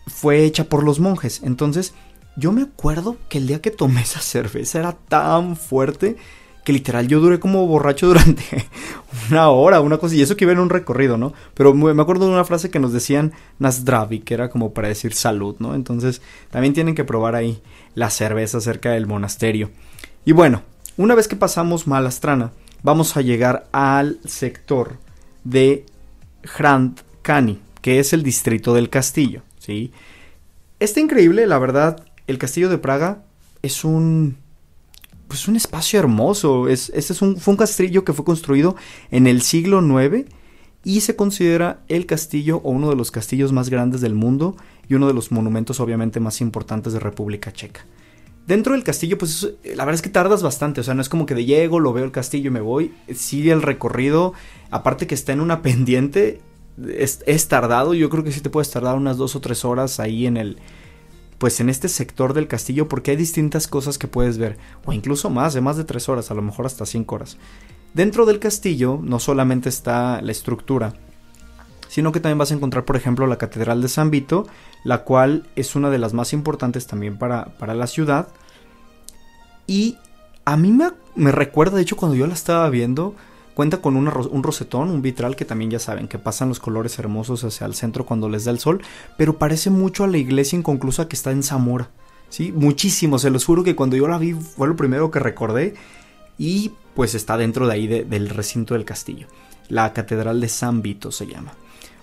fue 0.07 0.45
hecha 0.45 0.65
por 0.65 0.85
los 0.85 1.01
monjes. 1.01 1.41
Entonces, 1.43 1.95
yo 2.37 2.53
me 2.53 2.63
acuerdo 2.63 3.17
que 3.29 3.39
el 3.39 3.47
día 3.47 3.61
que 3.61 3.71
tomé 3.71 4.03
esa 4.03 4.21
cerveza 4.21 4.79
era 4.79 4.93
tan 4.93 5.57
fuerte 5.57 6.17
que 6.65 6.73
literal 6.73 7.07
yo 7.07 7.21
duré 7.21 7.39
como 7.39 7.67
borracho 7.67 8.07
durante 8.07 8.43
una 9.31 9.51
hora, 9.51 9.81
una 9.81 9.99
cosa, 9.99 10.15
y 10.15 10.23
eso 10.23 10.35
que 10.37 10.45
iba 10.45 10.53
en 10.53 10.59
un 10.59 10.71
recorrido, 10.71 11.19
¿no? 11.19 11.35
Pero 11.53 11.75
me 11.75 12.03
acuerdo 12.03 12.27
de 12.27 12.33
una 12.33 12.45
frase 12.45 12.71
que 12.71 12.81
nos 12.81 12.93
decían 12.93 13.33
Nasdravi, 13.59 14.21
que 14.21 14.35
era 14.35 14.49
como 14.49 14.73
para 14.73 14.89
decir 14.89 15.13
salud, 15.13 15.57
¿no? 15.59 15.75
Entonces 15.75 16.23
también 16.51 16.73
tienen 16.73 16.95
que 16.95 17.05
probar 17.05 17.35
ahí 17.35 17.61
la 17.95 18.09
cerveza 18.09 18.61
cerca 18.61 18.93
del 18.93 19.07
monasterio. 19.07 19.71
Y 20.25 20.33
bueno, 20.33 20.63
una 20.97 21.15
vez 21.15 21.29
que 21.29 21.37
pasamos 21.37 21.87
Malastrana, 21.87 22.53
vamos 22.83 23.17
a 23.17 23.21
llegar 23.21 23.69
al 23.73 24.19
sector 24.25 24.97
de 25.45 25.85
Hrant 26.43 27.01
Kani, 27.21 27.61
que 27.83 27.99
es 27.99 28.15
el 28.15 28.23
distrito 28.23 28.73
del 28.73 28.89
castillo, 28.89 29.43
¿sí? 29.65 29.93
Está 30.81 31.01
increíble, 31.01 31.47
la 31.47 31.59
verdad, 31.59 32.05
el 32.27 32.39
castillo 32.39 32.69
de 32.69 32.79
Praga 32.79 33.25
es 33.63 33.85
un 33.85 34.37
pues 35.29 35.49
un 35.49 35.57
espacio 35.57 35.99
hermoso. 35.99 36.69
Es, 36.69 36.93
este 36.95 37.13
es 37.13 37.23
un, 37.23 37.39
fue 37.39 37.53
un 37.53 37.59
castillo 37.59 38.05
que 38.05 38.13
fue 38.13 38.25
construido 38.25 38.77
en 39.11 39.27
el 39.27 39.43
siglo 39.43 39.81
IX 39.83 40.27
y 40.85 41.01
se 41.01 41.17
considera 41.17 41.81
el 41.89 42.07
castillo 42.07 42.61
o 42.63 42.71
uno 42.71 42.91
de 42.91 42.97
los 42.97 43.11
castillos 43.11 43.53
más 43.53 43.71
grandes 43.71 44.01
del 44.01 44.15
mundo 44.15 44.57
y 44.89 44.95
uno 44.95 45.07
de 45.07 45.15
los 45.15 45.33
monumentos 45.33 45.81
obviamente 45.81 46.21
más 46.21 46.41
importantes 46.41 46.93
de 46.93 47.01
República 47.01 47.53
Checa. 47.53 47.87
Dentro 48.47 48.75
del 48.75 48.85
castillo, 48.85 49.17
pues 49.17 49.55
la 49.65 49.87
verdad 49.87 49.95
es 49.95 50.03
que 50.03 50.11
tardas 50.11 50.43
bastante, 50.43 50.83
o 50.83 50.85
sea, 50.85 50.93
no 50.93 51.01
es 51.01 51.09
como 51.09 51.25
que 51.25 51.35
de 51.35 51.47
llego, 51.47 51.81
lo 51.81 51.95
veo 51.95 52.05
el 52.05 52.13
castillo 52.13 52.49
y 52.49 52.53
me 52.53 52.61
voy. 52.61 52.93
Sigue 53.15 53.53
el 53.53 53.63
recorrido, 53.63 54.35
aparte 54.71 55.07
que 55.07 55.15
está 55.15 55.33
en 55.33 55.41
una 55.41 55.63
pendiente, 55.63 56.43
es, 56.77 57.49
tardado, 57.49 57.95
yo 57.95 58.11
creo 58.11 58.25
que 58.25 58.33
sí 58.33 58.41
te 58.41 58.51
puedes 58.51 58.71
tardar 58.71 58.97
unas 58.97 59.17
dos 59.17 59.37
o 59.37 59.41
tres 59.41 59.65
horas 59.65 60.01
ahí 60.01 60.27
en 60.27 60.37
el, 60.37 60.59
pues 61.39 61.61
en 61.61 61.69
este 61.69 61.89
sector 61.89 62.35
del 62.35 62.49
castillo 62.49 62.89
porque 62.89 63.13
hay 63.13 63.17
distintas 63.17 63.69
cosas 63.69 63.99
que 63.99 64.09
puedes 64.09 64.39
ver, 64.39 64.59
o 64.85 64.93
incluso 64.93 65.31
más, 65.31 65.55
de 65.55 65.61
más 65.61 65.77
de 65.77 65.85
tres 65.85 66.09
horas, 66.09 66.31
a 66.31 66.35
lo 66.35 66.43
mejor 66.43 66.67
hasta 66.67 66.87
cinco 66.87 67.17
horas. 67.17 67.37
Dentro 67.93 68.27
del 68.27 68.41
castillo 68.41 68.99
no 69.03 69.21
solamente 69.21 69.69
está 69.69 70.21
la 70.21 70.33
estructura, 70.33 70.95
sino 71.89 72.11
que 72.11 72.19
también 72.19 72.39
vas 72.39 72.51
a 72.51 72.55
encontrar, 72.55 72.85
por 72.85 72.97
ejemplo, 72.97 73.27
la 73.29 73.39
Catedral 73.39 73.81
de 73.81 73.89
San 73.89 74.11
Vito, 74.11 74.49
la 74.83 75.05
cual 75.05 75.47
es 75.55 75.77
una 75.77 75.91
de 75.91 75.99
las 75.99 76.13
más 76.13 76.33
importantes 76.33 76.89
también 76.89 77.19
para, 77.19 77.57
para 77.57 77.75
la 77.75 77.87
ciudad. 77.87 78.27
Y 79.69 79.97
a 80.45 80.57
mí 80.57 80.73
me, 80.73 80.91
me 81.15 81.31
recuerda, 81.31 81.77
de 81.77 81.83
hecho, 81.83 81.97
cuando 81.97 82.17
yo 82.17 82.27
la 82.27 82.35
estaba 82.35 82.69
viendo, 82.69 83.15
Cuenta 83.55 83.79
con 83.79 83.97
un 83.97 84.43
rosetón, 84.43 84.91
un 84.91 85.01
vitral 85.01 85.37
que 85.37 85.45
también 85.45 85.71
ya 85.71 85.79
saben 85.79 86.09
que 86.09 86.19
pasan 86.19 86.49
los 86.49 86.59
colores 86.59 86.99
hermosos 86.99 87.45
hacia 87.45 87.67
el 87.67 87.75
centro 87.75 88.05
cuando 88.05 88.29
les 88.29 88.45
da 88.45 88.51
el 88.51 88.59
sol, 88.59 88.83
pero 89.17 89.39
parece 89.39 89.71
mucho 89.71 90.03
a 90.03 90.09
la 90.09 90.19
iglesia 90.19 90.59
inconclusa 90.59 91.07
que 91.07 91.15
está 91.15 91.31
en 91.31 91.45
Zamora. 91.45 91.89
¿sí? 92.31 92.51
Muchísimo, 92.51 93.21
se 93.21 93.31
los 93.31 93.45
juro 93.45 93.63
que 93.63 93.77
cuando 93.77 93.97
yo 93.97 94.09
la 94.09 94.19
vi 94.19 94.33
fue 94.33 94.67
lo 94.67 94.75
primero 94.75 95.13
que 95.13 95.21
recordé 95.21 95.75
y 96.37 96.73
pues 96.95 97.15
está 97.15 97.37
dentro 97.37 97.69
de 97.69 97.75
ahí 97.75 97.87
del 97.87 98.29
recinto 98.29 98.75
del 98.75 98.85
castillo. 98.85 99.29
La 99.69 99.93
Catedral 99.93 100.41
de 100.41 100.49
San 100.49 100.83
Vito 100.83 101.13
se 101.13 101.27
llama. 101.27 101.53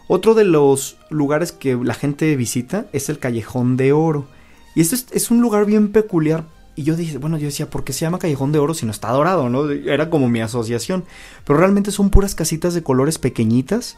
Otro 0.07 0.33
de 0.33 0.45
los 0.45 0.97
lugares 1.09 1.51
que 1.51 1.75
la 1.75 1.93
gente 1.93 2.35
visita 2.35 2.87
es 2.93 3.09
el 3.09 3.19
Callejón 3.19 3.77
de 3.77 3.93
Oro. 3.93 4.25
Y 4.73 4.81
esto 4.81 4.95
es 5.11 5.31
un 5.31 5.41
lugar 5.41 5.65
bien 5.65 5.91
peculiar 5.91 6.45
y 6.75 6.83
yo 6.83 6.95
dije, 6.95 7.17
bueno, 7.17 7.37
yo 7.37 7.45
decía, 7.45 7.69
¿por 7.69 7.83
qué 7.83 7.93
se 7.93 8.01
llama 8.01 8.19
Callejón 8.19 8.51
de 8.51 8.59
Oro 8.59 8.73
si 8.73 8.85
no 8.85 8.91
está 8.91 9.11
dorado, 9.11 9.49
no? 9.49 9.69
Era 9.69 10.09
como 10.09 10.29
mi 10.29 10.41
asociación. 10.41 11.03
Pero 11.45 11.59
realmente 11.59 11.91
son 11.91 12.09
puras 12.09 12.35
casitas 12.35 12.73
de 12.73 12.83
colores 12.83 13.19
pequeñitas 13.19 13.97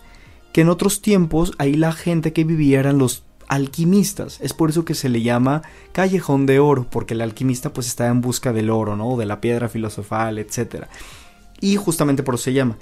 que 0.53 0.61
en 0.61 0.69
otros 0.69 1.01
tiempos 1.01 1.53
ahí 1.57 1.73
la 1.75 1.93
gente 1.93 2.33
que 2.33 2.43
vivía 2.43 2.79
eran 2.79 2.97
los 2.97 3.23
alquimistas. 3.47 4.39
Es 4.41 4.53
por 4.53 4.69
eso 4.69 4.85
que 4.85 4.95
se 4.95 5.09
le 5.09 5.21
llama 5.21 5.61
Callejón 5.91 6.45
de 6.45 6.59
Oro, 6.59 6.87
porque 6.89 7.13
el 7.13 7.21
alquimista 7.21 7.73
pues 7.73 7.87
está 7.87 8.07
en 8.07 8.21
busca 8.21 8.53
del 8.53 8.69
oro, 8.69 8.95
¿no? 8.95 9.17
De 9.17 9.25
la 9.25 9.41
piedra 9.41 9.69
filosofal, 9.69 10.39
etc. 10.39 10.85
Y 11.61 11.75
justamente 11.75 12.23
por 12.23 12.35
eso 12.35 12.45
se 12.45 12.53
llama. 12.53 12.77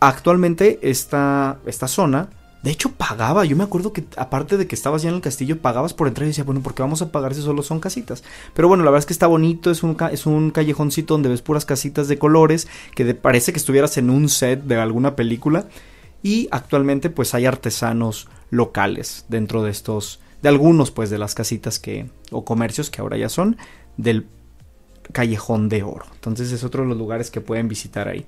Actualmente 0.00 0.78
esta, 0.82 1.58
esta 1.66 1.88
zona 1.88 2.28
de 2.62 2.70
hecho, 2.70 2.90
pagaba. 2.92 3.44
Yo 3.44 3.56
me 3.56 3.64
acuerdo 3.64 3.92
que, 3.92 4.04
aparte 4.16 4.56
de 4.56 4.66
que 4.66 4.74
estabas 4.74 5.02
ya 5.02 5.08
en 5.08 5.14
el 5.14 5.20
castillo, 5.20 5.60
pagabas 5.60 5.94
por 5.94 6.08
entrar 6.08 6.24
y 6.24 6.30
decía, 6.30 6.44
bueno, 6.44 6.62
¿por 6.62 6.74
qué 6.74 6.82
vamos 6.82 7.00
a 7.02 7.12
pagar 7.12 7.34
si 7.34 7.42
solo 7.42 7.62
son 7.62 7.80
casitas? 7.80 8.24
Pero 8.54 8.66
bueno, 8.68 8.82
la 8.82 8.90
verdad 8.90 9.02
es 9.02 9.06
que 9.06 9.12
está 9.12 9.26
bonito. 9.26 9.70
Es 9.70 9.82
un, 9.82 9.96
es 10.10 10.26
un 10.26 10.50
callejoncito 10.50 11.14
donde 11.14 11.28
ves 11.28 11.42
puras 11.42 11.64
casitas 11.64 12.08
de 12.08 12.18
colores. 12.18 12.66
Que 12.94 13.14
parece 13.14 13.52
que 13.52 13.58
estuvieras 13.58 13.98
en 13.98 14.10
un 14.10 14.28
set 14.28 14.64
de 14.64 14.76
alguna 14.76 15.14
película. 15.14 15.68
Y 16.22 16.48
actualmente, 16.50 17.08
pues 17.08 17.34
hay 17.34 17.46
artesanos 17.46 18.28
locales 18.50 19.26
dentro 19.28 19.62
de 19.62 19.70
estos. 19.70 20.20
De 20.42 20.48
algunos, 20.48 20.90
pues, 20.90 21.08
de 21.08 21.18
las 21.18 21.34
casitas 21.34 21.78
que. 21.78 22.10
o 22.32 22.44
comercios 22.44 22.90
que 22.90 23.00
ahora 23.00 23.16
ya 23.16 23.28
son. 23.28 23.58
Del 23.96 24.26
Callejón 25.12 25.68
de 25.68 25.82
Oro. 25.82 26.06
Entonces 26.14 26.50
es 26.52 26.64
otro 26.64 26.82
de 26.82 26.88
los 26.88 26.98
lugares 26.98 27.30
que 27.30 27.40
pueden 27.40 27.68
visitar 27.68 28.08
ahí. 28.08 28.26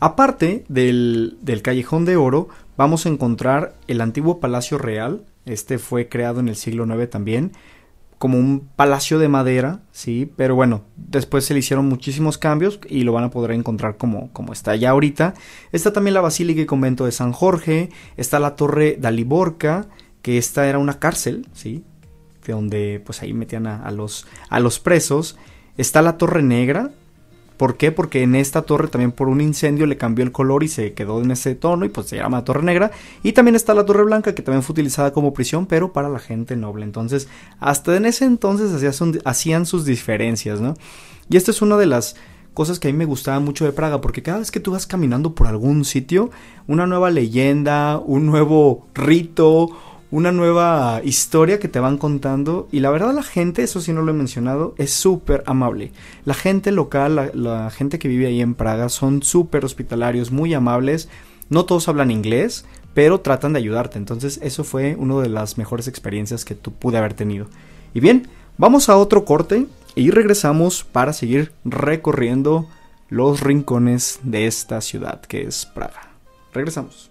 Aparte 0.00 0.64
del, 0.68 1.36
del, 1.42 1.60
Callejón 1.60 2.06
de 2.06 2.16
Oro, 2.16 2.48
vamos 2.80 3.04
a 3.04 3.10
encontrar 3.10 3.74
el 3.88 4.00
antiguo 4.00 4.40
Palacio 4.40 4.78
Real. 4.78 5.26
Este 5.44 5.76
fue 5.76 6.08
creado 6.08 6.40
en 6.40 6.48
el 6.48 6.56
siglo 6.56 6.86
IX 6.86 7.10
también, 7.10 7.52
como 8.16 8.38
un 8.38 8.70
palacio 8.74 9.18
de 9.18 9.28
madera, 9.28 9.80
sí, 9.92 10.32
pero 10.34 10.54
bueno, 10.54 10.84
después 10.96 11.44
se 11.44 11.52
le 11.52 11.60
hicieron 11.60 11.86
muchísimos 11.90 12.38
cambios 12.38 12.80
y 12.88 13.02
lo 13.02 13.12
van 13.12 13.24
a 13.24 13.30
poder 13.30 13.50
encontrar 13.50 13.98
como, 13.98 14.32
como 14.32 14.54
está 14.54 14.76
ya 14.76 14.90
ahorita. 14.90 15.34
Está 15.72 15.92
también 15.92 16.14
la 16.14 16.22
Basílica 16.22 16.62
y 16.62 16.64
Convento 16.64 17.04
de 17.04 17.12
San 17.12 17.32
Jorge, 17.32 17.90
está 18.16 18.38
la 18.38 18.56
Torre 18.56 18.96
Daliborca, 18.98 19.88
que 20.22 20.38
esta 20.38 20.66
era 20.66 20.78
una 20.78 20.98
cárcel, 20.98 21.48
¿sí? 21.52 21.84
De 22.46 22.54
donde 22.54 23.02
pues 23.04 23.20
ahí 23.20 23.34
metían 23.34 23.66
a, 23.66 23.90
los, 23.90 24.26
a 24.48 24.58
los 24.58 24.78
presos. 24.78 25.36
Está 25.76 26.00
la 26.00 26.16
Torre 26.16 26.42
Negra. 26.42 26.92
¿Por 27.60 27.76
qué? 27.76 27.92
Porque 27.92 28.22
en 28.22 28.36
esta 28.36 28.62
torre 28.62 28.88
también 28.88 29.12
por 29.12 29.28
un 29.28 29.42
incendio 29.42 29.84
le 29.84 29.98
cambió 29.98 30.24
el 30.24 30.32
color 30.32 30.64
y 30.64 30.68
se 30.68 30.94
quedó 30.94 31.20
en 31.20 31.30
ese 31.30 31.54
tono 31.54 31.84
y 31.84 31.90
pues 31.90 32.06
se 32.06 32.16
llama 32.16 32.42
Torre 32.42 32.62
Negra. 32.62 32.90
Y 33.22 33.32
también 33.32 33.54
está 33.54 33.74
la 33.74 33.84
Torre 33.84 34.02
Blanca 34.04 34.34
que 34.34 34.40
también 34.40 34.62
fue 34.62 34.72
utilizada 34.72 35.12
como 35.12 35.34
prisión 35.34 35.66
pero 35.66 35.92
para 35.92 36.08
la 36.08 36.20
gente 36.20 36.56
noble. 36.56 36.86
Entonces 36.86 37.28
hasta 37.58 37.94
en 37.98 38.06
ese 38.06 38.24
entonces 38.24 38.72
hacían 39.26 39.66
sus 39.66 39.84
diferencias, 39.84 40.62
¿no? 40.62 40.72
Y 41.28 41.36
esta 41.36 41.50
es 41.50 41.60
una 41.60 41.76
de 41.76 41.84
las 41.84 42.16
cosas 42.54 42.78
que 42.78 42.88
a 42.88 42.92
mí 42.92 42.96
me 42.96 43.04
gustaban 43.04 43.44
mucho 43.44 43.66
de 43.66 43.72
Praga, 43.72 44.00
porque 44.00 44.22
cada 44.22 44.38
vez 44.38 44.50
que 44.50 44.60
tú 44.60 44.72
vas 44.72 44.86
caminando 44.86 45.34
por 45.34 45.46
algún 45.46 45.84
sitio, 45.84 46.30
una 46.66 46.86
nueva 46.86 47.10
leyenda, 47.10 47.98
un 47.98 48.24
nuevo 48.24 48.86
rito, 48.94 49.68
una 50.10 50.32
nueva 50.32 51.00
historia 51.04 51.60
que 51.60 51.68
te 51.68 51.78
van 51.78 51.96
contando 51.96 52.68
y 52.72 52.80
la 52.80 52.90
verdad 52.90 53.14
la 53.14 53.22
gente, 53.22 53.62
eso 53.62 53.80
sí 53.80 53.92
no 53.92 54.02
lo 54.02 54.10
he 54.10 54.14
mencionado, 54.14 54.74
es 54.76 54.92
súper 54.92 55.42
amable. 55.46 55.92
La 56.24 56.34
gente 56.34 56.72
local, 56.72 57.30
la, 57.32 57.70
gente 57.70 57.98
que 57.98 58.08
vive 58.08 58.26
ahí 58.26 58.40
en 58.40 58.54
Praga 58.54 58.88
son 58.88 59.22
súper 59.22 59.64
hospitalarios, 59.64 60.32
muy 60.32 60.52
amables. 60.54 61.08
No 61.48 61.64
todos 61.64 61.88
hablan 61.88 62.10
inglés, 62.10 62.64
pero 62.92 63.20
tratan 63.20 63.52
de 63.52 63.60
ayudarte. 63.60 63.98
Entonces 63.98 64.40
eso 64.42 64.64
fue 64.64 64.96
una 64.96 65.20
de 65.20 65.28
las 65.28 65.58
mejores 65.58 65.86
experiencias 65.86 66.44
que 66.44 66.54
tú 66.54 66.72
pude 66.72 66.98
haber 66.98 67.14
tenido. 67.14 67.46
Y 67.94 68.00
bien, 68.00 68.28
vamos 68.58 68.88
a 68.88 68.96
otro 68.96 69.24
corte 69.24 69.66
y 69.94 70.10
regresamos 70.10 70.84
para 70.84 71.12
seguir 71.12 71.52
recorriendo 71.64 72.68
los 73.08 73.40
rincones 73.40 74.20
de 74.22 74.46
esta 74.46 74.80
ciudad 74.80 75.20
que 75.20 75.42
es 75.42 75.66
Praga. 75.66 76.10
Regresamos. 76.52 77.09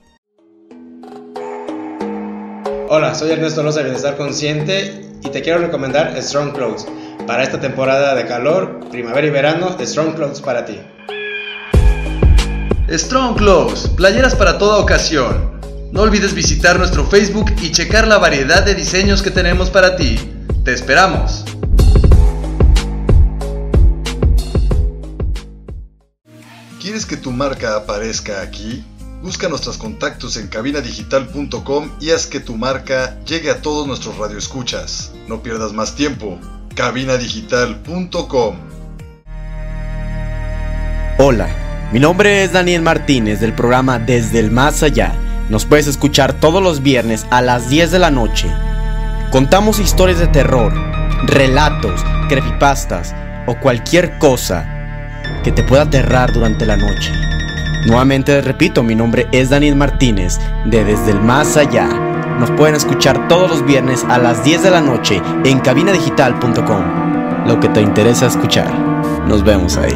Hola, 2.91 3.13
soy 3.13 3.29
Ernesto 3.29 3.61
Loza 3.61 3.81
de 3.81 3.83
Bienestar 3.83 4.17
Consciente 4.17 5.05
y 5.23 5.29
te 5.29 5.43
quiero 5.43 5.59
recomendar 5.59 6.19
Strong 6.19 6.53
Clothes. 6.53 6.87
Para 7.27 7.43
esta 7.43 7.59
temporada 7.59 8.15
de 8.15 8.25
calor, 8.25 8.79
primavera 8.89 9.27
y 9.27 9.29
verano, 9.29 9.77
Strong 9.79 10.15
Clothes 10.15 10.41
para 10.41 10.65
ti. 10.65 10.81
Strong 12.89 13.37
Clothes, 13.37 13.89
playeras 13.89 14.33
para 14.33 14.57
toda 14.57 14.79
ocasión. 14.79 15.61
No 15.91 16.01
olvides 16.01 16.33
visitar 16.33 16.79
nuestro 16.79 17.05
Facebook 17.05 17.53
y 17.61 17.71
checar 17.71 18.07
la 18.07 18.17
variedad 18.17 18.65
de 18.65 18.73
diseños 18.73 19.21
que 19.21 19.29
tenemos 19.29 19.69
para 19.69 19.95
ti. 19.95 20.17
Te 20.65 20.73
esperamos. 20.73 21.45
¿Quieres 26.81 27.05
que 27.05 27.17
tu 27.17 27.29
marca 27.29 27.75
aparezca 27.75 28.41
aquí? 28.41 28.83
Busca 29.21 29.49
nuestros 29.49 29.77
contactos 29.77 30.37
en 30.37 30.47
cabinadigital.com 30.47 31.91
y 31.99 32.11
haz 32.11 32.25
que 32.25 32.39
tu 32.39 32.55
marca 32.55 33.19
llegue 33.25 33.51
a 33.51 33.61
todos 33.61 33.85
nuestros 33.85 34.17
radioescuchas. 34.17 35.11
No 35.27 35.43
pierdas 35.43 35.73
más 35.73 35.95
tiempo. 35.95 36.39
cabinadigital.com 36.73 38.55
Hola, 41.17 41.49
mi 41.91 41.99
nombre 41.99 42.45
es 42.45 42.53
Daniel 42.53 42.81
Martínez 42.81 43.41
del 43.41 43.53
programa 43.53 43.99
Desde 43.99 44.39
el 44.39 44.51
Más 44.51 44.83
Allá. 44.83 45.13
Nos 45.49 45.65
puedes 45.65 45.87
escuchar 45.87 46.39
todos 46.39 46.63
los 46.63 46.81
viernes 46.81 47.27
a 47.29 47.41
las 47.41 47.69
10 47.69 47.91
de 47.91 47.99
la 47.99 48.11
noche. 48.11 48.47
Contamos 49.31 49.79
historias 49.79 50.19
de 50.19 50.27
terror, 50.27 50.73
relatos, 51.25 52.05
creepypastas 52.29 53.13
o 53.47 53.59
cualquier 53.59 54.17
cosa 54.17 54.65
que 55.43 55.51
te 55.51 55.63
pueda 55.63 55.81
aterrar 55.83 56.31
durante 56.31 56.65
la 56.65 56.77
noche. 56.77 57.11
Nuevamente 57.85 58.41
repito, 58.41 58.83
mi 58.83 58.93
nombre 58.93 59.27
es 59.31 59.49
Daniel 59.49 59.75
Martínez 59.77 60.37
de 60.65 60.83
Desde 60.83 61.11
el 61.11 61.21
Más 61.21 61.55
Allá. 61.55 61.87
Nos 62.37 62.51
pueden 62.51 62.75
escuchar 62.75 63.29
todos 63.29 63.49
los 63.49 63.65
viernes 63.65 64.03
a 64.03 64.17
las 64.17 64.43
10 64.43 64.63
de 64.63 64.71
la 64.71 64.81
noche 64.81 65.21
en 65.45 65.59
cabinadigital.com. 65.59 67.47
Lo 67.47 67.59
que 67.59 67.69
te 67.69 67.81
interesa 67.81 68.27
escuchar. 68.27 68.69
Nos 69.27 69.45
vemos 69.45 69.77
ahí. 69.77 69.95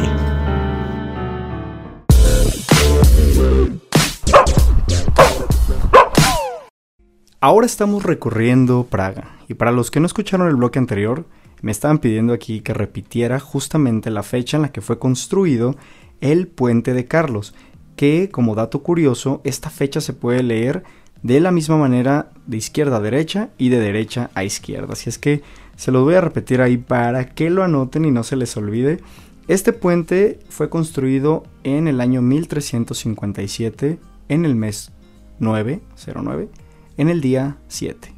Ahora 7.38 7.66
estamos 7.66 8.02
recorriendo 8.02 8.86
Praga 8.88 9.36
y 9.46 9.54
para 9.54 9.72
los 9.72 9.90
que 9.90 10.00
no 10.00 10.06
escucharon 10.06 10.48
el 10.48 10.56
bloque 10.56 10.78
anterior, 10.78 11.26
me 11.60 11.70
estaban 11.70 11.98
pidiendo 11.98 12.32
aquí 12.32 12.60
que 12.60 12.72
repitiera 12.72 13.38
justamente 13.40 14.10
la 14.10 14.22
fecha 14.22 14.56
en 14.56 14.62
la 14.62 14.72
que 14.72 14.80
fue 14.80 14.98
construido 14.98 15.76
el 16.22 16.46
puente 16.46 16.94
de 16.94 17.06
Carlos 17.06 17.54
que 17.96 18.28
como 18.30 18.54
dato 18.54 18.82
curioso, 18.82 19.40
esta 19.44 19.70
fecha 19.70 20.00
se 20.00 20.12
puede 20.12 20.42
leer 20.42 20.82
de 21.22 21.40
la 21.40 21.50
misma 21.50 21.78
manera 21.78 22.30
de 22.46 22.58
izquierda 22.58 22.98
a 22.98 23.00
derecha 23.00 23.48
y 23.56 23.70
de 23.70 23.78
derecha 23.78 24.30
a 24.34 24.44
izquierda. 24.44 24.92
Así 24.92 25.08
es 25.08 25.18
que 25.18 25.42
se 25.76 25.90
los 25.90 26.04
voy 26.04 26.14
a 26.14 26.20
repetir 26.20 26.60
ahí 26.60 26.76
para 26.76 27.30
que 27.30 27.50
lo 27.50 27.64
anoten 27.64 28.04
y 28.04 28.10
no 28.10 28.22
se 28.22 28.36
les 28.36 28.56
olvide. 28.56 29.00
Este 29.48 29.72
puente 29.72 30.38
fue 30.48 30.68
construido 30.68 31.44
en 31.62 31.88
el 31.88 32.00
año 32.00 32.22
1357, 32.22 33.98
en 34.28 34.44
el 34.44 34.54
mes 34.54 34.92
9, 35.38 35.80
09, 36.14 36.48
en 36.96 37.08
el 37.08 37.20
día 37.20 37.58
7, 37.68 38.12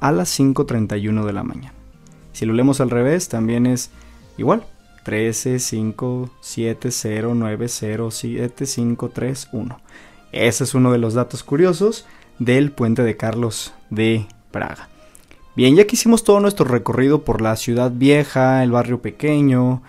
a 0.00 0.12
las 0.12 0.38
5.31 0.38 1.24
de 1.24 1.32
la 1.32 1.42
mañana. 1.42 1.74
Si 2.32 2.46
lo 2.46 2.52
leemos 2.52 2.80
al 2.80 2.90
revés, 2.90 3.28
también 3.28 3.66
es 3.66 3.90
igual, 4.36 4.66
13 5.08 5.58
5 5.58 6.30
7 6.38 6.90
0 6.90 7.32
9 7.34 7.68
0 7.68 8.10
7 8.10 8.66
5 8.66 9.08
3 9.08 9.48
1. 9.52 9.80
Ese 10.32 10.64
es 10.64 10.74
uno 10.74 10.92
de 10.92 10.98
los 10.98 11.14
datos 11.14 11.42
curiosos 11.42 12.04
del 12.38 12.72
puente 12.72 13.02
de 13.02 13.16
Carlos 13.16 13.72
de 13.88 14.26
Praga. 14.50 14.90
Bien, 15.56 15.74
ya 15.76 15.86
que 15.86 15.96
hicimos 15.96 16.24
todo 16.24 16.40
nuestro 16.40 16.66
recorrido 16.66 17.24
por 17.24 17.40
la 17.40 17.56
ciudad 17.56 17.90
vieja, 17.90 18.62
el 18.62 18.70
barrio 18.70 19.00
pequeño, 19.00 19.82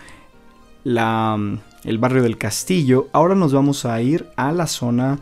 la, 0.86 1.38
el 1.84 1.98
barrio 1.98 2.24
del 2.24 2.38
castillo, 2.38 3.10
ahora 3.12 3.36
nos 3.36 3.52
vamos 3.52 3.84
a 3.84 4.02
ir 4.02 4.30
a 4.38 4.54
la 4.54 4.68
zona 4.68 5.20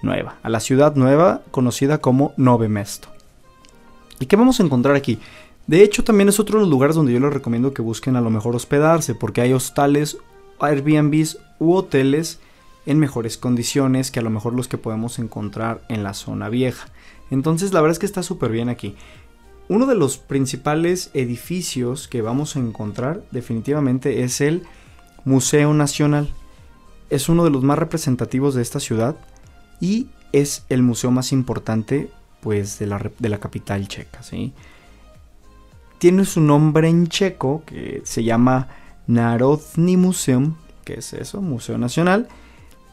nueva, 0.00 0.36
a 0.42 0.48
la 0.48 0.60
ciudad 0.60 0.96
nueva 0.96 1.42
conocida 1.50 1.98
como 1.98 2.32
Nove 2.38 2.70
Mesto. 2.70 3.08
¿Y 4.20 4.24
qué 4.24 4.36
vamos 4.36 4.58
a 4.58 4.62
encontrar 4.62 4.96
aquí? 4.96 5.18
De 5.66 5.82
hecho, 5.82 6.04
también 6.04 6.28
es 6.28 6.38
otro 6.38 6.58
de 6.58 6.62
los 6.62 6.70
lugares 6.70 6.94
donde 6.94 7.12
yo 7.12 7.20
les 7.20 7.32
recomiendo 7.32 7.72
que 7.72 7.82
busquen 7.82 8.16
a 8.16 8.20
lo 8.20 8.30
mejor 8.30 8.54
hospedarse, 8.54 9.14
porque 9.14 9.40
hay 9.40 9.52
hostales, 9.52 10.18
Airbnbs 10.60 11.38
u 11.58 11.74
hoteles 11.74 12.38
en 12.86 12.98
mejores 12.98 13.38
condiciones 13.38 14.10
que 14.10 14.20
a 14.20 14.22
lo 14.22 14.30
mejor 14.30 14.52
los 14.52 14.68
que 14.68 14.76
podemos 14.76 15.18
encontrar 15.18 15.82
en 15.88 16.02
la 16.02 16.12
zona 16.12 16.50
vieja. 16.50 16.88
Entonces, 17.30 17.72
la 17.72 17.80
verdad 17.80 17.92
es 17.92 17.98
que 17.98 18.06
está 18.06 18.22
súper 18.22 18.50
bien 18.50 18.68
aquí. 18.68 18.94
Uno 19.68 19.86
de 19.86 19.94
los 19.94 20.18
principales 20.18 21.10
edificios 21.14 22.08
que 22.08 22.20
vamos 22.20 22.56
a 22.56 22.58
encontrar 22.58 23.24
definitivamente 23.30 24.22
es 24.22 24.42
el 24.42 24.64
Museo 25.24 25.72
Nacional. 25.72 26.28
Es 27.08 27.30
uno 27.30 27.44
de 27.44 27.50
los 27.50 27.62
más 27.62 27.78
representativos 27.78 28.54
de 28.54 28.60
esta 28.60 28.80
ciudad 28.80 29.16
y 29.80 30.08
es 30.32 30.64
el 30.68 30.82
museo 30.82 31.10
más 31.10 31.32
importante 31.32 32.10
pues 32.42 32.78
de 32.78 32.86
la, 32.86 33.10
de 33.18 33.28
la 33.30 33.38
capital 33.38 33.88
checa, 33.88 34.22
¿sí? 34.22 34.52
Tiene 35.98 36.24
su 36.24 36.40
nombre 36.40 36.88
en 36.88 37.06
checo, 37.08 37.62
que 37.66 38.02
se 38.04 38.24
llama 38.24 38.68
Narodni 39.06 39.96
Museum, 39.96 40.54
que 40.84 40.94
es 40.94 41.12
eso, 41.12 41.40
Museo 41.40 41.78
Nacional. 41.78 42.28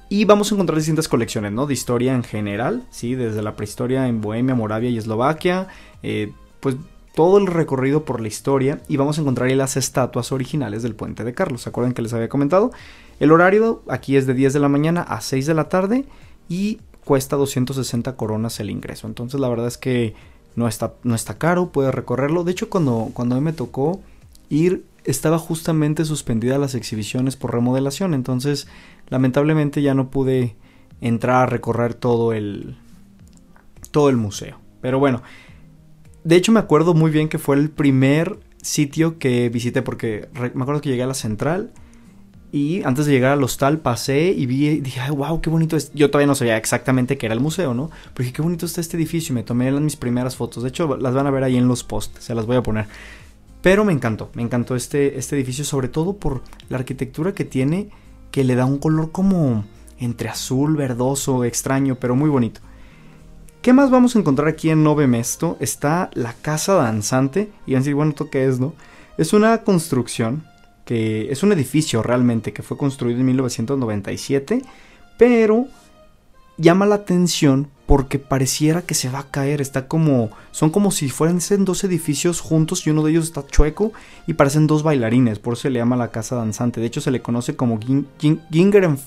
Y 0.09 0.25
vamos 0.25 0.51
a 0.51 0.55
encontrar 0.55 0.77
distintas 0.77 1.07
colecciones, 1.07 1.53
¿no? 1.53 1.67
De 1.67 1.73
historia 1.73 2.13
en 2.13 2.23
general, 2.23 2.85
¿sí? 2.89 3.15
Desde 3.15 3.41
la 3.41 3.55
prehistoria 3.55 4.07
en 4.07 4.19
Bohemia, 4.19 4.55
Moravia 4.55 4.89
y 4.89 4.97
Eslovaquia. 4.97 5.67
Eh, 6.03 6.33
pues 6.59 6.75
todo 7.15 7.37
el 7.37 7.47
recorrido 7.47 8.03
por 8.03 8.19
la 8.19 8.27
historia. 8.27 8.81
Y 8.89 8.97
vamos 8.97 9.17
a 9.17 9.21
encontrar 9.21 9.47
ahí 9.47 9.55
las 9.55 9.77
estatuas 9.77 10.33
originales 10.33 10.83
del 10.83 10.95
puente 10.95 11.23
de 11.23 11.33
Carlos. 11.33 11.61
¿Se 11.61 11.69
acuerdan 11.69 11.93
que 11.93 12.01
les 12.01 12.13
había 12.13 12.27
comentado? 12.27 12.71
El 13.21 13.31
horario 13.31 13.83
aquí 13.87 14.17
es 14.17 14.27
de 14.27 14.33
10 14.33 14.51
de 14.51 14.59
la 14.59 14.67
mañana 14.67 15.01
a 15.01 15.21
6 15.21 15.45
de 15.45 15.53
la 15.53 15.69
tarde. 15.69 16.05
Y 16.49 16.81
cuesta 17.05 17.37
260 17.37 18.15
coronas 18.15 18.59
el 18.59 18.69
ingreso. 18.69 19.07
Entonces 19.07 19.39
la 19.39 19.47
verdad 19.47 19.67
es 19.67 19.77
que 19.77 20.13
no 20.55 20.67
está, 20.67 20.93
no 21.03 21.15
está 21.15 21.37
caro, 21.37 21.71
puede 21.71 21.91
recorrerlo. 21.91 22.43
De 22.43 22.51
hecho, 22.51 22.69
cuando, 22.69 23.11
cuando 23.13 23.35
a 23.35 23.39
mí 23.39 23.43
me 23.43 23.53
tocó 23.53 24.01
ir, 24.49 24.85
estaba 25.03 25.39
justamente 25.39 26.05
suspendida 26.05 26.57
las 26.57 26.75
exhibiciones 26.75 27.35
por 27.35 27.53
remodelación. 27.53 28.13
Entonces, 28.13 28.67
lamentablemente 29.09 29.81
ya 29.81 29.93
no 29.93 30.09
pude 30.09 30.55
entrar 30.99 31.43
a 31.43 31.45
recorrer 31.45 31.93
todo 31.93 32.33
el, 32.33 32.77
todo 33.91 34.09
el 34.09 34.17
museo. 34.17 34.59
Pero 34.81 34.99
bueno, 34.99 35.21
de 36.23 36.35
hecho 36.35 36.51
me 36.51 36.59
acuerdo 36.59 36.93
muy 36.93 37.11
bien 37.11 37.29
que 37.29 37.39
fue 37.39 37.55
el 37.55 37.69
primer 37.69 38.39
sitio 38.61 39.17
que 39.17 39.49
visité 39.49 39.81
porque 39.81 40.29
me 40.53 40.61
acuerdo 40.61 40.81
que 40.81 40.89
llegué 40.89 41.03
a 41.03 41.07
la 41.07 41.13
central 41.13 41.71
y 42.51 42.83
antes 42.83 43.05
de 43.05 43.13
llegar 43.13 43.31
al 43.31 43.43
hostal 43.43 43.79
pasé 43.79 44.33
y 44.35 44.45
vi, 44.45 44.81
dije, 44.81 44.99
ay, 44.99 45.11
wow, 45.11 45.39
qué 45.39 45.49
bonito 45.49 45.77
es. 45.77 45.91
Yo 45.93 46.11
todavía 46.11 46.27
no 46.27 46.35
sabía 46.35 46.57
exactamente 46.57 47.17
qué 47.17 47.27
era 47.27 47.33
el 47.33 47.39
museo, 47.39 47.73
¿no? 47.73 47.89
Pero 48.13 48.23
dije, 48.23 48.33
qué 48.33 48.41
bonito 48.41 48.65
está 48.65 48.81
este 48.81 48.97
edificio 48.97 49.31
y 49.31 49.35
me 49.35 49.43
tomé 49.43 49.71
mis 49.71 49.95
primeras 49.95 50.35
fotos. 50.35 50.63
De 50.63 50.69
hecho, 50.69 50.97
las 50.97 51.13
van 51.13 51.27
a 51.27 51.31
ver 51.31 51.43
ahí 51.45 51.55
en 51.55 51.69
los 51.69 51.85
posts, 51.85 52.25
se 52.25 52.35
las 52.35 52.45
voy 52.45 52.57
a 52.57 52.63
poner. 52.63 52.87
Pero 53.61 53.85
me 53.85 53.93
encantó, 53.93 54.31
me 54.33 54.41
encantó 54.41 54.75
este, 54.75 55.17
este 55.17 55.35
edificio, 55.37 55.63
sobre 55.63 55.87
todo 55.87 56.17
por 56.17 56.41
la 56.67 56.77
arquitectura 56.77 57.33
que 57.33 57.45
tiene, 57.45 57.89
que 58.31 58.43
le 58.43 58.55
da 58.55 58.65
un 58.65 58.79
color 58.79 59.11
como 59.11 59.63
entre 59.99 60.27
azul, 60.27 60.75
verdoso, 60.75 61.45
extraño, 61.45 61.95
pero 61.95 62.15
muy 62.15 62.29
bonito. 62.29 62.59
¿Qué 63.61 63.71
más 63.71 63.91
vamos 63.91 64.15
a 64.15 64.19
encontrar 64.19 64.49
aquí 64.49 64.71
en 64.71 64.83
Nove 64.83 65.07
Mesto? 65.07 65.55
Está 65.61 66.09
la 66.15 66.33
Casa 66.33 66.73
Danzante. 66.73 67.51
Y 67.65 67.73
van 67.73 67.77
a 67.77 67.81
decir, 67.81 67.95
bueno, 67.95 68.09
¿esto 68.09 68.29
qué 68.29 68.47
es, 68.47 68.59
no? 68.59 68.73
Es 69.17 69.33
una 69.33 69.59
construcción 69.59 70.43
es 70.91 71.43
un 71.43 71.51
edificio 71.51 72.03
realmente 72.03 72.53
que 72.53 72.63
fue 72.63 72.77
construido 72.77 73.19
en 73.19 73.25
1997, 73.25 74.61
pero 75.17 75.67
llama 76.57 76.85
la 76.85 76.95
atención 76.95 77.69
porque 77.85 78.19
pareciera 78.19 78.83
que 78.83 78.93
se 78.93 79.09
va 79.09 79.19
a 79.19 79.31
caer. 79.31 79.59
Está 79.59 79.87
como. 79.87 80.29
Son 80.51 80.69
como 80.69 80.91
si 80.91 81.09
fueran 81.09 81.39
dos 81.65 81.83
edificios 81.83 82.39
juntos 82.39 82.87
y 82.87 82.89
uno 82.89 83.03
de 83.03 83.11
ellos 83.11 83.25
está 83.25 83.45
chueco 83.45 83.91
y 84.27 84.33
parecen 84.35 84.67
dos 84.67 84.81
bailarines. 84.83 85.39
Por 85.39 85.53
eso 85.53 85.63
se 85.63 85.69
le 85.71 85.79
llama 85.79 85.97
la 85.97 86.11
casa 86.11 86.35
danzante. 86.37 86.79
De 86.79 86.87
hecho, 86.87 87.01
se 87.01 87.11
le 87.11 87.21
conoce 87.21 87.55
como 87.55 87.79
Ginger 88.49 88.85
and. 88.85 88.99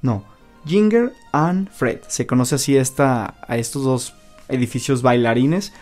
No, 0.00 0.22
Ginger 0.64 1.12
and 1.32 1.70
Fred. 1.70 2.00
Se 2.06 2.26
conoce 2.26 2.54
así 2.54 2.76
esta, 2.76 3.34
a 3.48 3.56
estos 3.56 3.82
dos 3.82 4.14
edificios 4.48 5.02
bailarines. 5.02 5.72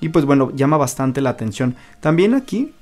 Y 0.00 0.08
pues 0.08 0.24
bueno, 0.24 0.52
llama 0.54 0.78
bastante 0.78 1.20
la 1.20 1.30
atención. 1.30 1.76
También 2.00 2.32
aquí 2.32 2.72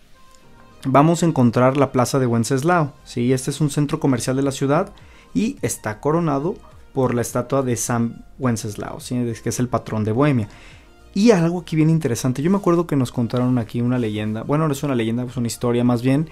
vamos 0.87 1.22
a 1.22 1.27
encontrar 1.27 1.77
la 1.77 1.92
plaza 1.92 2.18
de 2.18 2.27
Wenceslao. 2.27 2.92
¿sí? 3.05 3.33
Este 3.33 3.51
es 3.51 3.61
un 3.61 3.70
centro 3.70 4.01
comercial 4.01 4.37
de 4.37 4.42
la 4.42 4.53
ciudad 4.53 4.92
y 5.35 5.57
está 5.62 6.01
coronado 6.01 6.57
por 6.94 7.14
la 7.14 7.20
estatua 7.20 7.62
de 7.62 7.77
San 7.77 8.25
Wenceslao, 8.38 9.01
¿sí? 9.01 9.16
que 9.42 9.51
es 9.51 9.61
el 9.61 9.68
patrón 9.68 10.05
de 10.05 10.12
Bohemia. 10.12 10.49
Y 11.12 11.31
algo 11.31 11.61
aquí 11.61 11.77
bien 11.77 11.90
interesante, 11.90 12.42
yo 12.42 12.51
me 12.51 12.59
acuerdo 12.59 12.87
que 12.87 12.96
nos 12.96 13.11
contaron 13.11 13.59
aquí 13.59 13.81
una 13.81 13.99
leyenda, 13.99 14.42
bueno, 14.42 14.66
no 14.66 14.72
es 14.72 14.83
una 14.83 14.94
leyenda, 14.94 15.25
es 15.25 15.37
una 15.37 15.46
historia 15.46 15.83
más 15.83 16.03
bien, 16.03 16.29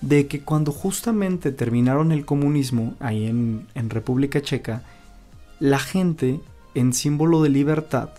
de 0.00 0.26
que 0.26 0.40
cuando 0.40 0.72
justamente 0.72 1.52
terminaron 1.52 2.10
el 2.10 2.24
comunismo 2.24 2.94
ahí 2.98 3.26
en, 3.26 3.90
República 3.90 4.42
Checa, 4.42 4.82
la 5.60 5.78
gente, 5.78 6.40
en 6.74 6.92
símbolo 6.92 7.42
de 7.42 7.48
libertad, 7.48 8.10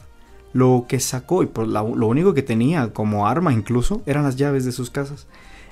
lo 0.54 0.86
que 0.88 1.02
sacó, 1.02 1.44
y 1.44 1.48
por 1.48 1.68
lo 1.68 2.08
único 2.08 2.34
que 2.34 2.44
tenía 2.44 2.94
como 2.94 3.28
arma 3.28 3.52
incluso, 3.52 4.02
eran 4.06 4.24
las 4.24 4.38
llaves 4.38 4.64
de 4.64 4.72
sus 4.72 4.90
casas. 4.90 5.28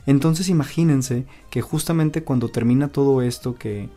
Entonces 0.05 0.49
imagínense 0.49 1.25
que 1.49 1.61
justamente 1.61 2.23
cuando 2.23 2.49
termina 2.49 2.89
todo 2.89 3.21
esto, 3.21 3.55
que 3.55 3.89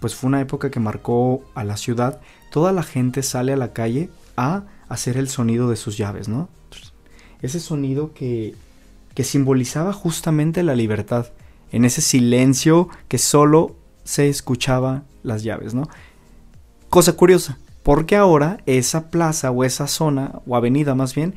pues 0.00 0.14
fue 0.14 0.28
una 0.28 0.40
época 0.40 0.70
que 0.70 0.80
marcó 0.80 1.44
a 1.54 1.64
la 1.64 1.76
ciudad, 1.76 2.20
toda 2.50 2.72
la 2.72 2.82
gente 2.82 3.22
sale 3.22 3.52
a 3.52 3.56
la 3.56 3.72
calle 3.72 4.10
a 4.36 4.64
hacer 4.88 5.16
el 5.16 5.28
sonido 5.28 5.68
de 5.70 5.76
sus 5.76 5.96
llaves, 5.96 6.28
¿no? 6.28 6.48
Ese 7.42 7.60
sonido 7.60 8.14
que, 8.14 8.54
que 9.14 9.24
simbolizaba 9.24 9.92
justamente 9.92 10.62
la 10.62 10.74
libertad, 10.74 11.26
en 11.72 11.84
ese 11.84 12.00
silencio 12.00 12.88
que 13.08 13.18
solo 13.18 13.76
se 14.04 14.28
escuchaba 14.28 15.02
las 15.22 15.42
llaves, 15.42 15.74
¿no? 15.74 15.88
Cosa 16.88 17.14
curiosa, 17.14 17.58
porque 17.82 18.16
ahora 18.16 18.58
esa 18.66 19.10
plaza 19.10 19.50
o 19.50 19.64
esa 19.64 19.88
zona, 19.88 20.40
o 20.46 20.56
avenida 20.56 20.94
más 20.94 21.14
bien, 21.14 21.34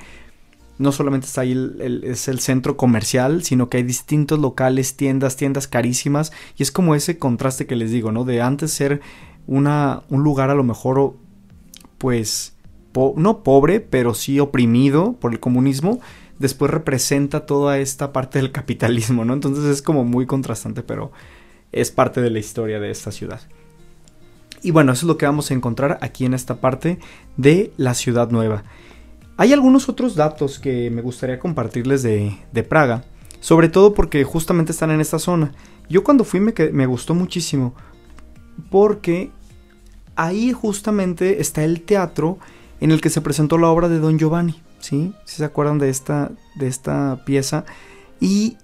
no 0.77 0.91
solamente 0.91 1.27
está 1.27 1.41
ahí 1.41 1.51
el, 1.51 2.03
es 2.03 2.27
el 2.27 2.39
centro 2.39 2.77
comercial, 2.77 3.43
sino 3.43 3.69
que 3.69 3.77
hay 3.77 3.83
distintos 3.83 4.39
locales, 4.39 4.95
tiendas, 4.95 5.35
tiendas 5.35 5.67
carísimas, 5.67 6.31
y 6.57 6.63
es 6.63 6.71
como 6.71 6.95
ese 6.95 7.17
contraste 7.17 7.65
que 7.65 7.75
les 7.75 7.91
digo, 7.91 8.11
¿no? 8.11 8.23
De 8.23 8.41
antes 8.41 8.71
ser 8.71 9.01
una, 9.47 10.03
un 10.09 10.23
lugar 10.23 10.49
a 10.49 10.55
lo 10.55 10.63
mejor, 10.63 11.15
pues, 11.97 12.53
no 13.15 13.43
pobre, 13.43 13.79
pero 13.79 14.13
sí 14.13 14.39
oprimido 14.39 15.13
por 15.13 15.31
el 15.31 15.39
comunismo, 15.39 15.99
después 16.39 16.71
representa 16.71 17.45
toda 17.45 17.79
esta 17.79 18.11
parte 18.11 18.39
del 18.39 18.51
capitalismo, 18.51 19.25
¿no? 19.25 19.33
Entonces 19.33 19.65
es 19.65 19.81
como 19.81 20.03
muy 20.03 20.25
contrastante, 20.25 20.83
pero 20.83 21.11
es 21.71 21.91
parte 21.91 22.21
de 22.21 22.29
la 22.29 22.39
historia 22.39 22.79
de 22.79 22.91
esta 22.91 23.11
ciudad. 23.11 23.41
Y 24.61 24.71
bueno, 24.71 24.91
eso 24.91 25.05
es 25.05 25.07
lo 25.07 25.17
que 25.17 25.25
vamos 25.25 25.51
a 25.51 25.53
encontrar 25.53 25.99
aquí 26.01 26.25
en 26.25 26.33
esta 26.33 26.55
parte 26.55 26.99
de 27.37 27.71
la 27.77 27.93
ciudad 27.93 28.31
nueva. 28.31 28.63
Hay 29.37 29.53
algunos 29.53 29.87
otros 29.87 30.15
datos 30.15 30.57
que 30.57 30.89
me 30.89 31.03
gustaría 31.03 31.39
compartirles 31.39 32.01
de, 32.01 32.65
Praga, 32.67 33.03
sobre 33.39 33.69
todo 33.69 33.93
porque 33.93 34.23
justamente 34.23 34.71
están 34.71 34.89
en 34.89 34.99
esta 34.99 35.19
zona. 35.19 35.53
Yo 35.87 36.03
cuando 36.03 36.23
fui 36.23 36.39
me, 36.39 36.85
gustó 36.87 37.13
muchísimo, 37.13 37.75
porque 38.71 39.29
ahí 40.15 40.51
justamente 40.53 41.39
está 41.39 41.63
el 41.63 41.81
teatro 41.81 42.39
en 42.81 42.91
el 42.91 42.99
que 42.99 43.11
se 43.11 43.21
presentó 43.21 43.59
la 43.59 43.69
obra 43.69 43.89
de 43.89 43.99
Don 43.99 44.17
Giovanni, 44.17 44.59
¿sí? 44.79 45.13
Si 45.25 45.37
se 45.37 45.45
acuerdan 45.45 45.77
de 45.77 45.89
esta, 45.89 46.31
de 46.55 46.67
esta 46.67 47.23
pieza, 47.23 47.63
y 48.19 48.57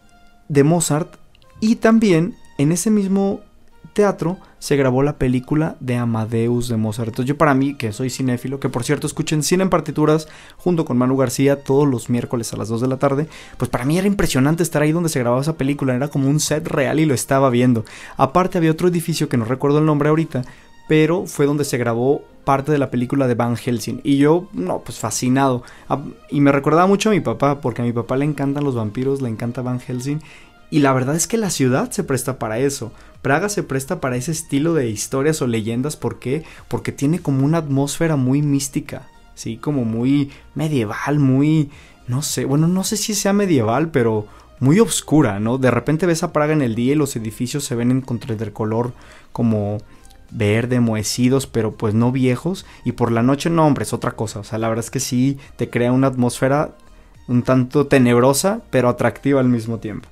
de 0.50 0.64
Mozart, 0.64 1.18
y 1.60 1.76
también 1.76 2.36
en 2.58 2.72
ese 2.72 2.90
mismo 2.90 3.42
teatro 3.94 4.38
se 4.60 4.76
grabó 4.76 5.04
la 5.04 5.18
película 5.18 5.76
de 5.80 5.96
Amadeus 5.98 6.68
de 6.68 6.78
Mozart. 6.78 7.10
Entonces 7.10 7.30
yo 7.30 7.38
para 7.38 7.54
mí, 7.54 7.76
que 7.76 7.92
soy 7.92 8.10
cinéfilo, 8.10 8.60
que 8.60 8.70
por 8.70 8.84
cierto 8.84 9.08
escuchen 9.08 9.44
Cine 9.44 9.64
en 9.64 9.70
Partituras 9.70 10.28
junto 10.58 10.86
con 10.86 10.98
Manu 10.98 11.18
García 11.18 11.64
todos 11.64 11.88
los 11.88 12.10
miércoles 12.10 12.54
a 12.54 12.58
las 12.58 12.70
2 12.70 12.82
de 12.82 12.88
la 12.88 12.98
tarde, 12.98 13.28
pues 13.58 13.70
para 13.70 13.86
mí 13.86 13.98
era 13.98 14.08
impresionante 14.08 14.64
estar 14.64 14.82
ahí 14.82 14.92
donde 14.92 15.10
se 15.10 15.20
grababa 15.20 15.42
esa 15.42 15.58
película, 15.58 15.96
era 15.96 16.08
como 16.08 16.30
un 16.30 16.40
set 16.40 16.68
real 16.68 17.00
y 17.00 17.06
lo 17.06 17.14
estaba 17.14 17.50
viendo. 17.50 17.86
Aparte 18.18 18.58
había 18.58 18.72
otro 18.72 18.88
edificio 18.88 19.30
que 19.30 19.38
no 19.38 19.46
recuerdo 19.46 19.80
el 19.80 19.86
nombre 19.86 20.10
ahorita, 20.10 20.44
pero 20.88 21.26
fue 21.26 21.46
donde 21.46 21.66
se 21.66 21.78
grabó 21.78 22.24
parte 22.44 22.72
de 22.72 22.78
la 22.78 22.92
película 22.92 23.28
de 23.28 23.36
Van 23.36 23.56
Helsing. 23.56 24.02
Y 24.04 24.18
yo, 24.18 24.48
no, 24.54 24.80
pues 24.80 25.00
fascinado. 25.00 25.64
Y 26.30 26.42
me 26.42 26.52
recordaba 26.52 26.88
mucho 26.88 27.10
a 27.10 27.14
mi 27.14 27.22
papá, 27.22 27.62
porque 27.62 27.82
a 27.82 27.86
mi 27.86 27.94
papá 27.94 28.18
le 28.18 28.26
encantan 28.26 28.64
los 28.64 28.76
vampiros, 28.76 29.22
le 29.22 29.30
encanta 29.30 29.62
Van 29.62 29.80
Helsing. 29.80 30.22
Y 30.74 30.80
la 30.80 30.92
verdad 30.92 31.16
es 31.16 31.28
que 31.28 31.38
la 31.38 31.52
ciudad 31.52 31.92
se 31.92 32.04
presta 32.04 32.40
para 32.40 32.58
eso. 32.58 32.92
Praga 33.22 33.48
se 33.48 33.62
presta 33.62 34.02
para 34.02 34.16
ese 34.16 34.32
estilo 34.32 34.74
de 34.74 34.90
historias 34.90 35.40
o 35.44 35.46
leyendas. 35.46 35.98
¿Por 35.98 36.18
qué? 36.18 36.46
Porque 36.68 36.92
tiene 36.92 37.20
como 37.20 37.46
una 37.46 37.60
atmósfera 37.60 38.16
muy 38.16 38.42
mística. 38.42 39.08
Sí, 39.36 39.58
como 39.58 39.86
muy 39.86 40.32
medieval, 40.56 41.20
muy... 41.20 41.70
No 42.08 42.24
sé, 42.24 42.46
bueno, 42.46 42.68
no 42.68 42.84
sé 42.84 42.98
si 42.98 43.14
sea 43.14 43.34
medieval, 43.34 43.92
pero 43.92 44.26
muy 44.60 44.80
oscura, 44.80 45.40
¿no? 45.40 45.60
De 45.60 45.70
repente 45.70 46.08
ves 46.08 46.24
a 46.24 46.34
Praga 46.34 46.54
en 46.54 46.64
el 46.64 46.74
día 46.74 46.94
y 46.94 46.96
los 46.96 47.16
edificios 47.16 47.64
se 47.64 47.76
ven 47.76 47.92
en 47.92 48.02
contra 48.02 48.36
del 48.36 48.52
color 48.52 48.94
como 49.32 49.78
verde, 50.32 50.80
moecidos, 50.80 51.46
pero 51.46 51.74
pues 51.76 51.94
no 51.94 52.12
viejos. 52.12 52.66
Y 52.84 52.94
por 52.94 53.12
la 53.12 53.22
noche, 53.22 53.52
no, 53.52 53.68
hombre, 53.68 53.84
es 53.84 53.94
otra 53.94 54.14
cosa. 54.14 54.40
O 54.40 54.44
sea, 54.44 54.58
la 54.58 54.70
verdad 54.70 54.86
es 54.86 54.90
que 54.90 55.00
sí 55.00 55.38
te 55.56 55.70
crea 55.70 55.92
una 55.92 56.08
atmósfera 56.08 56.72
un 57.28 57.44
tanto 57.44 57.86
tenebrosa, 57.86 58.62
pero 58.72 58.90
atractiva 58.90 59.40
al 59.40 59.50
mismo 59.50 59.78
tiempo. 59.78 60.10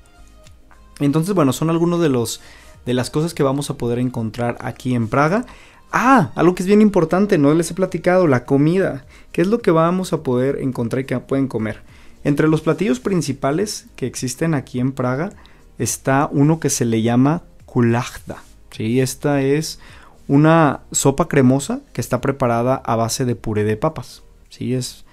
Entonces, 1.05 1.35
bueno, 1.35 1.53
son 1.53 1.69
algunos 1.69 2.01
de 2.01 2.09
los 2.09 2.41
de 2.85 2.93
las 2.93 3.09
cosas 3.09 3.33
que 3.33 3.43
vamos 3.43 3.69
a 3.69 3.77
poder 3.77 3.99
encontrar 3.99 4.57
aquí 4.59 4.95
en 4.95 5.07
Praga. 5.07 5.45
Ah, 5.91 6.31
algo 6.35 6.55
que 6.55 6.63
es 6.63 6.67
bien 6.67 6.81
importante, 6.81 7.37
no 7.37 7.53
les 7.53 7.69
he 7.69 7.73
platicado, 7.73 8.27
la 8.27 8.45
comida. 8.45 9.05
¿Qué 9.31 9.41
es 9.41 9.47
lo 9.47 9.61
que 9.61 9.71
vamos 9.71 10.13
a 10.13 10.23
poder 10.23 10.59
encontrar 10.61 11.01
y 11.01 11.05
que 11.05 11.19
pueden 11.19 11.47
comer? 11.47 11.81
Entre 12.23 12.47
los 12.47 12.61
platillos 12.61 12.99
principales 12.99 13.87
que 13.95 14.05
existen 14.05 14.53
aquí 14.53 14.79
en 14.79 14.93
Praga 14.93 15.31
está 15.77 16.29
uno 16.31 16.59
que 16.59 16.69
se 16.69 16.85
le 16.85 17.01
llama 17.01 17.43
kulachda. 17.65 18.43
¿sí? 18.71 19.01
Esta 19.01 19.41
es 19.41 19.79
una 20.27 20.81
sopa 20.91 21.27
cremosa 21.27 21.81
que 21.93 22.01
está 22.01 22.21
preparada 22.21 22.75
a 22.75 22.95
base 22.95 23.25
de 23.25 23.35
puré 23.35 23.63
de 23.63 23.75
papas. 23.75 24.23
¿sí? 24.49 24.73
Es, 24.75 25.03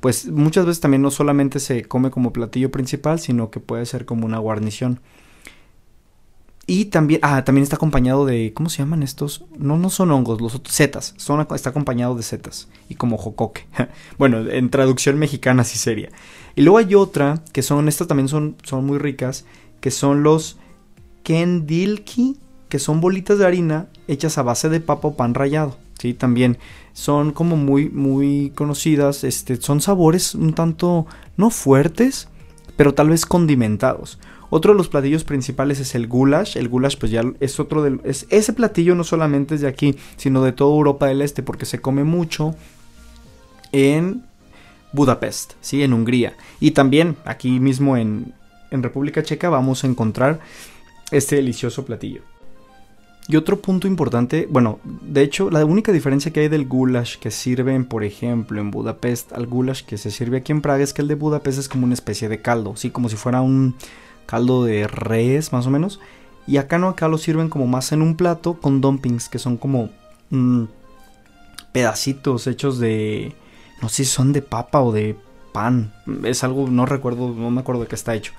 pues 0.00 0.26
muchas 0.26 0.66
veces 0.66 0.80
también 0.80 1.02
no 1.02 1.10
solamente 1.10 1.58
se 1.58 1.84
come 1.84 2.10
como 2.10 2.32
platillo 2.32 2.70
principal, 2.70 3.18
sino 3.18 3.50
que 3.50 3.60
puede 3.60 3.86
ser 3.86 4.04
como 4.04 4.26
una 4.26 4.38
guarnición. 4.38 5.00
Y 6.70 6.84
también, 6.84 7.20
ah, 7.22 7.44
también 7.44 7.62
está 7.62 7.76
acompañado 7.76 8.26
de, 8.26 8.52
¿cómo 8.52 8.68
se 8.68 8.82
llaman 8.82 9.02
estos? 9.02 9.42
No, 9.56 9.78
no 9.78 9.88
son 9.88 10.10
hongos, 10.10 10.42
los 10.42 10.54
otros, 10.54 10.74
setas. 10.74 11.14
Son, 11.16 11.40
está 11.54 11.70
acompañado 11.70 12.14
de 12.14 12.22
setas 12.22 12.68
y 12.90 12.94
como 12.94 13.16
jocoque. 13.16 13.64
bueno, 14.18 14.46
en 14.46 14.68
traducción 14.68 15.18
mexicana 15.18 15.64
sí 15.64 15.78
sería. 15.78 16.10
Y 16.56 16.60
luego 16.60 16.76
hay 16.76 16.94
otra, 16.94 17.42
que 17.54 17.62
son, 17.62 17.88
estas 17.88 18.06
también 18.06 18.28
son, 18.28 18.56
son 18.64 18.84
muy 18.84 18.98
ricas, 18.98 19.46
que 19.80 19.90
son 19.90 20.22
los 20.22 20.58
kendilki, 21.22 22.36
que 22.68 22.78
son 22.78 23.00
bolitas 23.00 23.38
de 23.38 23.46
harina 23.46 23.86
hechas 24.06 24.36
a 24.36 24.42
base 24.42 24.68
de 24.68 24.80
papa 24.80 25.08
o 25.08 25.16
pan 25.16 25.32
rallado. 25.32 25.78
Sí, 25.98 26.12
también 26.12 26.58
son 26.92 27.32
como 27.32 27.56
muy, 27.56 27.88
muy 27.88 28.52
conocidas. 28.54 29.24
Este, 29.24 29.56
son 29.56 29.80
sabores 29.80 30.34
un 30.34 30.52
tanto, 30.52 31.06
no 31.38 31.48
fuertes, 31.48 32.28
pero 32.76 32.92
tal 32.92 33.08
vez 33.08 33.24
condimentados. 33.24 34.18
Otro 34.50 34.72
de 34.72 34.78
los 34.78 34.88
platillos 34.88 35.24
principales 35.24 35.80
es 35.80 35.94
el 35.94 36.06
goulash. 36.06 36.56
El 36.56 36.68
goulash 36.68 36.96
pues 36.96 37.12
ya 37.12 37.22
es 37.40 37.60
otro 37.60 37.82
del... 37.82 38.00
Es, 38.04 38.26
ese 38.30 38.52
platillo 38.52 38.94
no 38.94 39.04
solamente 39.04 39.54
es 39.54 39.60
de 39.60 39.68
aquí, 39.68 39.96
sino 40.16 40.42
de 40.42 40.52
toda 40.52 40.74
Europa 40.74 41.06
del 41.06 41.22
Este, 41.22 41.42
porque 41.42 41.66
se 41.66 41.80
come 41.80 42.04
mucho 42.04 42.54
en 43.72 44.22
Budapest, 44.92 45.52
¿sí? 45.60 45.82
En 45.82 45.92
Hungría. 45.92 46.34
Y 46.60 46.70
también 46.70 47.16
aquí 47.24 47.60
mismo 47.60 47.96
en, 47.96 48.32
en 48.70 48.82
República 48.82 49.22
Checa 49.22 49.48
vamos 49.50 49.84
a 49.84 49.86
encontrar 49.86 50.40
este 51.10 51.36
delicioso 51.36 51.84
platillo. 51.84 52.22
Y 53.30 53.36
otro 53.36 53.60
punto 53.60 53.86
importante, 53.86 54.48
bueno, 54.50 54.80
de 54.84 55.20
hecho, 55.20 55.50
la 55.50 55.62
única 55.62 55.92
diferencia 55.92 56.32
que 56.32 56.40
hay 56.40 56.48
del 56.48 56.66
goulash 56.66 57.18
que 57.18 57.30
sirven, 57.30 57.84
por 57.84 58.02
ejemplo, 58.02 58.58
en 58.58 58.70
Budapest 58.70 59.34
al 59.34 59.46
goulash 59.46 59.82
que 59.82 59.98
se 59.98 60.10
sirve 60.10 60.38
aquí 60.38 60.52
en 60.52 60.62
Praga 60.62 60.82
es 60.82 60.94
que 60.94 61.02
el 61.02 61.08
de 61.08 61.14
Budapest 61.14 61.58
es 61.58 61.68
como 61.68 61.84
una 61.84 61.92
especie 61.92 62.30
de 62.30 62.40
caldo, 62.40 62.74
sí, 62.76 62.88
como 62.88 63.10
si 63.10 63.16
fuera 63.16 63.42
un 63.42 63.74
caldo 64.28 64.64
de 64.64 64.86
res 64.86 65.52
más 65.52 65.66
o 65.66 65.70
menos. 65.70 66.00
Y 66.46 66.58
acá 66.58 66.78
no, 66.78 66.88
acá 66.88 67.08
lo 67.08 67.18
sirven 67.18 67.48
como 67.48 67.66
más 67.66 67.92
en 67.92 68.02
un 68.02 68.14
plato 68.14 68.54
con 68.54 68.80
dumpings, 68.80 69.28
que 69.28 69.38
son 69.38 69.56
como 69.56 69.90
mm, 70.30 70.64
pedacitos 71.72 72.46
hechos 72.46 72.78
de, 72.78 73.34
no 73.82 73.88
sé 73.88 74.04
si 74.04 74.10
son 74.10 74.32
de 74.32 74.42
papa 74.42 74.80
o 74.80 74.92
de 74.92 75.16
pan. 75.52 75.92
Es 76.24 76.44
algo, 76.44 76.68
no 76.68 76.86
recuerdo, 76.86 77.34
no 77.34 77.50
me 77.50 77.60
acuerdo 77.60 77.82
de 77.82 77.88
qué 77.88 77.94
está 77.94 78.14
hecho. 78.14 78.32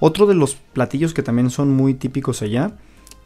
Otro 0.00 0.26
de 0.26 0.34
los 0.34 0.54
platillos 0.54 1.14
que 1.14 1.22
también 1.22 1.50
son 1.50 1.70
muy 1.70 1.94
típicos 1.94 2.42
allá 2.42 2.72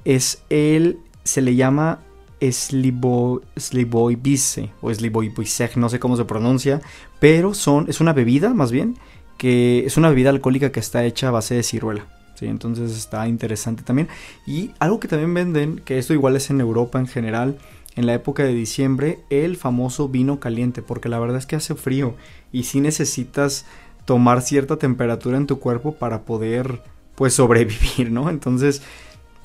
es 0.05 0.43
el, 0.51 0.99
se 1.25 1.43
le 1.43 1.55
llama 1.55 2.01
Sliboy 2.41 4.17
Bise 4.17 4.71
o 4.81 4.93
Sliboy 4.93 5.31
Biseg, 5.31 5.77
no 5.77 5.89
sé 5.89 5.99
cómo 5.99 6.17
se 6.17 6.25
pronuncia, 6.25 6.81
pero 7.19 7.55
son, 7.55 7.87
es 7.89 8.01
una 8.01 8.13
bebida 8.13 8.53
más 8.53 8.71
bien, 8.73 8.97
que 9.37 9.85
es 9.87 9.96
una 9.96 10.09
bebida 10.09 10.31
alcohólica 10.31 10.72
que 10.72 10.81
está 10.81 11.05
hecha 11.05 11.29
a 11.29 11.33
base 11.33 11.55
de 11.55 11.62
ciruela. 11.62 12.07
¿sí? 12.35 12.46
Entonces 12.46 12.96
está 12.96 13.27
interesante 13.29 13.83
también. 13.83 14.09
Y 14.46 14.70
algo 14.79 15.01
que 15.01 15.09
también 15.09 15.35
venden, 15.35 15.81
que 15.85 15.99
esto 15.99 16.14
igual 16.14 16.37
es 16.37 16.51
en 16.51 16.61
Europa 16.61 16.99
en 16.99 17.07
general, 17.07 17.59
en 17.96 18.07
la 18.07 18.14
época 18.14 18.44
de 18.44 18.53
diciembre, 18.53 19.20
el 19.31 19.57
famoso 19.57 20.09
vino 20.09 20.38
caliente, 20.38 20.83
porque 20.83 21.09
la 21.09 21.18
verdad 21.18 21.38
es 21.38 21.46
que 21.46 21.57
hace 21.57 21.75
frío 21.75 22.14
y 22.53 22.64
si 22.64 22.81
necesitas 22.81 23.64
tomar 24.05 24.42
cierta 24.42 24.77
temperatura 24.77 25.38
en 25.38 25.46
tu 25.46 25.59
cuerpo 25.59 25.94
para 25.94 26.22
poder 26.22 26.83
pues 27.14 27.35
sobrevivir, 27.35 28.12
¿no? 28.12 28.29
Entonces 28.31 28.83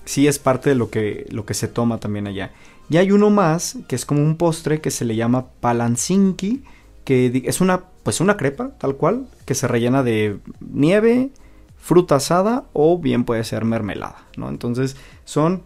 sí 0.05 0.27
es 0.27 0.37
parte 0.37 0.69
de 0.69 0.75
lo 0.75 0.89
que, 0.89 1.25
lo 1.31 1.45
que 1.45 1.53
se 1.53 1.67
toma 1.67 1.99
también 1.99 2.27
allá. 2.27 2.51
Y 2.89 2.97
hay 2.97 3.11
uno 3.11 3.29
más, 3.29 3.77
que 3.87 3.95
es 3.95 4.05
como 4.05 4.21
un 4.21 4.35
postre 4.35 4.81
que 4.81 4.91
se 4.91 5.05
le 5.05 5.15
llama 5.15 5.47
palancinki, 5.61 6.63
que 7.03 7.43
es 7.45 7.61
una, 7.61 7.83
pues 8.03 8.21
una 8.21 8.37
crepa, 8.37 8.71
tal 8.77 8.95
cual, 8.95 9.27
que 9.45 9.55
se 9.55 9.67
rellena 9.67 10.03
de 10.03 10.39
nieve, 10.59 11.31
fruta 11.77 12.15
asada 12.15 12.65
o 12.73 12.99
bien 12.99 13.23
puede 13.23 13.43
ser 13.43 13.65
mermelada, 13.65 14.25
¿no? 14.37 14.49
Entonces 14.49 14.95
son, 15.25 15.63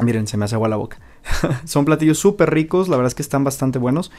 miren, 0.00 0.26
se 0.26 0.36
me 0.36 0.44
hace 0.44 0.56
agua 0.56 0.68
la 0.68 0.76
boca. 0.76 0.98
son 1.64 1.84
platillos 1.84 2.18
súper 2.18 2.50
ricos, 2.50 2.88
la 2.88 2.96
verdad 2.96 3.08
es 3.08 3.14
que 3.14 3.22
están 3.22 3.44
bastante 3.44 3.78
buenos. 3.78 4.10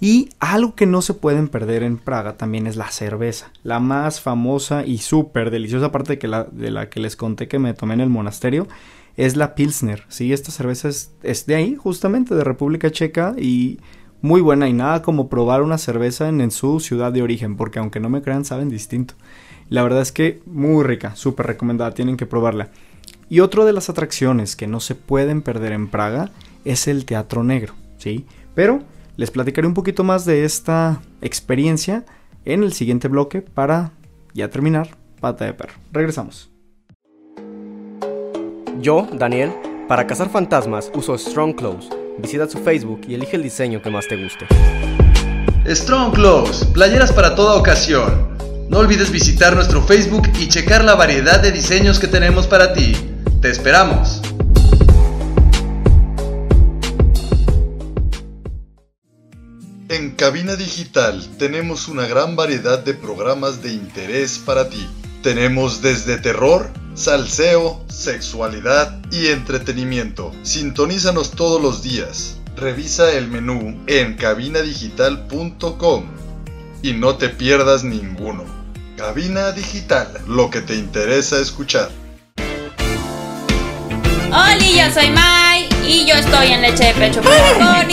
Y 0.00 0.30
algo 0.40 0.74
que 0.74 0.86
no 0.86 1.00
se 1.00 1.14
pueden 1.14 1.46
perder 1.46 1.84
en 1.84 1.96
Praga 1.96 2.36
también 2.36 2.66
es 2.66 2.74
la 2.74 2.90
cerveza. 2.90 3.52
La 3.62 3.78
más 3.78 4.20
famosa 4.20 4.84
y 4.84 4.98
súper 4.98 5.52
deliciosa, 5.52 5.86
aparte 5.86 6.14
de, 6.14 6.18
que 6.18 6.26
la, 6.26 6.44
de 6.44 6.72
la 6.72 6.90
que 6.90 6.98
les 6.98 7.14
conté 7.14 7.46
que 7.46 7.60
me 7.60 7.72
tomé 7.72 7.94
en 7.94 8.00
el 8.00 8.08
monasterio, 8.08 8.66
es 9.16 9.36
la 9.36 9.54
Pilsner. 9.54 10.04
Sí, 10.08 10.32
esta 10.32 10.50
cerveza 10.50 10.88
es, 10.88 11.46
de 11.46 11.54
ahí, 11.54 11.76
justamente, 11.76 12.34
de 12.34 12.44
República 12.44 12.90
Checa 12.90 13.34
y 13.38 13.78
muy 14.22 14.40
buena 14.40 14.68
y 14.68 14.72
nada 14.72 15.02
como 15.02 15.28
probar 15.28 15.62
una 15.62 15.78
cerveza 15.78 16.28
en, 16.28 16.50
su 16.50 16.80
ciudad 16.80 17.12
de 17.12 17.22
origen, 17.22 17.56
porque 17.56 17.80
aunque 17.80 18.00
no 18.00 18.08
me 18.08 18.22
crean, 18.22 18.44
saben 18.44 18.70
distinto. 18.70 19.14
La 19.68 19.82
verdad 19.82 20.00
es 20.00 20.12
que 20.12 20.40
muy 20.46 20.84
rica, 20.84 21.16
súper 21.16 21.46
recomendada, 21.46 21.92
tienen 21.92 22.16
que 22.16 22.24
probarla. 22.26 22.68
Y 23.28 23.40
otra 23.40 23.64
de 23.64 23.72
las 23.72 23.90
atracciones 23.90 24.54
que 24.56 24.68
no 24.68 24.80
se 24.80 24.94
pueden 24.94 25.42
perder 25.42 25.72
en 25.72 25.88
Praga 25.88 26.30
es 26.64 26.86
el 26.86 27.04
Teatro 27.04 27.42
Negro, 27.42 27.74
¿sí? 27.98 28.24
Pero 28.54 28.80
les 29.16 29.30
platicaré 29.30 29.66
un 29.66 29.74
poquito 29.74 30.04
más 30.04 30.24
de 30.24 30.44
esta 30.44 31.00
experiencia 31.20 32.04
en 32.44 32.62
el 32.62 32.72
siguiente 32.72 33.08
bloque 33.08 33.42
para 33.42 33.92
ya 34.34 34.50
terminar 34.50 34.90
Pata 35.20 35.46
de 35.46 35.54
Perro. 35.54 35.74
Regresamos. 35.92 36.50
Yo, 38.80 39.06
Daniel, 39.12 39.52
para 39.88 40.06
cazar 40.06 40.28
fantasmas 40.28 40.90
uso 40.94 41.16
Strong 41.16 41.54
Clothes. 41.54 42.01
Visita 42.22 42.48
su 42.48 42.58
Facebook 42.58 43.00
y 43.08 43.14
elige 43.14 43.34
el 43.34 43.42
diseño 43.42 43.82
que 43.82 43.90
más 43.90 44.06
te 44.06 44.16
guste. 44.16 44.46
Strong 45.66 46.14
Clothes, 46.14 46.64
playeras 46.72 47.12
para 47.12 47.34
toda 47.34 47.56
ocasión. 47.56 48.38
No 48.68 48.78
olvides 48.78 49.10
visitar 49.10 49.56
nuestro 49.56 49.82
Facebook 49.82 50.28
y 50.38 50.48
checar 50.48 50.84
la 50.84 50.94
variedad 50.94 51.40
de 51.40 51.50
diseños 51.50 51.98
que 51.98 52.06
tenemos 52.06 52.46
para 52.46 52.72
ti. 52.72 52.94
Te 53.40 53.50
esperamos. 53.50 54.22
En 59.88 60.12
Cabina 60.12 60.54
Digital 60.54 61.28
tenemos 61.38 61.88
una 61.88 62.06
gran 62.06 62.36
variedad 62.36 62.78
de 62.78 62.94
programas 62.94 63.62
de 63.62 63.72
interés 63.72 64.38
para 64.38 64.70
ti. 64.70 64.88
Tenemos 65.22 65.82
desde 65.82 66.18
terror, 66.18 66.68
salseo, 66.94 67.84
sexualidad 67.88 69.00
y 69.12 69.28
entretenimiento. 69.28 70.32
Sintonízanos 70.42 71.30
todos 71.30 71.62
los 71.62 71.80
días. 71.80 72.38
Revisa 72.56 73.12
el 73.12 73.28
menú 73.28 73.80
en 73.86 74.14
cabinadigital.com 74.14 76.04
y 76.82 76.92
no 76.94 77.14
te 77.14 77.28
pierdas 77.28 77.84
ninguno. 77.84 78.44
Cabina 78.96 79.52
Digital, 79.52 80.08
lo 80.26 80.50
que 80.50 80.60
te 80.60 80.74
interesa 80.74 81.38
escuchar. 81.40 81.88
Hola, 84.26 84.58
yo 84.58 84.92
soy 84.92 85.10
Mai 85.10 85.68
y 85.86 86.04
yo 86.04 86.16
estoy 86.16 86.48
en 86.48 86.62
Leche 86.62 86.86
de 86.86 86.94
Pecho 86.94 87.20
para 87.22 87.86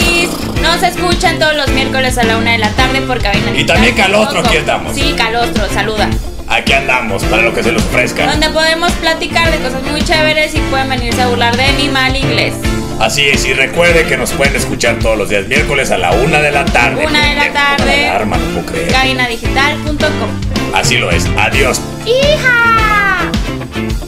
Nos 0.64 0.82
escuchan 0.82 1.38
todos 1.38 1.56
los 1.56 1.70
miércoles 1.74 2.18
a 2.18 2.24
la 2.24 2.38
una 2.38 2.54
de 2.54 2.58
la 2.58 2.72
tarde 2.72 3.02
por 3.02 3.22
Cabina 3.22 3.52
Digital. 3.52 3.62
Y 3.62 3.66
también 3.66 3.96
Calostro, 3.96 4.40
aquí 4.40 4.58
estamos. 4.58 4.96
Sí, 4.96 5.14
Calostro, 5.16 5.70
saluda. 5.70 6.10
Aquí 6.50 6.74
andamos 6.74 7.24
para 7.26 7.44
lo 7.44 7.54
que 7.54 7.62
se 7.62 7.72
les 7.72 7.82
ofrezca. 7.84 8.26
Donde 8.26 8.50
podemos 8.50 8.92
platicar 8.94 9.52
de 9.52 9.60
cosas 9.60 9.84
muy 9.84 10.02
chéveres 10.02 10.56
y 10.56 10.60
pueden 10.72 10.90
venirse 10.90 11.22
a 11.22 11.28
burlar 11.28 11.56
de 11.56 11.72
mi 11.74 11.90
mal 11.90 12.16
inglés. 12.16 12.56
Así 13.00 13.30
es, 13.30 13.46
y 13.46 13.54
recuerde 13.54 14.06
que 14.06 14.18
nos 14.18 14.32
pueden 14.34 14.56
escuchar 14.56 14.98
todos 15.00 15.18
los 15.18 15.30
días 15.30 15.48
miércoles 15.48 15.92
a 15.92 15.98
la 15.98 16.12
una 16.12 16.42
de 16.42 16.52
la 16.52 16.66
tarde. 16.66 17.06
Una 17.06 17.30
de 17.30 17.36
la 17.36 17.54
tarde. 17.54 18.10
Alarma, 18.10 18.38
no 18.38 18.46
puedo 18.62 18.66
creer. 18.66 18.92
Cabinadigital.com. 18.92 20.74
Así 20.74 20.98
lo 20.98 21.10
es. 21.12 21.26
Adiós. 21.38 21.80
¡Hija! 22.06 23.32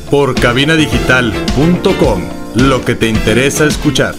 Por 0.10 0.36
cabinadigital.com. 0.36 2.24
Lo 2.56 2.84
que 2.84 2.96
te 2.96 3.08
interesa 3.08 3.66
escuchar. 3.66 4.16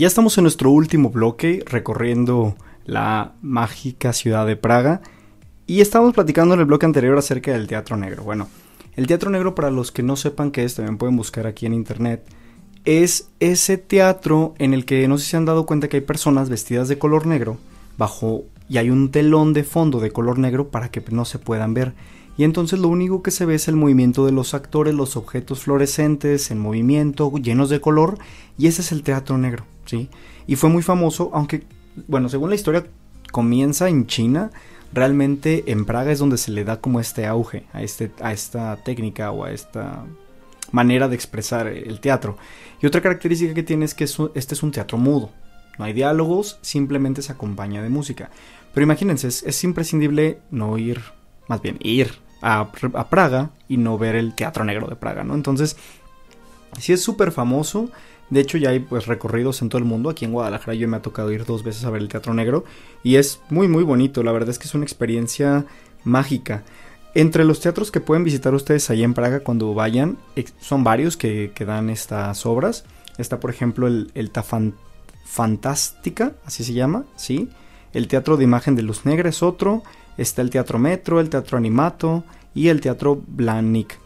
Ya 0.00 0.06
estamos 0.06 0.38
en 0.38 0.44
nuestro 0.44 0.70
último 0.70 1.10
bloque 1.10 1.62
recorriendo 1.66 2.56
la 2.86 3.34
mágica 3.42 4.14
ciudad 4.14 4.46
de 4.46 4.56
Praga. 4.56 5.02
Y 5.66 5.82
estamos 5.82 6.14
platicando 6.14 6.54
en 6.54 6.60
el 6.60 6.64
bloque 6.64 6.86
anterior 6.86 7.18
acerca 7.18 7.52
del 7.52 7.66
Teatro 7.66 7.98
Negro. 7.98 8.22
Bueno, 8.22 8.48
el 8.96 9.06
Teatro 9.06 9.28
Negro, 9.28 9.54
para 9.54 9.70
los 9.70 9.92
que 9.92 10.02
no 10.02 10.16
sepan 10.16 10.52
qué 10.52 10.64
es, 10.64 10.74
también 10.74 10.96
pueden 10.96 11.18
buscar 11.18 11.46
aquí 11.46 11.66
en 11.66 11.74
internet. 11.74 12.24
Es 12.86 13.28
ese 13.40 13.76
teatro 13.76 14.54
en 14.56 14.72
el 14.72 14.86
que 14.86 15.06
no 15.06 15.18
sé 15.18 15.24
si 15.24 15.30
se 15.32 15.36
han 15.36 15.44
dado 15.44 15.66
cuenta 15.66 15.88
que 15.88 15.98
hay 15.98 16.02
personas 16.02 16.48
vestidas 16.48 16.88
de 16.88 16.98
color 16.98 17.26
negro 17.26 17.58
bajo 17.98 18.44
y 18.70 18.78
hay 18.78 18.88
un 18.88 19.10
telón 19.10 19.52
de 19.52 19.64
fondo 19.64 20.00
de 20.00 20.12
color 20.12 20.38
negro 20.38 20.70
para 20.70 20.90
que 20.90 21.04
no 21.10 21.26
se 21.26 21.38
puedan 21.38 21.74
ver. 21.74 21.92
Y 22.40 22.44
entonces 22.44 22.78
lo 22.78 22.88
único 22.88 23.22
que 23.22 23.32
se 23.32 23.44
ve 23.44 23.56
es 23.56 23.68
el 23.68 23.76
movimiento 23.76 24.24
de 24.24 24.32
los 24.32 24.54
actores, 24.54 24.94
los 24.94 25.14
objetos 25.18 25.60
fluorescentes 25.60 26.50
en 26.50 26.58
movimiento, 26.58 27.30
llenos 27.34 27.68
de 27.68 27.82
color, 27.82 28.16
y 28.56 28.66
ese 28.66 28.80
es 28.80 28.92
el 28.92 29.02
teatro 29.02 29.36
negro. 29.36 29.66
Y 30.46 30.56
fue 30.56 30.70
muy 30.70 30.82
famoso, 30.82 31.30
aunque, 31.34 31.64
bueno, 32.08 32.30
según 32.30 32.48
la 32.48 32.54
historia 32.54 32.86
comienza 33.30 33.90
en 33.90 34.06
China, 34.06 34.52
realmente 34.94 35.64
en 35.70 35.84
Praga 35.84 36.12
es 36.12 36.18
donde 36.18 36.38
se 36.38 36.50
le 36.50 36.64
da 36.64 36.80
como 36.80 36.98
este 36.98 37.26
auge 37.26 37.66
a, 37.74 37.82
este, 37.82 38.10
a 38.22 38.32
esta 38.32 38.74
técnica 38.76 39.32
o 39.32 39.44
a 39.44 39.52
esta 39.52 40.06
manera 40.72 41.08
de 41.08 41.16
expresar 41.16 41.66
el 41.66 42.00
teatro. 42.00 42.38
Y 42.80 42.86
otra 42.86 43.02
característica 43.02 43.52
que 43.52 43.64
tiene 43.64 43.84
es 43.84 43.92
que 43.92 44.04
este 44.04 44.54
es 44.54 44.62
un 44.62 44.72
teatro 44.72 44.96
mudo. 44.96 45.30
No 45.78 45.84
hay 45.84 45.92
diálogos, 45.92 46.58
simplemente 46.62 47.20
se 47.20 47.32
acompaña 47.32 47.82
de 47.82 47.90
música. 47.90 48.30
Pero 48.72 48.84
imagínense, 48.84 49.28
es, 49.28 49.62
imprescindible 49.62 50.40
no 50.50 50.78
ir, 50.78 51.02
más 51.46 51.60
bien 51.60 51.76
ir 51.80 52.29
a, 52.42 52.60
a, 52.94 53.08
Praga 53.08 53.50
y 53.68 53.76
no 53.76 53.98
ver 53.98 54.16
el 54.16 54.34
Teatro 54.34 54.64
Negro 54.64 54.86
de 54.86 54.96
Praga, 54.96 55.24
¿no? 55.24 55.34
Entonces, 55.34 55.76
sí 56.78 56.92
es 56.92 57.02
súper 57.02 57.32
famoso. 57.32 57.90
De 58.30 58.40
hecho, 58.40 58.58
ya 58.58 58.70
hay 58.70 58.80
pues 58.80 59.06
recorridos 59.06 59.60
en 59.60 59.68
todo 59.68 59.78
el 59.78 59.84
mundo. 59.84 60.08
Aquí 60.08 60.24
en 60.24 60.32
Guadalajara 60.32 60.74
yo 60.74 60.86
me 60.88 60.96
ha 60.96 61.02
tocado 61.02 61.32
ir 61.32 61.44
dos 61.44 61.64
veces 61.64 61.84
a 61.84 61.90
ver 61.90 62.00
el 62.00 62.08
Teatro 62.08 62.32
Negro. 62.32 62.64
Y 63.02 63.16
es 63.16 63.40
muy, 63.50 63.66
muy 63.66 63.82
bonito. 63.82 64.22
La 64.22 64.32
verdad 64.32 64.50
es 64.50 64.58
que 64.58 64.68
es 64.68 64.74
una 64.74 64.84
experiencia 64.84 65.66
mágica. 66.04 66.62
Entre 67.14 67.44
los 67.44 67.60
teatros 67.60 67.90
que 67.90 68.00
pueden 68.00 68.22
visitar 68.22 68.54
ustedes 68.54 68.88
ahí 68.88 69.02
en 69.02 69.14
Praga 69.14 69.40
cuando 69.40 69.74
vayan, 69.74 70.16
son 70.60 70.84
varios 70.84 71.16
que, 71.16 71.52
dan 71.58 71.90
estas 71.90 72.46
obras. 72.46 72.84
Está, 73.18 73.40
por 73.40 73.50
ejemplo, 73.50 73.88
el, 73.88 74.12
el 74.14 74.30
Fantástica, 75.24 76.34
así 76.44 76.64
se 76.64 76.72
llama, 76.72 77.04
¿sí? 77.16 77.48
El 77.92 78.06
Teatro 78.06 78.36
de 78.36 78.44
Imagen 78.44 78.76
de 78.76 78.82
Luz 78.82 79.04
Negra 79.04 79.28
es 79.28 79.42
otro. 79.42 79.82
Está 80.16 80.42
el 80.42 80.50
Teatro 80.50 80.78
Metro, 80.78 81.20
el 81.20 81.30
Teatro 81.30 81.58
Animato 81.58 82.24
y 82.54 82.68
el 82.68 82.80
Teatro 82.80 83.22
Blanik. 83.26 83.98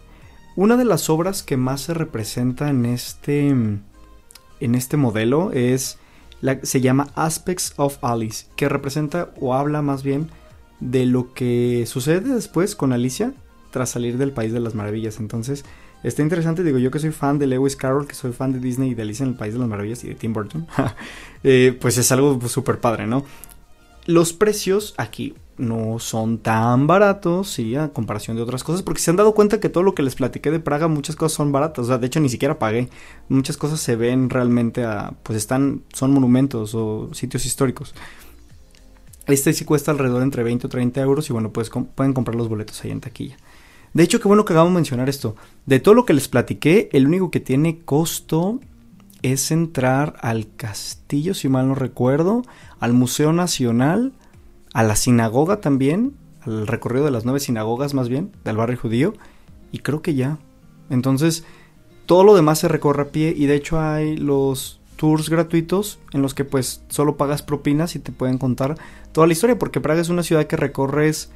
Una 0.57 0.77
de 0.77 0.85
las 0.85 1.11
obras 1.11 1.43
que 1.43 1.57
más 1.57 1.81
se 1.81 1.95
representa 1.95 2.69
en 2.71 2.87
este 2.87 3.49
en 3.49 4.75
este 4.75 4.97
modelo 4.97 5.51
es 5.53 5.99
la, 6.41 6.61
se 6.63 6.81
llama 6.81 7.09
Aspects 7.15 7.75
of 7.77 7.99
Alice, 8.03 8.47
que 8.57 8.69
representa 8.69 9.33
o 9.41 9.55
habla 9.55 9.83
más 9.83 10.03
bien 10.03 10.31
de 10.81 11.07
lo 11.07 11.33
que 11.33 11.85
sucede 11.87 12.35
después 12.35 12.77
con 12.77 12.93
Alicia 12.93 13.33
tras 13.71 13.91
salir 13.91 14.19
del 14.19 14.33
País 14.33 14.53
de 14.53 14.61
las 14.61 14.75
Maravillas. 14.75 15.19
Entonces, 15.19 15.65
está 16.03 16.23
interesante, 16.23 16.63
digo 16.63 16.79
yo 16.79 16.91
que 16.91 16.99
soy 16.99 17.11
fan 17.11 17.39
de 17.39 17.47
Lewis 17.47 17.77
Carroll, 17.77 18.07
que 18.07 18.15
soy 18.15 18.33
fan 18.33 18.53
de 18.53 18.61
Disney 18.61 18.91
y 18.91 18.95
de 18.95 19.03
Alicia 19.03 19.25
en 19.25 19.31
el 19.31 19.37
País 19.37 19.55
de 19.55 19.61
las 19.61 19.69
Maravillas 19.69 20.05
y 20.05 20.09
de 20.09 20.15
Tim 20.15 20.33
Burton, 20.33 20.67
eh, 21.45 21.77
pues 21.81 21.99
es 21.99 22.13
algo 22.13 22.41
súper 22.49 22.79
padre, 22.79 23.07
¿no? 23.07 23.25
Los 24.07 24.33
precios 24.33 24.95
aquí, 24.99 25.35
no 25.57 25.99
son 25.99 26.39
tan 26.39 26.87
baratos, 26.87 27.51
sí, 27.51 27.77
a 27.77 27.89
comparación 27.89 28.37
de 28.37 28.43
otras 28.43 28.65
cosas, 28.65 28.83
porque 28.83 29.01
se 29.01 29.11
han 29.11 29.17
dado 29.17 29.35
cuenta 29.35 29.61
que 29.61 29.69
todo 29.69 29.83
lo 29.83 29.95
que 29.95 30.03
les 30.03 30.15
platiqué 30.15 30.51
de 30.51 30.61
Praga, 30.61 30.89
muchas 30.89 31.17
cosas 31.17 31.37
son 31.37 31.53
baratas, 31.53 31.85
o 31.85 31.89
sea, 31.89 31.99
de 31.99 32.07
hecho 32.07 32.21
ni 32.21 32.29
siquiera 32.29 32.59
pagué, 32.59 32.89
muchas 33.29 33.57
cosas 33.57 33.81
se 33.81 33.97
ven 33.97 34.31
realmente 34.31 34.85
a, 34.85 35.15
pues 35.23 35.39
están, 35.39 35.83
son 35.93 36.13
monumentos 36.13 36.75
o 36.75 37.11
sitios 37.13 37.47
históricos. 37.47 37.95
Este 39.27 39.53
sí 39.53 39.65
cuesta 39.65 39.91
alrededor 39.91 40.23
entre 40.23 40.43
20 40.43 40.67
o 40.67 40.71
30 40.71 41.01
euros 41.01 41.31
y 41.31 41.33
bueno, 41.33 41.51
pues 41.51 41.71
pueden 41.95 42.13
comprar 42.13 42.35
los 42.35 42.49
boletos 42.49 42.85
ahí 42.85 42.91
en 42.91 43.01
taquilla. 43.01 43.37
De 43.95 44.03
hecho, 44.03 44.21
qué 44.21 44.29
bueno 44.29 44.45
que 44.45 44.53
acabamos 44.53 44.73
de 44.73 44.79
mencionar 44.81 45.09
esto. 45.09 45.37
De 45.67 45.79
todo 45.81 45.95
lo 45.95 46.05
que 46.05 46.13
les 46.13 46.29
platiqué, 46.29 46.89
el 46.93 47.07
único 47.07 47.31
que 47.31 47.41
tiene 47.41 47.79
costo 47.85 48.61
es 49.23 49.51
entrar 49.51 50.17
al 50.21 50.49
castillo, 50.57 51.33
si 51.33 51.49
mal 51.49 51.69
no 51.69 51.75
recuerdo, 51.75 52.43
al 52.81 52.93
Museo 52.93 53.33
Nacional, 53.33 54.13
a 54.75 54.83
la 54.83 54.97
sinagoga 54.97 55.63
también, 55.63 56.15
al 56.43 56.67
recorrido 56.67 57.07
de 57.07 57.11
las 57.11 57.25
nueve 57.25 57.41
sinagogas 57.41 57.95
más 57.95 58.11
bien, 58.11 58.33
del 58.45 58.59
barrio 58.59 58.77
judío, 58.77 59.15
y 59.73 59.79
creo 59.79 60.03
que 60.03 60.15
ya. 60.15 60.37
Entonces, 60.91 61.45
todo 62.05 62.25
lo 62.25 62.35
demás 62.35 62.59
se 62.59 62.69
recorre 62.69 63.03
a 63.03 63.09
pie 63.09 63.33
y 63.35 63.47
de 63.47 63.55
hecho 63.55 63.81
hay 63.81 64.17
los 64.17 64.81
tours 64.97 65.31
gratuitos 65.31 65.99
en 66.13 66.23
los 66.23 66.35
que 66.35 66.45
pues 66.45 66.83
solo 66.89 67.17
pagas 67.17 67.43
propinas 67.43 67.97
y 67.97 67.99
te 67.99 68.13
pueden 68.13 68.37
contar 68.37 68.77
toda 69.13 69.27
la 69.27 69.33
historia, 69.33 69.59
porque 69.59 69.81
Praga 69.81 70.01
es 70.01 70.11
una 70.11 70.23
ciudad 70.23 70.47
que 70.47 70.57
recorres 70.57 71.31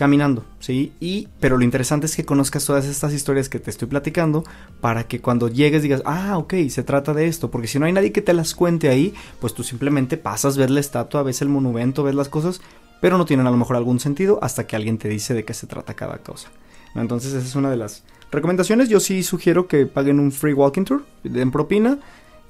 caminando, 0.00 0.46
¿sí? 0.60 0.94
Y, 0.98 1.28
pero 1.40 1.58
lo 1.58 1.62
interesante 1.62 2.06
es 2.06 2.16
que 2.16 2.24
conozcas 2.24 2.64
todas 2.64 2.86
estas 2.86 3.12
historias 3.12 3.50
que 3.50 3.58
te 3.58 3.68
estoy 3.68 3.86
platicando 3.86 4.44
para 4.80 5.04
que 5.04 5.20
cuando 5.20 5.48
llegues 5.48 5.82
digas, 5.82 6.00
ah, 6.06 6.38
ok, 6.38 6.54
se 6.70 6.82
trata 6.82 7.12
de 7.12 7.26
esto, 7.26 7.50
porque 7.50 7.66
si 7.66 7.78
no 7.78 7.84
hay 7.84 7.92
nadie 7.92 8.10
que 8.10 8.22
te 8.22 8.32
las 8.32 8.54
cuente 8.54 8.88
ahí, 8.88 9.12
pues 9.40 9.52
tú 9.52 9.62
simplemente 9.62 10.16
pasas, 10.16 10.56
ves 10.56 10.70
la 10.70 10.80
estatua, 10.80 11.22
ves 11.22 11.42
el 11.42 11.50
monumento, 11.50 12.02
ves 12.02 12.14
las 12.14 12.30
cosas, 12.30 12.62
pero 13.02 13.18
no 13.18 13.26
tienen 13.26 13.46
a 13.46 13.50
lo 13.50 13.58
mejor 13.58 13.76
algún 13.76 14.00
sentido 14.00 14.38
hasta 14.40 14.66
que 14.66 14.74
alguien 14.74 14.96
te 14.96 15.10
dice 15.10 15.34
de 15.34 15.44
qué 15.44 15.52
se 15.52 15.66
trata 15.66 15.92
cada 15.92 16.16
cosa. 16.16 16.48
Entonces 16.94 17.34
esa 17.34 17.46
es 17.46 17.54
una 17.54 17.68
de 17.68 17.76
las 17.76 18.02
recomendaciones. 18.32 18.88
Yo 18.88 19.00
sí 19.00 19.22
sugiero 19.22 19.68
que 19.68 19.84
paguen 19.84 20.18
un 20.18 20.32
free 20.32 20.54
walking 20.54 20.84
tour, 20.84 21.04
den 21.24 21.50
propina 21.50 21.98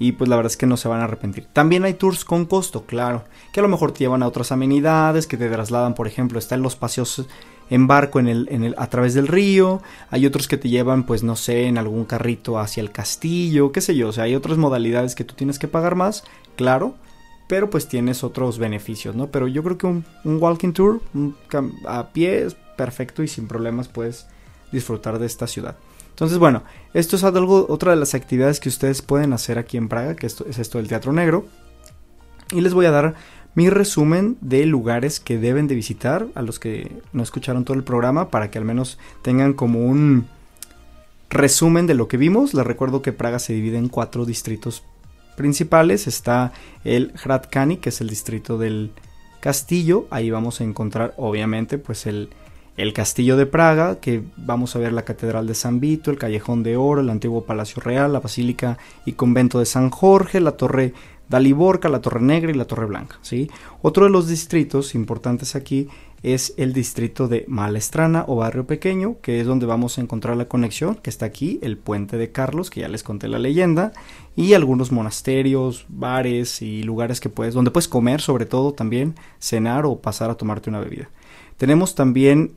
y 0.00 0.12
pues 0.12 0.28
la 0.28 0.36
verdad 0.36 0.50
es 0.50 0.56
que 0.56 0.66
no 0.66 0.78
se 0.78 0.88
van 0.88 1.02
a 1.02 1.04
arrepentir. 1.04 1.46
También 1.52 1.84
hay 1.84 1.92
tours 1.92 2.24
con 2.24 2.46
costo, 2.46 2.86
claro, 2.86 3.24
que 3.52 3.60
a 3.60 3.62
lo 3.62 3.68
mejor 3.68 3.92
te 3.92 3.98
llevan 4.00 4.22
a 4.22 4.26
otras 4.26 4.50
amenidades, 4.50 5.26
que 5.26 5.36
te 5.36 5.48
trasladan, 5.50 5.94
por 5.94 6.06
ejemplo, 6.06 6.38
están 6.38 6.62
los 6.62 6.74
paseos 6.74 7.26
en 7.68 7.86
barco 7.86 8.18
en 8.18 8.26
el, 8.26 8.48
en 8.50 8.64
el, 8.64 8.74
a 8.78 8.88
través 8.88 9.12
del 9.12 9.28
río, 9.28 9.82
hay 10.10 10.24
otros 10.24 10.48
que 10.48 10.56
te 10.56 10.70
llevan, 10.70 11.04
pues 11.04 11.22
no 11.22 11.36
sé, 11.36 11.66
en 11.66 11.76
algún 11.76 12.06
carrito 12.06 12.58
hacia 12.58 12.80
el 12.80 12.90
castillo, 12.90 13.72
qué 13.72 13.82
sé 13.82 13.94
yo, 13.94 14.08
o 14.08 14.12
sea, 14.12 14.24
hay 14.24 14.34
otras 14.34 14.56
modalidades 14.56 15.14
que 15.14 15.22
tú 15.22 15.34
tienes 15.34 15.58
que 15.58 15.68
pagar 15.68 15.96
más, 15.96 16.24
claro, 16.56 16.94
pero 17.46 17.68
pues 17.68 17.86
tienes 17.86 18.24
otros 18.24 18.58
beneficios, 18.58 19.14
¿no? 19.14 19.26
Pero 19.26 19.48
yo 19.48 19.62
creo 19.62 19.76
que 19.76 19.86
un, 19.86 20.04
walking 20.24 20.72
tour 20.72 21.02
a 21.86 22.08
pie 22.08 22.46
es 22.46 22.56
perfecto 22.76 23.22
y 23.22 23.28
sin 23.28 23.46
problemas 23.46 23.88
puedes 23.88 24.26
disfrutar 24.72 25.18
de 25.18 25.26
esta 25.26 25.46
ciudad. 25.46 25.76
Entonces, 26.20 26.38
bueno, 26.38 26.64
esto 26.92 27.16
es 27.16 27.24
algo, 27.24 27.64
otra 27.70 27.92
de 27.92 27.96
las 27.96 28.12
actividades 28.12 28.60
que 28.60 28.68
ustedes 28.68 29.00
pueden 29.00 29.32
hacer 29.32 29.58
aquí 29.58 29.78
en 29.78 29.88
Praga, 29.88 30.16
que 30.16 30.26
esto, 30.26 30.44
es 30.46 30.58
esto 30.58 30.76
del 30.76 30.86
Teatro 30.86 31.14
Negro. 31.14 31.46
Y 32.52 32.60
les 32.60 32.74
voy 32.74 32.84
a 32.84 32.90
dar 32.90 33.14
mi 33.54 33.70
resumen 33.70 34.36
de 34.42 34.66
lugares 34.66 35.18
que 35.18 35.38
deben 35.38 35.66
de 35.66 35.74
visitar 35.74 36.26
a 36.34 36.42
los 36.42 36.58
que 36.58 36.92
no 37.14 37.22
escucharon 37.22 37.64
todo 37.64 37.74
el 37.74 37.84
programa 37.84 38.28
para 38.28 38.50
que 38.50 38.58
al 38.58 38.66
menos 38.66 38.98
tengan 39.22 39.54
como 39.54 39.86
un 39.86 40.26
resumen 41.30 41.86
de 41.86 41.94
lo 41.94 42.06
que 42.06 42.18
vimos. 42.18 42.52
Les 42.52 42.66
recuerdo 42.66 43.00
que 43.00 43.14
Praga 43.14 43.38
se 43.38 43.54
divide 43.54 43.78
en 43.78 43.88
cuatro 43.88 44.26
distritos 44.26 44.82
principales. 45.38 46.06
Está 46.06 46.52
el 46.84 47.14
Hradkani, 47.14 47.78
que 47.78 47.88
es 47.88 48.02
el 48.02 48.10
distrito 48.10 48.58
del 48.58 48.92
castillo. 49.40 50.06
Ahí 50.10 50.30
vamos 50.30 50.60
a 50.60 50.64
encontrar 50.64 51.14
obviamente 51.16 51.78
pues 51.78 52.04
el 52.04 52.28
el 52.76 52.92
Castillo 52.92 53.36
de 53.36 53.46
Praga, 53.46 54.00
que 54.00 54.22
vamos 54.36 54.74
a 54.74 54.78
ver 54.78 54.92
la 54.92 55.04
Catedral 55.04 55.46
de 55.46 55.54
San 55.54 55.80
Vito, 55.80 56.10
el 56.10 56.18
Callejón 56.18 56.62
de 56.62 56.76
Oro, 56.76 57.00
el 57.00 57.10
antiguo 57.10 57.44
Palacio 57.44 57.82
Real, 57.82 58.12
la 58.12 58.20
Basílica 58.20 58.78
y 59.04 59.12
Convento 59.12 59.58
de 59.58 59.66
San 59.66 59.90
Jorge, 59.90 60.40
la 60.40 60.52
Torre 60.52 60.94
Daliborca, 61.28 61.88
la 61.88 62.00
Torre 62.00 62.20
Negra 62.20 62.50
y 62.50 62.54
la 62.54 62.64
Torre 62.64 62.86
Blanca. 62.86 63.18
¿sí? 63.22 63.50
Otro 63.82 64.04
de 64.04 64.10
los 64.10 64.28
distritos 64.28 64.94
importantes 64.94 65.54
aquí 65.54 65.88
es 66.22 66.54
el 66.58 66.72
distrito 66.72 67.28
de 67.28 67.44
Malestrana 67.48 68.24
o 68.26 68.36
Barrio 68.36 68.66
Pequeño, 68.66 69.16
que 69.22 69.40
es 69.40 69.46
donde 69.46 69.64
vamos 69.64 69.96
a 69.96 70.02
encontrar 70.02 70.36
la 70.36 70.48
conexión, 70.48 70.96
que 70.96 71.08
está 71.08 71.26
aquí, 71.26 71.58
el 71.62 71.78
puente 71.78 72.18
de 72.18 72.30
Carlos, 72.30 72.68
que 72.68 72.80
ya 72.80 72.88
les 72.88 73.02
conté 73.02 73.28
la 73.28 73.38
leyenda, 73.38 73.92
y 74.36 74.52
algunos 74.52 74.92
monasterios, 74.92 75.86
bares 75.88 76.60
y 76.62 76.82
lugares 76.82 77.20
que 77.20 77.30
puedes, 77.30 77.54
donde 77.54 77.70
puedes 77.70 77.88
comer 77.88 78.20
sobre 78.20 78.44
todo 78.44 78.72
también, 78.72 79.14
cenar 79.38 79.86
o 79.86 80.00
pasar 80.00 80.30
a 80.30 80.34
tomarte 80.34 80.68
una 80.68 80.80
bebida. 80.80 81.08
Tenemos 81.56 81.94
también 81.94 82.52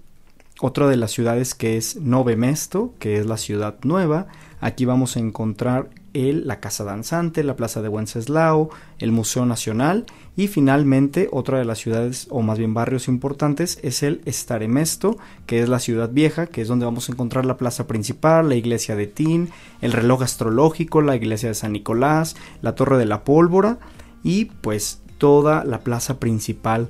otra 0.59 0.87
de 0.87 0.97
las 0.97 1.11
ciudades 1.11 1.55
que 1.55 1.77
es 1.77 1.97
Nove 1.97 2.35
Mesto, 2.35 2.93
que 2.99 3.17
es 3.17 3.25
la 3.25 3.37
ciudad 3.37 3.77
nueva. 3.83 4.27
Aquí 4.61 4.85
vamos 4.85 5.17
a 5.17 5.19
encontrar 5.19 5.89
el, 6.13 6.47
la 6.47 6.59
Casa 6.59 6.83
Danzante, 6.83 7.43
la 7.43 7.55
Plaza 7.55 7.81
de 7.81 7.89
Wenceslao, 7.89 8.69
el 8.99 9.11
Museo 9.11 9.45
Nacional 9.45 10.05
y 10.35 10.47
finalmente 10.47 11.27
otra 11.31 11.57
de 11.57 11.65
las 11.65 11.79
ciudades 11.79 12.27
o 12.29 12.41
más 12.41 12.57
bien 12.57 12.73
barrios 12.73 13.07
importantes 13.07 13.79
es 13.83 14.03
el 14.03 14.21
Staremesto, 14.25 15.17
que 15.47 15.61
es 15.61 15.69
la 15.69 15.79
ciudad 15.79 16.09
vieja, 16.11 16.47
que 16.47 16.61
es 16.61 16.67
donde 16.67 16.85
vamos 16.85 17.09
a 17.09 17.11
encontrar 17.11 17.45
la 17.45 17.57
plaza 17.57 17.87
principal, 17.87 18.49
la 18.49 18.55
iglesia 18.55 18.95
de 18.95 19.07
Tin, 19.07 19.49
el 19.81 19.91
reloj 19.91 20.23
astrológico, 20.23 21.01
la 21.01 21.15
iglesia 21.15 21.49
de 21.49 21.55
San 21.55 21.73
Nicolás, 21.73 22.35
la 22.61 22.75
Torre 22.75 22.97
de 22.97 23.05
la 23.05 23.23
Pólvora 23.23 23.79
y 24.23 24.45
pues 24.45 25.01
toda 25.17 25.63
la 25.65 25.81
plaza 25.81 26.19
principal 26.19 26.89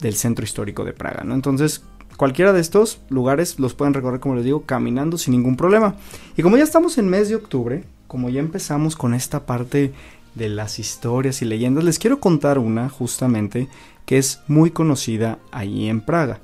del 0.00 0.14
centro 0.14 0.44
histórico 0.44 0.84
de 0.84 0.92
Praga, 0.92 1.24
¿no? 1.24 1.34
Entonces, 1.34 1.82
cualquiera 2.18 2.52
de 2.52 2.60
estos 2.60 3.00
lugares 3.08 3.58
los 3.58 3.72
pueden 3.74 3.94
recorrer, 3.94 4.20
como 4.20 4.34
les 4.34 4.44
digo, 4.44 4.64
caminando 4.66 5.16
sin 5.16 5.32
ningún 5.32 5.56
problema. 5.56 5.94
Y 6.36 6.42
como 6.42 6.58
ya 6.58 6.64
estamos 6.64 6.98
en 6.98 7.08
mes 7.08 7.28
de 7.28 7.36
octubre, 7.36 7.84
como 8.08 8.28
ya 8.28 8.40
empezamos 8.40 8.96
con 8.96 9.14
esta 9.14 9.46
parte 9.46 9.94
de 10.34 10.48
las 10.48 10.80
historias 10.80 11.40
y 11.40 11.44
leyendas, 11.44 11.84
les 11.84 11.98
quiero 11.98 12.18
contar 12.18 12.58
una 12.58 12.88
justamente 12.88 13.68
que 14.04 14.18
es 14.18 14.40
muy 14.48 14.72
conocida 14.72 15.38
ahí 15.52 15.88
en 15.88 16.00
Praga. 16.00 16.40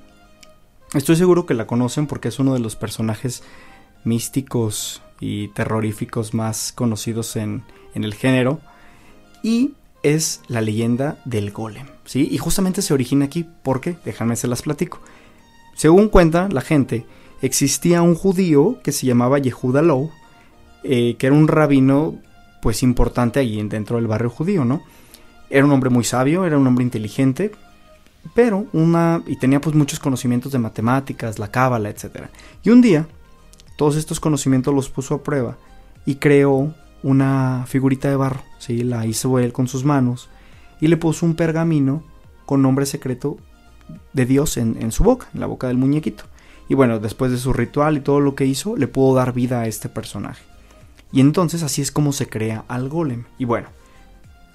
Estoy 0.95 1.17
seguro 1.17 1.45
que 1.45 1.55
la 1.55 1.67
conocen 1.67 2.07
porque 2.07 2.29
es 2.29 2.39
uno 2.39 2.55
de 2.55 2.61
los 2.61 2.77
personajes 2.77 3.43
místicos 4.05 5.03
y 5.19 5.49
terroríficos 5.49 6.35
más 6.35 6.73
conocidos 6.73 7.35
en, 7.35 7.65
en 7.95 8.05
el 8.05 8.15
género. 8.15 8.61
Y 9.43 9.73
es 10.05 10.41
la 10.47 10.61
leyenda 10.61 11.21
del 11.25 11.51
golem, 11.51 11.89
¿sí? 12.05 12.29
Y 12.31 12.39
justamente 12.39 12.81
se 12.81 12.95
origina 12.95 13.25
aquí 13.25 13.45
porque, 13.65 13.97
déjame 14.05 14.37
se 14.37 14.47
las 14.47 14.63
platico. 14.63 15.01
Según 15.75 16.09
cuenta 16.09 16.49
la 16.51 16.61
gente, 16.61 17.07
existía 17.43 18.03
un 18.03 18.15
judío 18.15 18.79
que 18.83 18.93
se 18.93 19.07
llamaba 19.07 19.39
Yehuda 19.39 19.83
Low, 19.83 20.11
eh, 20.83 21.17
que 21.19 21.27
era 21.27 21.37
un 21.37 21.49
rabino 21.49 22.17
pues 22.63 22.83
importante 22.83 23.41
allí 23.41 23.63
dentro 23.69 23.97
del 23.97 24.07
barrio 24.07 24.31
judío, 24.31 24.65
¿no? 24.65 24.83
Era 25.51 25.65
un 25.65 25.73
hombre 25.73 25.91
muy 25.91 26.05
sabio, 26.05 26.47
era 26.47 26.57
un 26.57 26.67
hombre 26.67 26.85
inteligente, 26.85 27.53
pero 28.35 28.67
una 28.73 29.23
y 29.27 29.37
tenía 29.37 29.61
pues 29.61 29.77
muchos 29.77 29.99
conocimientos 30.01 30.53
de 30.53 30.59
matemáticas, 30.59 31.39
la 31.39 31.51
cábala, 31.51 31.91
etc. 31.91 32.29
Y 32.63 32.71
un 32.71 32.81
día 32.81 33.07
todos 33.77 33.97
estos 33.97 34.21
conocimientos 34.21 34.75
los 34.75 34.89
puso 34.89 35.15
a 35.15 35.23
prueba 35.23 35.59
y 36.07 36.17
creó 36.17 36.75
una 37.03 37.65
figurita 37.67 38.09
de 38.09 38.17
barro, 38.17 38.43
¿sí? 38.59 38.83
la 38.83 39.05
hizo 39.05 39.39
él 39.39 39.53
con 39.53 39.69
sus 39.69 39.85
manos 39.85 40.31
y 40.81 40.89
le 40.89 40.97
puso 40.97 41.27
un 41.27 41.35
pergamino 41.35 42.03
con 42.47 42.63
nombre 42.63 42.87
secreto 42.87 43.37
de 44.13 44.27
Dios 44.27 44.57
en, 44.57 44.93
su 44.93 45.05
boca, 45.05 45.29
en 45.35 45.41
la 45.41 45.47
boca 45.47 45.69
del 45.69 45.77
muñequito. 45.77 46.25
Y 46.69 46.75
bueno, 46.75 46.99
después 46.99 47.31
de 47.31 47.39
su 47.39 47.53
ritual 47.53 47.97
y 47.97 48.01
todo 48.01 48.21
lo 48.21 48.35
que 48.35 48.47
hizo, 48.47 48.77
le 48.77 48.89
pudo 48.89 49.15
dar 49.15 49.33
vida 49.33 49.61
a 49.61 49.67
este 49.67 49.89
personaje. 49.89 50.43
Y 51.13 51.21
entonces 51.21 51.63
así 51.63 51.83
es 51.83 51.93
como 51.93 52.13
se 52.13 52.29
crea 52.29 52.65
al 52.69 52.89
golem. 52.89 53.25
Y 53.39 53.45
bueno, 53.45 53.69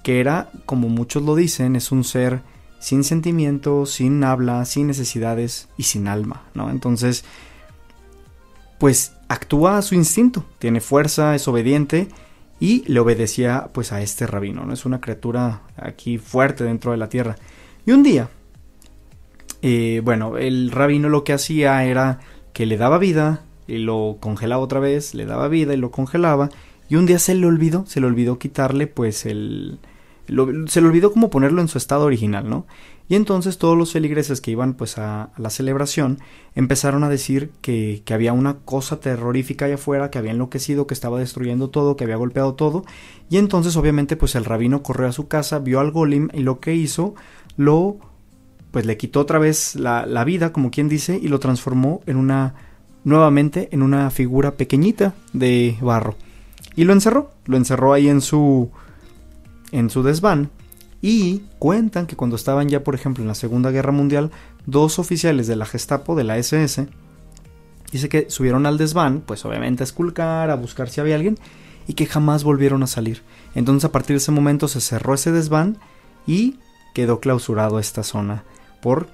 que 0.04 0.20
era, 0.20 0.50
como 0.66 0.90
muchos 0.90 1.24
lo 1.24 1.36
dicen, 1.36 1.76
es 1.76 1.92
un 1.92 2.04
ser 2.04 2.42
sin 2.80 3.04
sentimientos, 3.04 3.92
sin 3.92 4.24
habla, 4.24 4.66
sin 4.66 4.88
necesidades 4.88 5.70
y 5.78 5.84
sin 5.84 6.08
alma, 6.08 6.44
¿no? 6.54 6.70
Entonces, 6.70 7.26
pues 8.80 9.14
actúa 9.28 9.78
a 9.78 9.82
su 9.82 9.96
instinto, 9.96 10.46
tiene 10.58 10.82
fuerza, 10.82 11.36
es 11.36 11.48
obediente 11.48 12.08
y 12.60 12.84
le 12.92 13.00
obedecía 13.00 13.70
pues 13.74 13.92
a 13.92 14.02
este 14.02 14.26
rabino, 14.26 14.66
¿no? 14.66 14.74
Es 14.74 14.86
una 14.86 15.02
criatura 15.02 15.62
aquí 15.78 16.18
fuerte 16.18 16.64
dentro 16.64 16.92
de 16.92 16.98
la 16.98 17.10
tierra. 17.10 17.36
Y 17.86 17.92
un 17.92 18.04
día, 18.04 18.30
eh, 19.62 20.02
bueno, 20.04 20.38
el 20.38 20.72
rabino 20.72 21.10
lo 21.10 21.24
que 21.24 21.34
hacía 21.34 21.84
era 21.84 22.20
que 22.54 22.66
le 22.66 22.78
daba 22.78 22.98
vida 22.98 23.44
y 23.68 23.78
lo 23.78 24.18
congelaba 24.20 24.64
otra 24.64 24.80
vez, 24.80 25.14
le 25.14 25.26
daba 25.26 25.48
vida 25.48 25.74
y 25.74 25.78
lo 25.78 25.92
congelaba. 25.92 26.50
Y 26.90 26.96
un 26.96 27.06
día 27.06 27.20
se 27.20 27.36
le 27.36 27.46
olvidó, 27.46 27.86
se 27.86 28.00
le 28.00 28.08
olvidó 28.08 28.40
quitarle 28.40 28.88
pues 28.88 29.26
el... 29.26 29.80
se 30.68 30.82
le 30.82 30.88
olvidó 30.88 31.12
como 31.12 31.30
ponerlo 31.30 31.62
en 31.62 31.68
su 31.68 31.78
estado 31.78 32.06
original, 32.06 32.50
¿no? 32.50 32.66
Y 33.08 33.16
entonces 33.16 33.58
todos 33.58 33.76
los 33.76 33.92
feligreses 33.92 34.40
que 34.40 34.52
iban 34.52 34.76
pues 34.76 35.00
a, 35.00 35.32
la 35.36 35.50
celebración 35.50 36.20
empezaron 36.54 37.04
a 37.04 37.10
decir 37.10 37.52
que, 37.62 38.04
que, 38.06 38.14
había 38.14 38.34
una 38.34 38.58
cosa 38.60 39.00
terrorífica 39.00 39.66
allá 39.66 39.76
afuera, 39.76 40.12
que 40.12 40.20
había 40.20 40.32
enloquecido, 40.32 40.86
que 40.86 40.94
estaba 40.94 41.18
destruyendo 41.18 41.72
todo, 41.72 41.96
que 41.96 42.04
había 42.04 42.18
golpeado 42.18 42.54
todo. 42.54 42.86
Y 43.28 43.38
entonces 43.38 43.76
obviamente 43.78 44.16
pues 44.16 44.36
el 44.36 44.46
rabino 44.46 44.84
corrió 44.84 45.08
a 45.08 45.12
su 45.12 45.28
casa, 45.28 45.58
vio 45.58 45.80
al 45.80 45.90
golem 45.90 46.30
y 46.34 46.42
lo 46.42 46.60
que 46.60 46.76
hizo, 46.76 47.16
lo 47.58 47.98
pues 48.72 48.86
le 48.86 48.98
quitó 48.98 49.20
otra 49.20 49.40
vez 49.40 49.76
la, 49.76 50.06
la 50.06 50.24
vida, 50.24 50.54
como 50.54 50.72
quien 50.72 50.90
dice, 50.90 51.20
y 51.22 51.28
lo 51.28 51.40
transformó 51.40 52.02
en 52.06 52.18
una, 52.18 52.56
nuevamente, 53.04 53.70
en 53.72 53.82
una 53.82 54.10
figura 54.12 54.56
pequeñita 54.56 55.16
de 55.34 55.78
barro. 55.82 56.16
Y 56.76 56.84
lo 56.84 56.94
encerró, 56.94 57.32
lo 57.46 57.58
encerró 57.58 57.94
ahí 57.94 58.08
en 58.10 58.22
su, 58.22 58.70
en 59.72 59.90
su 59.90 60.04
desván. 60.04 60.52
Y 61.02 61.44
cuentan 61.58 62.06
que 62.06 62.16
cuando 62.16 62.36
estaban 62.36 62.70
ya, 62.70 62.84
por 62.84 62.94
ejemplo, 62.94 63.24
en 63.24 63.28
la 63.28 63.36
Segunda 63.36 63.72
Guerra 63.72 63.92
Mundial, 63.92 64.32
dos 64.66 65.00
oficiales 65.00 65.48
de 65.48 65.56
la 65.56 65.66
Gestapo, 65.66 66.16
de 66.16 66.26
la 66.26 66.38
SS, 66.38 66.88
dice 67.92 68.10
que 68.10 68.30
subieron 68.30 68.66
al 68.66 68.78
desván, 68.78 69.24
pues 69.26 69.46
obviamente 69.46 69.82
a 69.82 69.86
esculcar, 69.86 70.52
a 70.52 70.56
buscar 70.56 70.90
si 70.90 71.02
había 71.02 71.16
alguien, 71.16 71.38
y 71.88 71.94
que 71.94 72.06
jamás 72.06 72.44
volvieron 72.44 72.84
a 72.84 72.88
salir. 72.88 73.24
Entonces 73.56 73.86
a 73.86 73.92
partir 73.92 74.14
de 74.14 74.18
ese 74.18 74.32
momento 74.32 74.68
se 74.68 74.82
cerró 74.82 75.16
ese 75.16 75.32
desván 75.32 75.78
y 76.28 76.60
quedó 76.94 77.20
clausurado 77.20 77.80
esta 77.80 78.04
zona 78.04 78.44
por, 78.82 79.08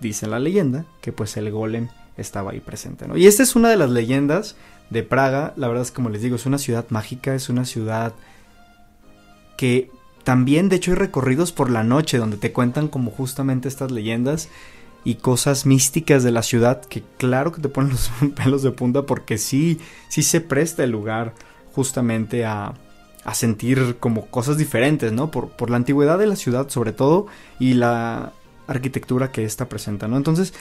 dice 0.00 0.26
la 0.26 0.38
leyenda, 0.38 0.84
que 1.00 1.12
pues 1.12 1.36
el 1.36 1.50
golem 1.50 1.88
estaba 2.16 2.52
ahí 2.52 2.60
presente. 2.60 3.06
¿no? 3.06 3.16
Y 3.16 3.26
esta 3.26 3.42
es 3.42 3.56
una 3.56 3.70
de 3.70 3.76
las 3.76 3.90
leyendas 3.90 4.56
de 4.90 5.02
Praga, 5.02 5.54
la 5.56 5.68
verdad 5.68 5.82
es 5.82 5.90
como 5.90 6.10
les 6.10 6.22
digo, 6.22 6.36
es 6.36 6.46
una 6.46 6.58
ciudad 6.58 6.86
mágica, 6.90 7.34
es 7.34 7.48
una 7.48 7.64
ciudad 7.64 8.12
que 9.56 9.90
también 10.24 10.68
de 10.68 10.76
hecho 10.76 10.92
hay 10.92 10.96
recorridos 10.96 11.52
por 11.52 11.70
la 11.70 11.82
noche 11.82 12.18
donde 12.18 12.36
te 12.36 12.52
cuentan 12.52 12.88
como 12.88 13.10
justamente 13.10 13.68
estas 13.68 13.90
leyendas 13.90 14.48
y 15.04 15.16
cosas 15.16 15.66
místicas 15.66 16.22
de 16.22 16.30
la 16.30 16.42
ciudad 16.42 16.82
que 16.84 17.02
claro 17.16 17.52
que 17.52 17.60
te 17.60 17.68
ponen 17.68 17.92
los 17.92 18.10
pelos 18.36 18.62
de 18.62 18.70
punta 18.70 19.02
porque 19.02 19.38
sí, 19.38 19.80
sí 20.08 20.22
se 20.22 20.40
presta 20.40 20.84
el 20.84 20.90
lugar 20.90 21.34
justamente 21.74 22.44
a, 22.44 22.74
a 23.24 23.34
sentir 23.34 23.96
como 23.98 24.26
cosas 24.26 24.58
diferentes, 24.58 25.12
¿no? 25.12 25.30
Por, 25.30 25.50
por 25.50 25.70
la 25.70 25.76
antigüedad 25.76 26.18
de 26.18 26.26
la 26.26 26.36
ciudad 26.36 26.68
sobre 26.68 26.92
todo 26.92 27.26
y 27.58 27.74
la 27.74 28.32
arquitectura 28.72 29.32
que 29.32 29.44
esta 29.44 29.68
presenta, 29.68 30.08
¿no? 30.08 30.16
Entonces, 30.16 30.54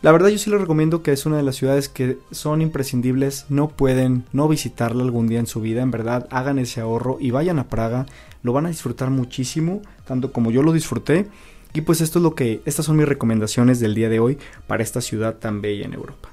la 0.00 0.12
verdad 0.12 0.28
yo 0.28 0.38
sí 0.38 0.50
les 0.50 0.60
recomiendo 0.60 1.02
que 1.02 1.12
es 1.12 1.26
una 1.26 1.36
de 1.36 1.42
las 1.42 1.56
ciudades 1.56 1.88
que 1.88 2.18
son 2.30 2.62
imprescindibles, 2.62 3.46
no 3.48 3.68
pueden 3.68 4.24
no 4.32 4.46
visitarla 4.46 5.02
algún 5.02 5.26
día 5.26 5.40
en 5.40 5.46
su 5.46 5.60
vida, 5.60 5.82
en 5.82 5.90
verdad 5.90 6.28
hagan 6.30 6.58
ese 6.58 6.80
ahorro 6.80 7.18
y 7.20 7.32
vayan 7.32 7.58
a 7.58 7.68
Praga, 7.68 8.06
lo 8.42 8.52
van 8.52 8.66
a 8.66 8.70
disfrutar 8.70 9.10
muchísimo, 9.10 9.82
tanto 10.06 10.32
como 10.32 10.50
yo 10.50 10.62
lo 10.62 10.72
disfruté. 10.72 11.26
Y 11.74 11.82
pues 11.82 12.00
esto 12.00 12.18
es 12.18 12.22
lo 12.22 12.34
que, 12.34 12.62
estas 12.64 12.86
son 12.86 12.96
mis 12.96 13.08
recomendaciones 13.08 13.80
del 13.80 13.94
día 13.94 14.08
de 14.08 14.20
hoy 14.20 14.38
para 14.66 14.82
esta 14.82 15.00
ciudad 15.00 15.36
tan 15.36 15.60
bella 15.60 15.84
en 15.84 15.94
Europa. 15.94 16.30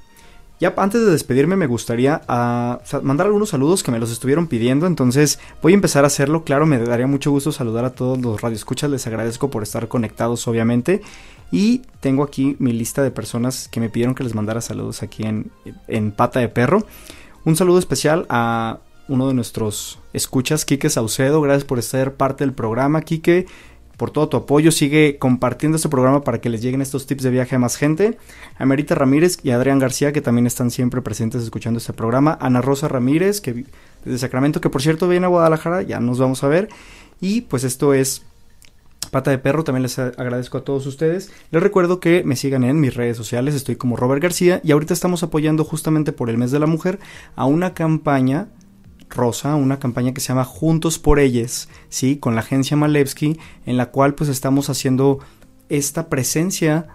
Ya 0.60 0.74
antes 0.78 1.02
de 1.02 1.12
despedirme 1.12 1.58
me 1.58 1.68
gustaría 1.68 2.22
ah, 2.28 2.80
mandar 3.04 3.28
algunos 3.28 3.50
saludos 3.50 3.84
que 3.84 3.92
me 3.92 4.00
los 4.00 4.12
estuvieron 4.12 4.48
pidiendo, 4.48 4.88
entonces 4.88 5.40
voy 5.62 5.74
a 5.74 5.76
empezar 5.76 6.06
a 6.06 6.08
hacerlo. 6.08 6.44
Claro, 6.46 6.66
me 6.66 6.78
daría 6.80 7.08
mucho 7.08 7.32
gusto 7.32 7.52
saludar 7.52 7.84
a 7.84 7.90
todos 7.90 8.20
los 8.20 8.42
radioescuchas, 8.42 8.90
les 8.90 9.06
agradezco 9.06 9.50
por 9.50 9.64
estar 9.64 9.88
conectados 9.88 10.48
obviamente. 10.48 11.02
Y 11.52 11.82
tengo 12.00 12.24
aquí 12.24 12.56
mi 12.60 12.72
lista 12.72 13.04
de 13.04 13.12
personas 13.12 13.68
que 13.68 13.80
me 13.80 13.90
pidieron 13.90 14.16
que 14.16 14.24
les 14.24 14.34
mandara 14.34 14.62
saludos 14.62 15.04
aquí 15.04 15.24
en, 15.24 15.52
en 15.88 16.12
Pata 16.12 16.40
de 16.40 16.50
Perro. 16.50 16.86
Un 17.44 17.56
saludo 17.56 17.78
especial 17.78 18.26
a 18.30 18.80
uno 19.08 19.28
de 19.28 19.34
nuestros 19.34 20.00
escuchas, 20.14 20.66
Quique 20.66 20.90
Saucedo. 20.90 21.42
Gracias 21.42 21.66
por 21.66 21.82
ser 21.84 22.16
parte 22.16 22.44
del 22.44 22.54
programa, 22.54 23.02
Quique 23.02 23.46
por 23.98 24.12
todo 24.12 24.30
tu 24.30 24.38
apoyo. 24.38 24.72
Sigue 24.72 25.18
compartiendo 25.18 25.76
este 25.78 25.90
programa 25.90 26.24
para 26.24 26.40
que 26.40 26.50
les 26.50 26.62
lleguen 26.62 26.82
estos 26.82 27.08
tips 27.08 27.24
de 27.24 27.30
viaje 27.30 27.56
a 27.56 27.60
más 27.60 27.78
gente. 27.78 28.18
A 28.58 28.66
Merita 28.66 28.96
Ramírez 28.96 29.40
y 29.44 29.52
Adrián 29.52 29.80
García, 29.80 30.12
que 30.12 30.22
también 30.22 30.48
están 30.48 30.72
siempre 30.72 31.02
presentes 31.02 31.44
escuchando 31.44 31.78
este 31.78 31.94
programa. 31.94 32.38
Ana 32.42 32.62
Rosa 32.62 32.88
Ramírez, 32.88 33.42
que 33.42 33.66
desde 34.04 34.20
Sacramento, 34.20 34.62
que 34.62 34.70
por 34.70 34.82
cierto 34.82 35.08
viene 35.08 35.26
a 35.26 35.30
Guadalajara, 35.30 35.82
ya 35.82 36.00
nos 36.00 36.20
vamos 36.20 36.44
a 36.44 36.48
ver. 36.48 36.70
Y 37.22 37.42
pues 37.42 37.64
esto 37.64 37.94
es 37.94 38.24
Pata 39.12 39.32
de 39.32 39.38
Perro, 39.38 39.64
también 39.64 39.84
les 39.84 39.98
agradezco 39.98 40.58
a 40.58 40.64
todos 40.64 40.86
ustedes. 40.86 41.32
Les 41.52 41.64
recuerdo 41.64 42.00
que 42.00 42.24
me 42.24 42.36
sigan 42.36 42.64
en 42.64 42.80
mis 42.80 42.96
redes 42.96 43.16
sociales, 43.16 43.56
estoy 43.56 43.76
como 43.76 43.96
Robert 43.96 44.22
García 44.22 44.60
y 44.64 44.72
ahorita 44.72 44.94
estamos 44.94 45.24
apoyando 45.24 45.64
justamente 45.64 46.12
por 46.12 46.30
el 46.30 46.38
mes 46.38 46.52
de 46.52 46.60
la 46.60 46.66
mujer 46.66 47.00
a 47.36 47.46
una 47.46 47.74
campaña 47.74 48.48
rosa, 49.10 49.56
una 49.56 49.80
campaña 49.80 50.14
que 50.14 50.22
se 50.22 50.30
llama 50.30 50.46
Juntos 50.46 51.00
por 51.00 51.20
Ellas, 51.20 51.70
¿sí? 51.90 52.18
Con 52.18 52.36
la 52.36 52.42
agencia 52.42 52.78
Malevsky, 52.78 53.40
en 53.66 53.78
la 53.78 53.88
cual 53.88 54.16
pues 54.16 54.30
estamos 54.30 54.70
haciendo 54.70 55.20
esta 55.70 56.10
presencia 56.10 56.88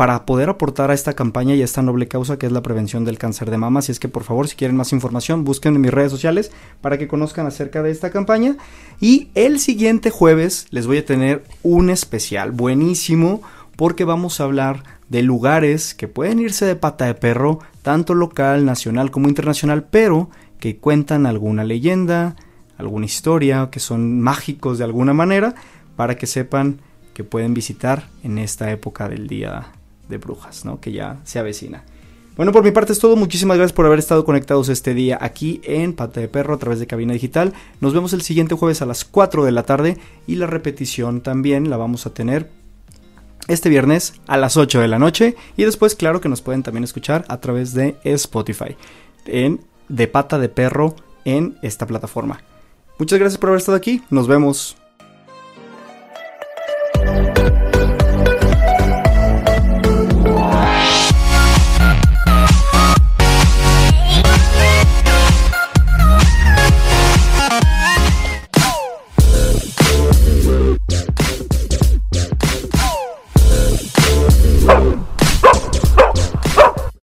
para 0.00 0.24
poder 0.24 0.48
aportar 0.48 0.90
a 0.90 0.94
esta 0.94 1.12
campaña 1.12 1.54
y 1.54 1.60
a 1.60 1.64
esta 1.66 1.82
noble 1.82 2.08
causa 2.08 2.38
que 2.38 2.46
es 2.46 2.52
la 2.52 2.62
prevención 2.62 3.04
del 3.04 3.18
cáncer 3.18 3.50
de 3.50 3.58
mama. 3.58 3.80
Así 3.80 3.92
es 3.92 4.00
que 4.00 4.08
por 4.08 4.24
favor, 4.24 4.48
si 4.48 4.56
quieren 4.56 4.74
más 4.74 4.94
información, 4.94 5.44
busquen 5.44 5.74
en 5.74 5.82
mis 5.82 5.90
redes 5.90 6.10
sociales 6.10 6.50
para 6.80 6.96
que 6.96 7.06
conozcan 7.06 7.46
acerca 7.46 7.82
de 7.82 7.90
esta 7.90 8.08
campaña. 8.08 8.56
Y 8.98 9.28
el 9.34 9.60
siguiente 9.60 10.08
jueves 10.08 10.68
les 10.70 10.86
voy 10.86 10.96
a 10.96 11.04
tener 11.04 11.44
un 11.62 11.90
especial 11.90 12.50
buenísimo 12.50 13.42
porque 13.76 14.04
vamos 14.04 14.40
a 14.40 14.44
hablar 14.44 14.84
de 15.10 15.22
lugares 15.22 15.94
que 15.94 16.08
pueden 16.08 16.38
irse 16.38 16.64
de 16.64 16.76
pata 16.76 17.04
de 17.04 17.14
perro, 17.14 17.58
tanto 17.82 18.14
local, 18.14 18.64
nacional 18.64 19.10
como 19.10 19.28
internacional, 19.28 19.84
pero 19.90 20.30
que 20.60 20.76
cuentan 20.76 21.26
alguna 21.26 21.64
leyenda, 21.64 22.36
alguna 22.78 23.06
historia, 23.06 23.68
que 23.72 23.80
son 23.80 24.20
mágicos 24.20 24.78
de 24.78 24.84
alguna 24.84 25.12
manera, 25.12 25.54
para 25.96 26.16
que 26.16 26.26
sepan 26.26 26.80
que 27.14 27.24
pueden 27.24 27.54
visitar 27.54 28.08
en 28.22 28.38
esta 28.38 28.70
época 28.70 29.08
del 29.08 29.26
Día 29.26 29.72
de 30.08 30.18
Brujas, 30.18 30.64
¿no? 30.64 30.80
que 30.80 30.92
ya 30.92 31.18
se 31.24 31.38
avecina. 31.38 31.82
Bueno, 32.36 32.52
por 32.52 32.64
mi 32.64 32.70
parte 32.70 32.92
es 32.92 32.98
todo. 32.98 33.16
Muchísimas 33.16 33.58
gracias 33.58 33.74
por 33.74 33.84
haber 33.84 33.98
estado 33.98 34.24
conectados 34.24 34.68
este 34.68 34.94
día 34.94 35.18
aquí 35.20 35.60
en 35.64 35.92
Pata 35.92 36.20
de 36.20 36.28
Perro 36.28 36.54
a 36.54 36.58
través 36.58 36.78
de 36.78 36.86
Cabina 36.86 37.12
Digital. 37.12 37.52
Nos 37.80 37.92
vemos 37.92 38.12
el 38.12 38.22
siguiente 38.22 38.54
jueves 38.54 38.80
a 38.80 38.86
las 38.86 39.04
4 39.04 39.44
de 39.44 39.52
la 39.52 39.64
tarde 39.64 39.98
y 40.26 40.36
la 40.36 40.46
repetición 40.46 41.20
también 41.20 41.68
la 41.68 41.76
vamos 41.76 42.06
a 42.06 42.14
tener 42.14 42.48
este 43.48 43.68
viernes 43.68 44.14
a 44.26 44.36
las 44.36 44.56
8 44.56 44.80
de 44.80 44.88
la 44.88 44.98
noche 44.98 45.36
y 45.56 45.64
después 45.64 45.94
claro 45.94 46.20
que 46.20 46.28
nos 46.28 46.40
pueden 46.40 46.62
también 46.62 46.84
escuchar 46.84 47.24
a 47.28 47.40
través 47.40 47.74
de 47.74 47.96
Spotify 48.04 48.76
en 49.26 49.60
de 49.90 50.08
pata 50.08 50.38
de 50.38 50.48
perro 50.48 50.94
en 51.24 51.58
esta 51.62 51.86
plataforma. 51.86 52.40
Muchas 52.98 53.18
gracias 53.18 53.38
por 53.38 53.50
haber 53.50 53.58
estado 53.58 53.76
aquí, 53.76 54.02
nos 54.10 54.26
vemos. 54.26 54.79